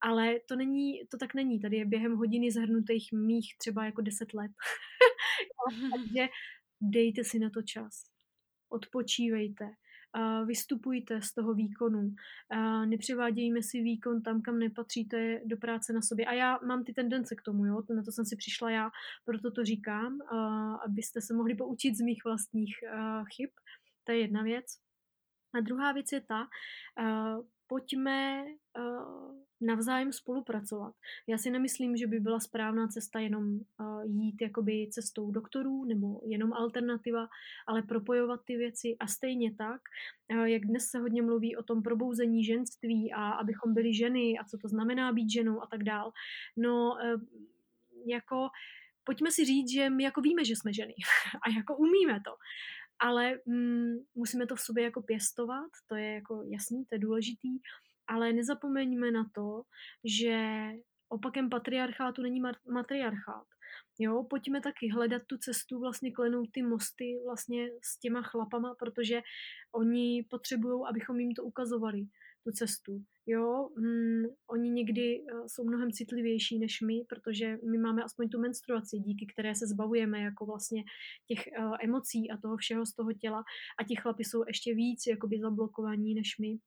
ale 0.00 0.40
to 0.48 0.56
není, 0.56 1.06
to 1.10 1.16
tak 1.16 1.34
není, 1.34 1.60
tady 1.60 1.76
je 1.76 1.84
během 1.84 2.16
hodiny 2.16 2.50
zhrnutých 2.50 3.12
mých 3.12 3.54
třeba 3.58 3.84
jako 3.84 4.02
deset 4.02 4.34
let, 4.34 4.50
takže 5.96 6.28
dejte 6.80 7.24
si 7.24 7.38
na 7.38 7.50
to 7.50 7.62
čas 7.62 8.11
odpočívejte, 8.72 9.70
vystupujte 10.46 11.22
z 11.22 11.34
toho 11.34 11.54
výkonu, 11.54 12.14
nepřevádějme 12.86 13.62
si 13.62 13.82
výkon 13.82 14.22
tam, 14.22 14.42
kam 14.42 14.58
nepatříte 14.58 15.40
do 15.44 15.56
práce 15.56 15.92
na 15.92 16.02
sobě. 16.02 16.26
A 16.26 16.32
já 16.32 16.58
mám 16.66 16.84
ty 16.84 16.92
tendence 16.92 17.34
k 17.34 17.42
tomu, 17.42 17.66
jo? 17.66 17.82
na 17.96 18.02
to 18.02 18.12
jsem 18.12 18.24
si 18.24 18.36
přišla 18.36 18.70
já, 18.70 18.90
proto 19.24 19.50
to 19.50 19.64
říkám, 19.64 20.18
abyste 20.86 21.20
se 21.20 21.34
mohli 21.34 21.54
poučit 21.54 21.96
z 21.96 22.00
mých 22.00 22.24
vlastních 22.24 22.74
chyb. 23.36 23.50
To 24.04 24.12
je 24.12 24.18
jedna 24.18 24.42
věc. 24.42 24.66
A 25.54 25.60
druhá 25.60 25.92
věc 25.92 26.12
je 26.12 26.20
ta, 26.20 26.46
pojďme 27.72 28.44
uh, 28.78 29.32
navzájem 29.60 30.12
spolupracovat. 30.12 30.94
Já 31.26 31.38
si 31.38 31.50
nemyslím, 31.50 31.96
že 31.96 32.06
by 32.06 32.20
byla 32.20 32.40
správná 32.40 32.88
cesta 32.88 33.20
jenom 33.20 33.44
uh, 33.54 34.04
jít 34.04 34.36
jakoby 34.42 34.88
cestou 34.90 35.30
doktorů 35.30 35.84
nebo 35.84 36.20
jenom 36.26 36.52
alternativa, 36.52 37.28
ale 37.66 37.82
propojovat 37.82 38.40
ty 38.44 38.56
věci 38.56 38.96
a 39.00 39.06
stejně 39.06 39.54
tak, 39.54 39.80
uh, 40.32 40.44
jak 40.44 40.62
dnes 40.62 40.84
se 40.84 40.98
hodně 40.98 41.22
mluví 41.22 41.56
o 41.56 41.62
tom 41.62 41.82
probouzení 41.82 42.44
ženství 42.44 43.12
a 43.12 43.30
abychom 43.30 43.74
byli 43.74 43.94
ženy 43.94 44.38
a 44.38 44.44
co 44.44 44.58
to 44.58 44.68
znamená 44.68 45.12
být 45.12 45.30
ženou 45.30 45.62
a 45.62 45.66
tak 45.66 45.84
dál. 45.84 46.12
No, 46.56 46.92
uh, 46.92 47.20
jako 48.06 48.48
pojďme 49.04 49.32
si 49.32 49.44
říct, 49.44 49.72
že 49.72 49.90
my 49.90 50.04
jako 50.04 50.20
víme, 50.20 50.44
že 50.44 50.56
jsme 50.56 50.72
ženy 50.72 50.94
a 51.46 51.50
jako 51.56 51.76
umíme 51.76 52.20
to 52.24 52.36
ale 53.02 53.38
mm, 53.46 53.94
musíme 54.14 54.46
to 54.46 54.56
v 54.56 54.60
sobě 54.60 54.84
jako 54.84 55.02
pěstovat, 55.02 55.70
to 55.88 55.94
je 55.96 56.14
jako 56.14 56.44
jasný, 56.52 56.84
to 56.84 56.94
je 56.94 56.98
důležitý, 56.98 57.48
ale 58.06 58.32
nezapomeňme 58.32 59.10
na 59.10 59.24
to, 59.34 59.62
že 60.04 60.36
opakem 61.08 61.50
patriarchátu 61.50 62.22
není 62.22 62.40
matriarchát. 62.72 63.46
Jo, 63.98 64.24
pojďme 64.30 64.60
taky 64.60 64.88
hledat 64.92 65.22
tu 65.26 65.38
cestu, 65.38 65.80
vlastně 65.80 66.12
klenout 66.12 66.48
ty 66.52 66.62
mosty 66.62 67.20
vlastně 67.26 67.68
s 67.84 67.98
těma 67.98 68.22
chlapama, 68.22 68.74
protože 68.78 69.20
oni 69.74 70.26
potřebují, 70.30 70.82
abychom 70.88 71.20
jim 71.20 71.34
to 71.34 71.44
ukazovali 71.44 72.02
tu 72.44 72.50
cestu. 72.52 73.04
Jo, 73.26 73.68
mm, 73.78 74.22
oni 74.50 74.70
někdy 74.70 75.20
uh, 75.20 75.46
jsou 75.46 75.64
mnohem 75.64 75.92
citlivější 75.92 76.58
než 76.58 76.80
my, 76.80 77.04
protože 77.08 77.56
my 77.70 77.78
máme 77.78 78.02
aspoň 78.02 78.28
tu 78.28 78.40
menstruaci, 78.40 78.98
díky 78.98 79.26
které 79.26 79.54
se 79.54 79.66
zbavujeme 79.66 80.20
jako 80.20 80.46
vlastně 80.46 80.82
těch 81.26 81.38
uh, 81.58 81.76
emocí 81.80 82.30
a 82.30 82.36
toho 82.36 82.56
všeho 82.56 82.86
z 82.86 82.94
toho 82.94 83.12
těla 83.12 83.42
a 83.80 83.84
ti 83.84 83.96
chlapi 83.96 84.24
jsou 84.24 84.44
ještě 84.46 84.74
víc 84.74 85.06
jakoby 85.06 85.38
zablokovaní 85.40 86.14
než 86.14 86.38
my. 86.38 86.58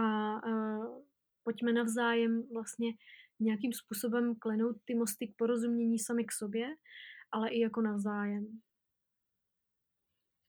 A 0.00 0.34
uh, 0.46 1.02
pojďme 1.44 1.72
navzájem 1.72 2.42
vlastně 2.52 2.92
nějakým 3.40 3.72
způsobem 3.72 4.34
klenout 4.38 4.76
ty 4.84 4.94
mosty 4.94 5.28
k 5.28 5.36
porozumění 5.36 5.98
sami 5.98 6.24
k 6.24 6.32
sobě, 6.32 6.66
ale 7.32 7.50
i 7.50 7.60
jako 7.60 7.82
navzájem. 7.82 8.46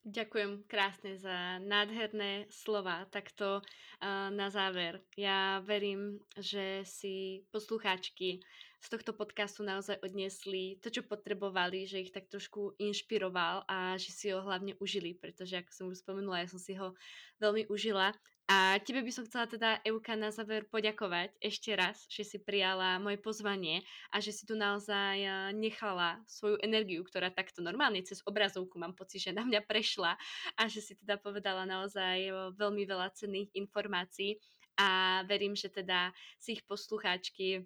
Ďakujem 0.03 0.67
krásne 0.67 1.15
za 1.15 1.63
nádherné 1.63 2.51
slova, 2.51 3.07
takto 3.07 3.63
uh, 3.63 4.27
na 4.35 4.51
záver. 4.51 4.99
Ja 5.15 5.63
verím, 5.63 6.19
že 6.35 6.83
si 6.83 7.47
poslucháčky 7.55 8.43
z 8.83 8.87
tohto 8.91 9.15
podcastu 9.15 9.63
naozaj 9.63 10.03
odnesli 10.03 10.75
to, 10.83 10.91
čo 10.91 11.07
potrebovali, 11.07 11.87
že 11.87 12.03
ich 12.03 12.11
tak 12.11 12.27
trošku 12.27 12.75
inšpiroval 12.83 13.63
a 13.63 13.95
že 13.95 14.11
si 14.11 14.27
ho 14.35 14.43
hlavne 14.43 14.75
užili, 14.83 15.15
pretože 15.15 15.55
ako 15.55 15.71
som 15.71 15.85
už 15.87 16.03
spomenula, 16.03 16.43
ja 16.43 16.51
som 16.51 16.59
si 16.59 16.75
ho 16.75 16.91
veľmi 17.39 17.71
užila 17.71 18.11
a 18.43 18.75
tebe 18.83 18.99
by 18.99 19.11
som 19.15 19.23
chcela 19.23 19.47
teda, 19.47 19.79
Euka, 19.87 20.19
na 20.19 20.27
záver 20.27 20.67
poďakovať 20.67 21.31
ešte 21.39 21.71
raz, 21.79 22.03
že 22.11 22.27
si 22.27 22.37
prijala 22.43 22.99
moje 22.99 23.15
pozvanie 23.15 23.87
a 24.11 24.19
že 24.19 24.35
si 24.35 24.43
tu 24.43 24.59
naozaj 24.59 25.15
eh, 25.23 25.31
nechala 25.55 26.19
svoju 26.27 26.59
energiu, 26.59 27.07
ktorá 27.07 27.31
takto 27.31 27.63
normálne 27.63 28.03
cez 28.03 28.19
obrazovku 28.27 28.75
mám 28.75 28.99
pocit, 28.99 29.23
že 29.23 29.31
na 29.31 29.47
mňa 29.47 29.63
prešla 29.63 30.19
a 30.59 30.63
že 30.67 30.83
si 30.83 30.91
teda 30.99 31.15
povedala 31.23 31.63
naozaj 31.63 32.17
eh, 32.27 32.35
veľmi 32.59 32.83
veľa 32.83 33.15
cenných 33.15 33.55
informácií. 33.55 34.35
A 34.73 35.21
verím, 35.29 35.53
že 35.53 35.69
teda 35.69 36.11
si 36.41 36.57
ich 36.57 36.65
poslucháčky 36.65 37.63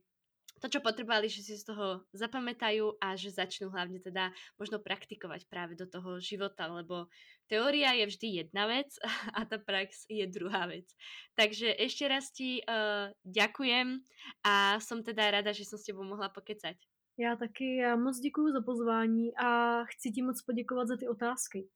to, 0.58 0.68
čo 0.68 0.80
potrebovali, 0.82 1.30
že 1.30 1.46
si 1.46 1.54
z 1.54 1.70
toho 1.70 2.02
zapamätajú 2.14 2.98
a 2.98 3.14
že 3.14 3.34
začnú 3.34 3.70
hlavne 3.70 4.02
teda 4.02 4.34
možno 4.58 4.82
praktikovať 4.82 5.46
práve 5.46 5.78
do 5.78 5.86
toho 5.86 6.18
života, 6.18 6.66
lebo 6.66 7.10
teória 7.46 7.94
je 7.94 8.06
vždy 8.10 8.28
jedna 8.46 8.66
vec 8.66 8.90
a 9.38 9.46
ta 9.46 9.62
prax 9.62 10.10
je 10.10 10.26
druhá 10.26 10.66
vec. 10.66 10.90
Takže 11.38 11.78
ešte 11.78 12.06
raz 12.10 12.34
ti 12.34 12.66
uh, 12.66 13.14
ďakujem 13.22 14.02
a 14.44 14.82
som 14.82 15.06
teda 15.06 15.40
rada, 15.42 15.54
že 15.54 15.68
som 15.68 15.78
s 15.78 15.86
tebou 15.86 16.04
mohla 16.04 16.34
pokecať. 16.34 16.97
Já 17.20 17.36
taky, 17.36 17.76
já 17.76 17.96
moc 17.96 18.20
děkuji 18.20 18.54
za 18.54 18.62
pozvání 18.62 19.36
a 19.36 19.84
chci 19.84 20.12
ti 20.12 20.22
moc 20.22 20.42
poděkovat 20.42 20.88
za 20.88 20.98
ty 20.98 21.08
otázky, 21.08 21.68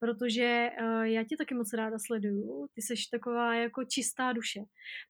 protože 0.00 0.70
uh, 0.80 1.02
já 1.02 1.24
tě 1.24 1.36
taky 1.36 1.54
moc 1.54 1.72
ráda 1.72 1.96
sleduju, 2.06 2.66
ty 2.74 2.82
seš 2.82 3.06
taková 3.06 3.54
jako 3.54 3.84
čistá 3.84 4.32
duše. 4.32 4.60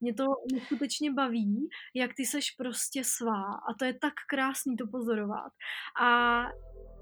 Mě 0.01 0.15
to 0.15 0.25
skutečně 0.65 1.13
baví, 1.13 1.69
jak 1.95 2.11
ty 2.17 2.25
seš 2.25 2.51
prostě 2.51 3.05
svá 3.05 3.55
a 3.55 3.75
to 3.79 3.85
je 3.85 3.99
tak 3.99 4.13
krásný 4.31 4.77
to 4.77 4.87
pozorovat. 4.87 5.53
A 6.03 6.43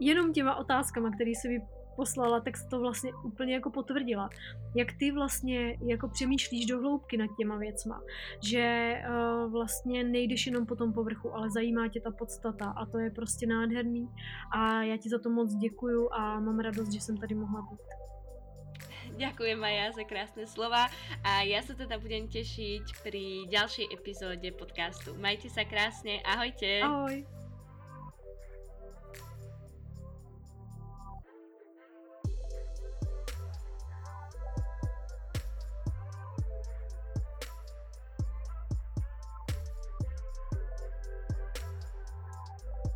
jenom 0.00 0.32
těma 0.32 0.56
otázkama, 0.56 1.10
které 1.10 1.32
se 1.42 1.48
vy 1.48 1.58
poslala, 2.00 2.40
tak 2.40 2.56
to 2.70 2.80
vlastně 2.80 3.12
úplně 3.24 3.60
jako 3.60 3.70
potvrdila. 3.70 4.30
Jak 4.72 4.92
ty 4.96 5.12
vlastně 5.12 5.76
jako 5.84 6.08
přemýšlíš 6.08 6.66
do 6.66 6.80
hloubky 6.80 7.16
nad 7.16 7.28
těma 7.38 7.56
věcma, 7.56 8.00
že 8.40 8.64
uh, 8.96 9.52
vlastně 9.52 10.04
nejdeš 10.04 10.46
jenom 10.46 10.66
po 10.66 10.76
tom 10.76 10.92
povrchu, 10.92 11.34
ale 11.36 11.50
zajímá 11.50 11.88
tě 11.88 12.00
ta 12.00 12.10
podstata 12.10 12.72
a 12.72 12.86
to 12.86 12.98
je 12.98 13.10
prostě 13.10 13.46
nádherný 13.46 14.08
a 14.56 14.82
já 14.82 14.96
ti 14.96 15.08
za 15.08 15.18
to 15.18 15.30
moc 15.30 15.54
děkuju 15.54 16.08
a 16.12 16.40
mám 16.40 16.58
radost, 16.58 16.92
že 16.92 17.00
jsem 17.00 17.16
tady 17.16 17.34
mohla 17.34 17.60
být. 17.70 17.88
Ďakujem 19.10 19.58
Maja 19.60 19.92
za 19.92 20.04
krásne 20.08 20.48
slova 20.48 20.88
a 21.20 21.44
ja 21.44 21.60
sa 21.60 21.76
teda 21.76 22.00
budem 22.00 22.24
tešiť 22.30 23.04
pri 23.04 23.52
ďalšej 23.52 23.92
epizóde 23.92 24.48
podcastu. 24.56 25.12
Majte 25.20 25.52
sa 25.52 25.68
krásne, 25.68 26.24
ahojte. 26.24 26.80
Ahoj. 26.80 27.39